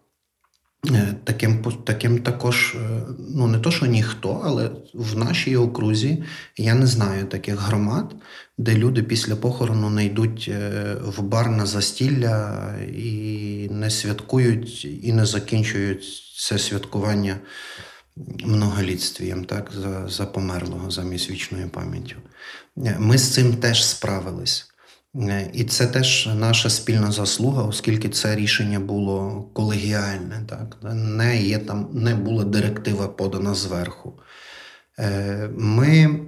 Е, 0.85 1.15
таким 1.23 1.63
таким 1.83 2.19
також, 2.19 2.75
е, 2.75 3.01
ну 3.35 3.47
не 3.47 3.59
то, 3.59 3.71
що 3.71 3.85
ніхто, 3.85 4.41
але 4.45 4.69
в 4.93 5.17
нашій 5.17 5.55
окрузі 5.55 6.23
я 6.57 6.75
не 6.75 6.87
знаю 6.87 7.25
таких 7.25 7.55
громад, 7.55 8.15
де 8.57 8.75
люди 8.75 9.03
після 9.03 9.35
похорону 9.35 9.89
не 9.89 10.05
йдуть 10.05 10.49
е, 10.49 10.95
в 11.01 11.21
бар 11.21 11.49
на 11.49 11.65
застілля 11.65 12.73
і 12.97 13.67
не 13.71 13.89
святкують, 13.89 14.85
і 14.85 15.13
не 15.13 15.25
закінчують 15.25 16.05
це 16.37 16.59
святкування 16.59 17.39
многолітствієм, 18.45 19.45
так, 19.45 19.71
за, 19.75 20.07
за 20.07 20.25
померлого 20.25 20.91
замість 20.91 21.31
вічною 21.31 21.69
пам'яттю. 21.69 22.15
Ми 22.99 23.17
з 23.17 23.33
цим 23.33 23.55
теж 23.55 23.85
справились. 23.85 24.66
Е, 25.21 25.49
і 25.53 25.63
це 25.63 25.87
теж 25.87 26.29
наша 26.35 26.69
спільна 26.69 27.11
заслуга, 27.11 27.63
оскільки 27.63 28.09
це 28.09 28.35
рішення 28.35 28.79
було 28.79 29.45
колегіальне. 29.53 30.45
Так? 30.49 30.77
Не 30.93 31.41
є 31.41 31.57
там, 31.57 31.89
не 31.93 32.15
була 32.15 32.43
директива 32.43 33.07
подана 33.07 33.53
зверху. 33.53 34.19
Е, 34.99 35.49
ми 35.57 36.19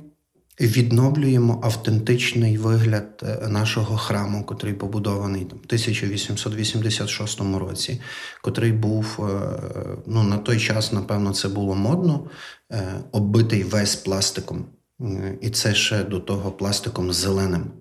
відновлюємо 0.61 1.61
автентичний 1.63 2.57
вигляд 2.57 3.23
е, 3.23 3.47
нашого 3.47 3.97
храму, 3.97 4.43
котрий 4.43 4.73
побудований 4.73 5.45
там, 5.45 5.59
в 5.59 5.65
1886 5.65 7.39
році, 7.41 8.01
котрий 8.41 8.71
був 8.71 9.29
ну, 10.07 10.23
на 10.23 10.37
той 10.37 10.59
час, 10.59 10.93
напевно, 10.93 11.33
це 11.33 11.47
було 11.47 11.75
модно, 11.75 12.29
оббитий 13.11 13.63
весь 13.63 13.95
пластиком. 13.95 14.65
І 15.41 15.49
це 15.49 15.73
ще 15.75 16.03
до 16.03 16.19
того 16.19 16.51
пластиком 16.51 17.13
зеленим. 17.13 17.71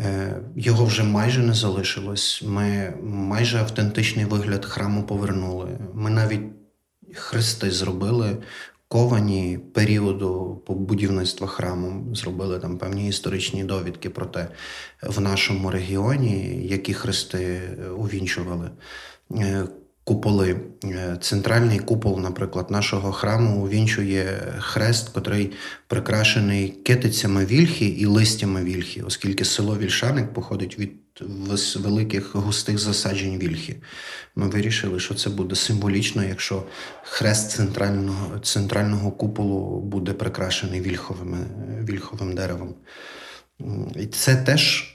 Е, 0.00 0.40
його 0.56 0.84
вже 0.84 1.04
майже 1.04 1.40
не 1.40 1.54
залишилось. 1.54 2.42
Ми 2.46 2.94
майже 3.02 3.58
автентичний 3.58 4.24
вигляд 4.24 4.64
храму 4.64 5.02
повернули. 5.02 5.78
Ми 5.94 6.10
навіть 6.10 6.42
хрести 7.14 7.70
зробили 7.70 8.36
ковані 8.88 9.58
періоду 9.74 10.62
будівництва 10.68 11.46
храму. 11.46 12.14
Зробили 12.14 12.58
там 12.58 12.78
певні 12.78 13.08
історичні 13.08 13.64
довідки 13.64 14.10
про 14.10 14.26
те 14.26 14.48
в 15.02 15.20
нашому 15.20 15.70
регіоні, 15.70 16.66
які 16.66 16.94
хрести 16.94 17.60
увінчували. 17.98 18.70
Куполи. 20.04 20.56
Е, 20.84 21.16
центральний 21.20 21.78
купол, 21.78 22.20
наприклад, 22.20 22.70
нашого 22.70 23.12
храму 23.12 23.64
увінчує 23.64 24.54
хрест, 24.58 25.08
котрий 25.08 25.52
прикрашений 25.86 26.68
китицями 26.68 27.46
вільхи 27.46 27.86
і 27.86 28.06
листями 28.06 28.64
вільхи, 28.64 29.02
оскільки 29.02 29.44
село 29.44 29.78
Вільшаник 29.78 30.32
походить 30.32 30.78
від 30.78 30.90
великих 31.76 32.34
густих 32.34 32.78
засаджень 32.78 33.38
вільхи. 33.38 33.76
Ми 34.36 34.48
вирішили, 34.48 35.00
що 35.00 35.14
це 35.14 35.30
буде 35.30 35.54
символічно, 35.54 36.24
якщо 36.24 36.62
хрест 37.02 37.50
центрального 37.50 38.38
центрального 38.38 39.12
куполу 39.12 39.80
буде 39.80 40.12
прикрашений 40.12 40.80
вільховим, 40.80 41.36
вільховим 41.88 42.34
деревом. 42.34 42.74
І 43.96 44.06
це 44.06 44.36
теж 44.36 44.94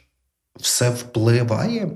все 0.60 0.90
впливає 0.90 1.92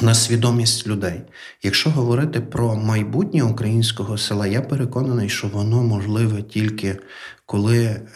на 0.00 0.14
свідомість 0.14 0.86
людей. 0.86 1.22
Якщо 1.62 1.90
говорити 1.90 2.40
про 2.40 2.76
майбутнє 2.76 3.42
українського 3.42 4.18
села, 4.18 4.46
я 4.46 4.62
переконаний, 4.62 5.28
що 5.28 5.48
воно 5.48 5.82
можливе 5.82 6.42
тільки 6.42 6.98
коли 7.46 7.84
е, 7.84 8.06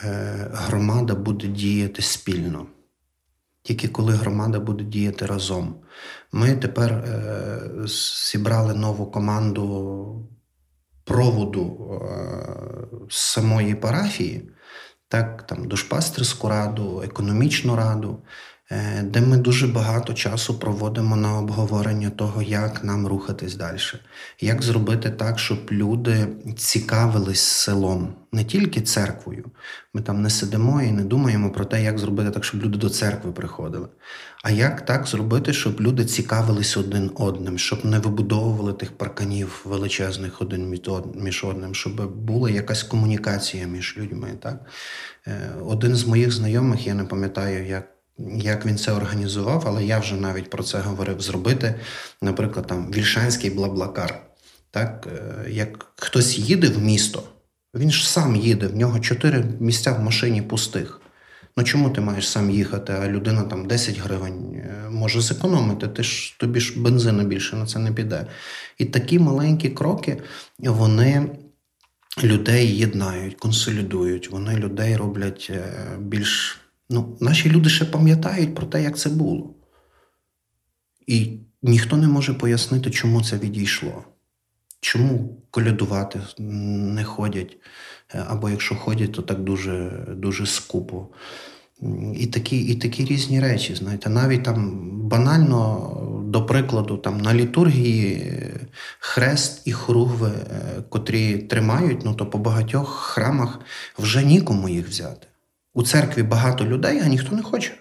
громада 0.53 1.15
буде 1.15 1.47
діяти 1.47 2.03
спільно. 2.03 2.67
Тільки 3.63 3.89
коли 3.89 4.15
громада 4.15 4.61
буде 4.61 4.85
діяти 4.85 5.27
разом. 5.27 5.75
Ми 6.33 6.57
тепер 6.57 6.93
е, 6.93 7.61
зібрали 8.33 8.75
нову 8.75 9.07
команду 9.07 10.29
проводу 11.05 11.91
е, 11.93 12.09
самої 13.11 13.75
парафії, 13.75 14.51
так, 15.09 15.47
там 15.47 15.69
душпастерську 15.69 16.49
раду, 16.49 17.03
економічну 17.05 17.77
раду. 17.77 18.23
Е, 18.71 19.03
де 19.03 19.21
ми 19.21 19.37
дуже 19.37 19.67
багато 19.67 20.15
часу 20.15 20.59
проводимо 20.59 21.17
на 21.17 21.39
обговорення 21.39 22.11
того, 22.11 22.43
як 22.43 22.85
нам 22.85 23.07
рухатись 23.07 23.55
далі, 23.55 23.79
як 24.41 24.63
зробити 24.63 25.11
так, 25.11 25.39
щоб 25.39 25.59
люди 25.71 26.29
цікавились 26.57 27.41
селом, 27.41 28.15
не 28.33 28.45
тільки 28.45 28.81
церквою. 28.81 29.45
Ми 29.95 30.03
там 30.03 30.23
не 30.23 30.31
сидимо 30.31 30.83
і 30.83 30.93
не 30.93 31.03
думаємо 31.03 31.51
про 31.51 31.65
те, 31.65 31.83
як 31.83 31.99
зробити 31.99 32.31
так, 32.31 32.45
щоб 32.45 32.63
люди 32.63 32.79
до 32.79 32.91
церкви 32.91 33.33
приходили. 33.33 33.89
А 34.45 34.51
як 34.51 34.85
так 34.85 35.07
зробити, 35.07 35.53
щоб 35.53 35.81
люди 35.81 36.05
цікавились 36.05 36.77
один 36.77 37.11
одним, 37.15 37.59
щоб 37.59 37.85
не 37.85 37.99
вибудовували 37.99 38.73
тих 38.73 38.93
парканів 38.93 39.61
величезних 39.65 40.43
один 40.43 40.81
між 41.15 41.45
одним, 41.45 41.75
щоб 41.75 42.17
була 42.17 42.51
якась 42.51 42.83
комунікація 42.83 43.67
між 43.67 43.97
людьми. 43.99 44.29
Так? 44.41 44.61
Е, 45.27 45.51
один 45.67 45.97
з 45.97 46.07
моїх 46.07 46.33
знайомих, 46.33 46.87
я 46.87 46.95
не 46.95 47.05
пам'ятаю, 47.05 47.67
як 47.67 47.98
як 48.39 48.67
він 48.67 48.79
це 48.79 48.93
організував, 48.93 49.65
але 49.67 49.85
я 49.85 49.99
вже 49.99 50.15
навіть 50.15 50.51
про 50.51 50.63
це 50.63 50.79
говорив 50.79 51.21
зробити, 51.21 51.75
наприклад, 52.23 52.67
там 52.67 52.91
Вільшанський 52.93 53.51
Блаблакар. 53.51 54.23
Так, 54.71 55.07
е, 55.07 55.51
Як 55.51 55.87
хтось 55.97 56.39
їде 56.39 56.69
в 56.69 56.83
місто, 56.83 57.23
він 57.75 57.91
ж 57.91 58.11
сам 58.11 58.37
їде, 58.37 58.67
в 58.67 58.77
нього 58.77 58.99
чотири 59.01 59.45
місця 59.61 59.93
в 59.93 60.01
машині 60.01 60.43
пустих. 60.43 61.01
Ну 61.57 61.65
чому 61.65 61.91
ти 61.91 62.01
маєш 62.01 62.29
сам 62.29 62.51
їхати, 62.51 62.93
а 62.93 63.09
людина 63.09 63.43
там 63.43 63.67
10 63.67 63.99
гривень 63.99 64.55
е, 64.55 64.89
може 64.91 65.21
зекономити, 65.21 65.89
ти 65.89 66.03
ж 66.03 66.39
тобі 66.39 66.61
ж 66.61 66.81
бензину 66.81 67.25
більше 67.25 67.57
на 67.57 67.67
це 67.67 67.79
не 67.79 67.93
піде. 67.93 68.27
І 68.79 68.85
такі 68.85 69.19
маленькі 69.19 69.69
кроки, 69.69 70.23
вони 70.59 71.31
людей 72.23 72.77
єднають, 72.77 73.35
консолідують, 73.35 74.31
вони 74.31 74.57
людей 74.57 74.97
роблять 74.97 75.49
е, 75.51 75.73
більш 75.99 76.61
Ну, 76.91 77.17
Наші 77.21 77.51
люди 77.51 77.71
ще 77.71 77.85
пам'ятають 77.85 78.55
про 78.55 78.67
те, 78.67 78.83
як 78.83 78.99
це 78.99 79.11
було. 79.11 79.55
І 81.07 81.39
ніхто 81.63 81.97
не 81.97 82.09
може 82.09 82.35
пояснити, 82.35 82.91
чому 82.91 83.23
це 83.23 83.39
відійшло. 83.39 84.05
Чому 84.81 85.43
колядувати 85.51 86.21
не 86.39 87.05
ходять, 87.05 87.57
або 88.27 88.51
якщо 88.51 88.75
ходять, 88.75 89.13
то 89.13 89.23
так 89.23 89.41
дуже 89.41 90.07
дуже 90.17 90.47
скупо. 90.47 91.09
І 92.15 92.27
такі 92.27 92.61
і 92.61 92.75
такі 92.75 93.05
різні 93.05 93.41
речі, 93.41 93.75
знаєте, 93.75 94.11
навіть 94.11 94.43
там 94.45 94.91
банально, 95.09 95.95
до 96.25 96.47
прикладу, 96.47 96.97
там 96.97 97.19
на 97.19 97.35
літургії 97.35 98.33
хрест 98.99 99.63
і 99.65 99.73
хоругви, 99.73 100.29
е, 100.29 100.83
котрі 100.89 101.39
тримають, 101.39 102.05
ну 102.05 102.15
то 102.15 102.27
по 102.27 102.39
багатьох 102.39 102.89
храмах 102.89 103.61
вже 103.99 104.25
нікому 104.25 104.69
їх 104.69 104.89
взяти. 104.89 105.27
У 105.79 105.83
церкві 105.83 106.23
багато 106.23 106.65
людей, 106.65 107.01
а 107.05 107.07
ніхто 107.07 107.37
не 107.37 107.43
хоче. 107.43 107.75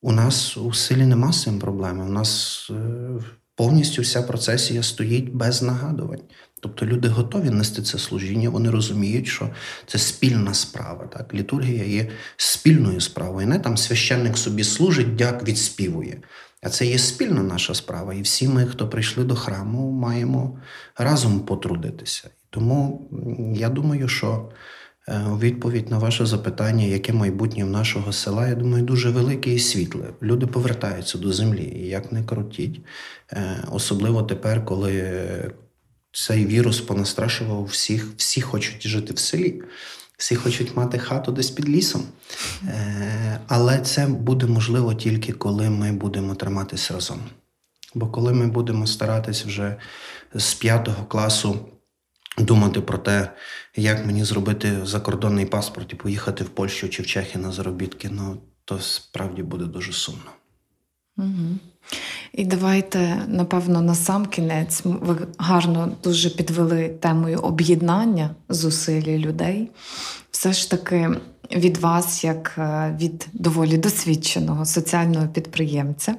У 0.00 0.12
нас 0.12 0.56
у 0.56 0.72
селі 0.72 1.06
нема 1.06 1.32
з 1.32 1.42
цим 1.42 1.58
проблеми. 1.58 2.04
У 2.04 2.08
нас 2.08 2.70
е, 2.70 2.74
повністю 3.54 4.02
вся 4.02 4.22
процесія 4.22 4.82
стоїть 4.82 5.34
без 5.34 5.62
нагадувань. 5.62 6.22
Тобто 6.60 6.86
люди 6.86 7.08
готові 7.08 7.50
нести 7.50 7.82
це 7.82 7.98
служіння, 7.98 8.50
вони 8.50 8.70
розуміють, 8.70 9.26
що 9.26 9.50
це 9.86 9.98
спільна 9.98 10.54
справа. 10.54 11.06
Так? 11.06 11.34
Літургія 11.34 11.84
є 11.84 12.10
спільною 12.36 13.00
справою. 13.00 13.46
Не 13.46 13.58
там 13.58 13.76
священник 13.76 14.38
собі 14.38 14.64
служить, 14.64 15.16
дяк 15.16 15.48
відспівує. 15.48 16.18
А 16.62 16.68
це 16.68 16.86
є 16.86 16.98
спільна 16.98 17.42
наша 17.42 17.74
справа. 17.74 18.14
І 18.14 18.22
всі 18.22 18.48
ми, 18.48 18.66
хто 18.66 18.88
прийшли 18.88 19.24
до 19.24 19.34
храму, 19.34 19.90
маємо 19.90 20.58
разом 20.96 21.40
потрудитися. 21.40 22.30
Тому 22.50 23.08
я 23.56 23.68
думаю, 23.68 24.08
що. 24.08 24.52
Е, 25.08 25.20
у 25.22 25.38
відповідь 25.38 25.90
на 25.90 25.98
ваше 25.98 26.26
запитання, 26.26 26.84
яке 26.84 27.12
майбутнє 27.12 27.64
в 27.64 27.70
нашого 27.70 28.12
села, 28.12 28.48
я 28.48 28.54
думаю, 28.54 28.84
дуже 28.84 29.10
велике 29.10 29.54
і 29.54 29.58
світле. 29.58 30.04
Люди 30.22 30.46
повертаються 30.46 31.18
до 31.18 31.32
землі, 31.32 31.88
як 31.88 32.12
не 32.12 32.24
крутіть. 32.24 32.80
Е, 33.32 33.64
особливо 33.72 34.22
тепер, 34.22 34.64
коли 34.64 35.22
цей 36.12 36.46
вірус 36.46 36.80
понастрашував 36.80 37.64
всіх, 37.64 38.06
всі 38.16 38.40
хочуть 38.40 38.86
жити 38.88 39.12
в 39.12 39.18
селі, 39.18 39.62
всі 40.18 40.36
хочуть 40.36 40.76
мати 40.76 40.98
хату 40.98 41.32
десь 41.32 41.50
під 41.50 41.68
лісом. 41.68 42.02
Е, 42.64 43.40
але 43.46 43.80
це 43.80 44.06
буде 44.06 44.46
можливо 44.46 44.94
тільки 44.94 45.32
коли 45.32 45.70
ми 45.70 45.92
будемо 45.92 46.34
триматися 46.34 46.94
разом. 46.94 47.20
Бо 47.94 48.06
коли 48.06 48.32
ми 48.32 48.46
будемо 48.46 48.86
старатись 48.86 49.44
вже 49.44 49.76
з 50.34 50.54
п'ятого 50.54 51.04
класу 51.04 51.58
думати 52.38 52.80
про 52.80 52.98
те, 52.98 53.32
як 53.76 54.06
мені 54.06 54.24
зробити 54.24 54.86
закордонний 54.86 55.46
паспорт 55.46 55.92
і 55.92 55.96
поїхати 55.96 56.44
в 56.44 56.48
Польщу 56.48 56.88
чи 56.88 57.02
в 57.02 57.06
Чехію 57.06 57.44
на 57.44 57.52
заробітки, 57.52 58.08
ну 58.12 58.36
то 58.64 58.78
справді 58.80 59.42
буде 59.42 59.64
дуже 59.64 59.92
сумно. 59.92 60.30
Угу. 61.18 61.58
І 62.32 62.44
давайте, 62.44 63.24
напевно, 63.28 63.82
на 63.82 63.94
сам 63.94 64.26
кінець 64.26 64.80
ви 64.84 65.16
гарно 65.38 65.92
дуже 66.02 66.30
підвели 66.30 66.88
темою 66.88 67.38
об'єднання 67.38 68.30
зусиль 68.48 69.18
людей. 69.18 69.70
Все 70.30 70.52
ж 70.52 70.70
таки, 70.70 71.10
від 71.54 71.76
вас, 71.76 72.24
як 72.24 72.54
е, 72.58 72.96
від 73.00 73.28
доволі 73.32 73.78
досвідченого 73.78 74.64
соціального 74.64 75.28
підприємця, 75.28 76.14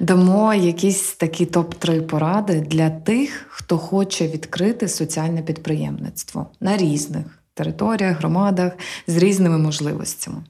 дамо 0.00 0.54
якісь 0.54 1.12
такі 1.12 1.46
топ-3 1.46 2.00
поради 2.00 2.60
для 2.60 2.90
тих, 2.90 3.46
хто 3.48 3.78
хоче 3.78 4.28
відкрити 4.28 4.88
соціальне 4.88 5.42
підприємництво 5.42 6.46
на 6.60 6.76
різних 6.76 7.42
територіях, 7.54 8.18
громадах 8.18 8.72
з 9.06 9.16
різними 9.16 9.58
можливостями. 9.58 10.44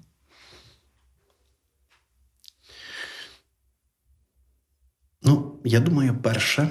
Ну, 5.22 5.61
я 5.64 5.80
думаю, 5.80 6.18
перше, 6.22 6.68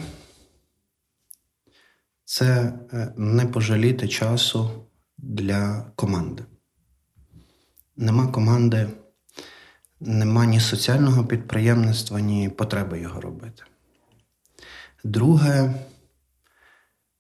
це 2.25 2.73
е, 2.93 3.13
не 3.17 3.45
пожаліти 3.45 4.07
часу 4.07 4.69
для 5.17 5.91
команди. 5.95 6.43
Нема 7.98 8.28
команди, 8.28 8.89
нема 10.00 10.46
ні 10.46 10.60
соціального 10.60 11.26
підприємництва, 11.26 12.20
ні 12.20 12.50
потреби 12.50 13.00
його 13.00 13.22
робити. 13.22 13.64
Друге, 15.04 15.74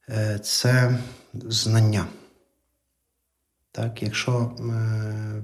е, 0.09 0.39
це 0.39 0.99
знання. 1.33 2.05
Так, 3.71 4.03
якщо 4.03 4.55
е, 4.59 5.43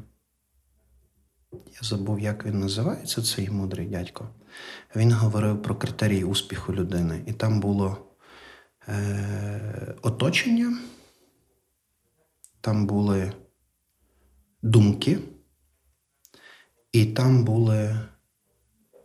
я 1.54 1.80
забув, 1.82 2.20
як 2.20 2.46
він 2.46 2.60
називається, 2.60 3.22
цей 3.22 3.50
мудрий 3.50 3.88
дядько. 3.88 4.30
Він 4.96 5.12
говорив 5.12 5.62
про 5.62 5.76
критерії 5.76 6.24
успіху 6.24 6.74
людини. 6.74 7.24
І 7.28 7.34
там 7.34 7.60
було 7.60 7.98
е, 8.88 9.96
оточення, 10.02 10.78
там 12.62 12.86
були 12.86 13.34
думки, 14.62 15.20
і 16.92 17.06
там 17.06 17.44
були 17.44 18.00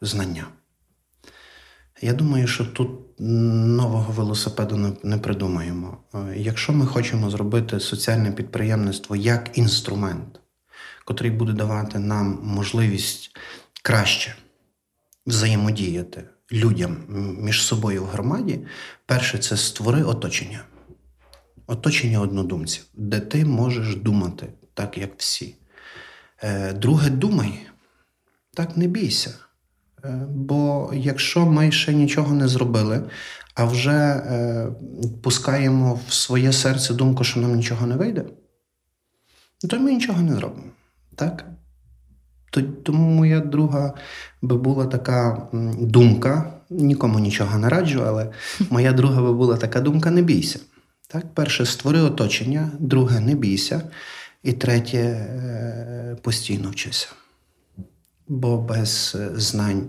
знання. 0.00 0.46
Я 2.00 2.12
думаю, 2.12 2.46
що 2.46 2.64
тут 2.64 2.90
нового 3.18 4.12
велосипеду 4.12 4.96
не, 5.02 5.18
придумаємо. 5.18 5.98
Е, 6.14 6.34
Якщо 6.36 6.72
ми 6.72 6.86
хочемо 6.86 7.30
зробити 7.30 7.80
соціальне 7.80 8.32
підприємництво 8.32 9.16
як 9.16 9.58
інструмент, 9.58 10.40
котрий 11.04 11.30
буде 11.30 11.52
давати 11.52 11.98
нам 11.98 12.38
можливість 12.42 13.36
краще 13.82 14.34
взаємодіяти 15.26 16.24
людям 16.52 16.96
між 17.38 17.62
собою 17.62 18.02
в 18.02 18.06
громаді, 18.06 18.60
перше 19.06 19.38
це 19.38 19.56
створи 19.56 20.02
оточення. 20.02 20.64
Оточення 21.66 22.20
однодумців, 22.20 22.84
де 22.94 23.20
ти 23.20 23.44
можеш 23.44 23.96
думати 23.96 24.48
так, 24.74 24.98
як 24.98 25.10
всі. 25.16 25.54
Е, 26.42 26.72
Друге, 26.72 27.10
думай, 27.10 27.66
так 28.54 28.76
не 28.76 28.86
бійся. 28.86 29.34
Е, 30.04 30.26
Бо 30.30 30.90
якщо 30.94 31.46
ми 31.46 31.72
ще 31.72 31.94
нічого 31.94 32.34
не 32.34 32.48
зробили, 32.48 33.02
а 33.54 33.64
вже 33.64 33.90
е, 33.90 34.66
пускаємо 35.22 36.00
в 36.08 36.12
своє 36.12 36.52
серце 36.52 36.94
думку, 36.94 37.24
що 37.24 37.40
нам 37.40 37.54
нічого 37.54 37.86
не 37.86 37.96
вийде, 37.96 38.24
то 39.70 39.78
ми 39.78 39.92
нічого 39.92 40.22
не 40.22 40.34
зробимо. 40.34 40.70
Так? 41.14 41.44
Тому 42.82 43.10
моя 43.10 43.40
друга 43.40 43.94
би 44.42 44.56
була 44.56 44.86
така 44.86 45.48
думка, 45.78 46.52
нікому 46.70 47.18
нічого 47.18 47.58
не 47.58 47.68
раджу, 47.68 48.04
але 48.06 48.30
моя 48.70 48.92
друга 48.92 49.22
би 49.22 49.32
була 49.32 49.56
така 49.56 49.80
думка: 49.80 50.10
не 50.10 50.22
бійся. 50.22 50.60
Так? 51.08 51.34
Перше, 51.34 51.66
створи 51.66 52.00
оточення, 52.00 52.70
друге, 52.78 53.20
не 53.20 53.34
бійся, 53.34 53.82
і 54.42 54.52
третє, 54.52 54.98
е, 54.98 56.16
постійно 56.22 56.70
вчися. 56.70 57.08
Бо 58.28 58.58
без 58.58 59.16
е, 59.20 59.30
знань, 59.34 59.88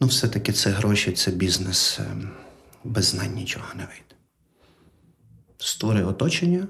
ну, 0.00 0.06
все-таки 0.06 0.52
це 0.52 0.70
гроші, 0.70 1.12
це 1.12 1.30
бізнес. 1.30 1.98
е, 2.00 2.16
Без 2.84 3.04
знань 3.04 3.34
нічого 3.34 3.66
не 3.74 3.82
вийде. 3.82 4.14
Створи 5.58 6.04
оточення, 6.04 6.68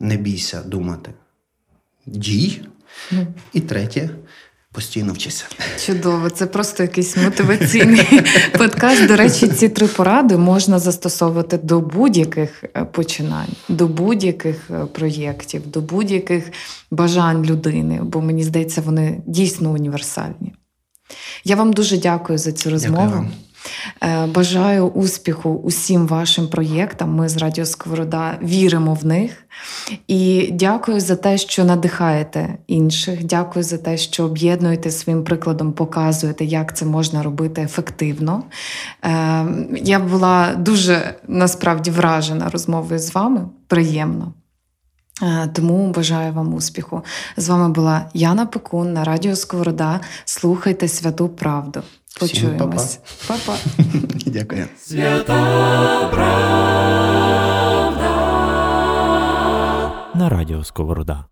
не 0.00 0.16
бійся 0.16 0.62
думати. 0.62 1.14
Дій. 2.06 2.62
І 3.52 3.60
третє, 3.60 4.10
постійно 4.78 5.12
вчися. 5.12 5.44
Чудово, 5.86 6.30
це 6.30 6.46
просто 6.46 6.82
якийсь 6.82 7.16
мотиваційний 7.16 8.06
подкаст. 8.58 9.06
До 9.06 9.16
речі, 9.16 9.48
ці 9.48 9.68
три 9.68 9.86
поради 9.86 10.36
можна 10.36 10.78
застосовувати 10.78 11.58
до 11.58 11.80
будь-яких 11.80 12.64
е, 12.64 12.84
починань, 12.84 13.48
до 13.68 13.88
будь-яких 13.88 14.70
е, 14.70 14.84
проєктів, 14.84 15.66
до 15.66 15.80
будь-яких 15.80 16.44
бажань 16.90 17.44
людини, 17.44 18.00
бо 18.02 18.20
мені 18.20 18.42
здається, 18.42 18.80
вони 18.80 19.20
дійсно 19.26 19.70
універсальні. 19.70 20.54
Я 21.44 21.56
вам 21.56 21.72
дуже 21.72 21.98
дякую 21.98 22.38
за 22.38 22.52
цю 22.52 22.70
розмову. 22.70 23.10
Дякую 23.10 23.30
Бажаю 24.34 24.86
успіху 24.86 25.50
усім 25.50 26.06
вашим 26.06 26.48
проєктам. 26.48 27.14
Ми 27.14 27.28
з 27.28 27.36
Радіо 27.36 27.66
Сковорода 27.66 28.38
віримо 28.42 28.94
в 28.94 29.06
них. 29.06 29.44
І 30.08 30.50
дякую 30.52 31.00
за 31.00 31.16
те, 31.16 31.38
що 31.38 31.64
надихаєте 31.64 32.58
інших. 32.66 33.24
Дякую 33.24 33.62
за 33.62 33.78
те, 33.78 33.96
що 33.96 34.24
об'єднуєте 34.24 34.90
своїм 34.90 35.24
прикладом, 35.24 35.72
показуєте, 35.72 36.44
як 36.44 36.76
це 36.76 36.84
можна 36.84 37.22
робити 37.22 37.62
ефективно. 37.62 38.42
Е, 39.04 39.46
Я 39.82 39.98
була 39.98 40.54
дуже 40.54 41.14
насправді 41.28 41.90
вражена 41.90 42.48
розмовою 42.48 42.98
з 42.98 43.14
вами. 43.14 43.48
Приємно. 43.66 44.32
Е, 45.22 45.48
Тому 45.54 45.90
бажаю 45.90 46.32
вам 46.32 46.54
успіху. 46.54 47.02
З 47.36 47.48
вами 47.48 47.68
була 47.68 48.10
Яна 48.14 48.46
Пекун 48.46 48.92
на 48.92 49.04
Радіо 49.04 49.36
Сковорода. 49.36 50.00
Слухайте 50.24 50.88
святу 50.88 51.28
правду. 51.28 51.82
Почуємось. 52.18 52.98
Па-па. 53.28 53.56
Дякую. 54.26 54.66
Свята 54.78 56.08
правда 56.12 56.78
на 60.18 60.28
радіо 60.28 60.64
Сковорода. 60.64 61.24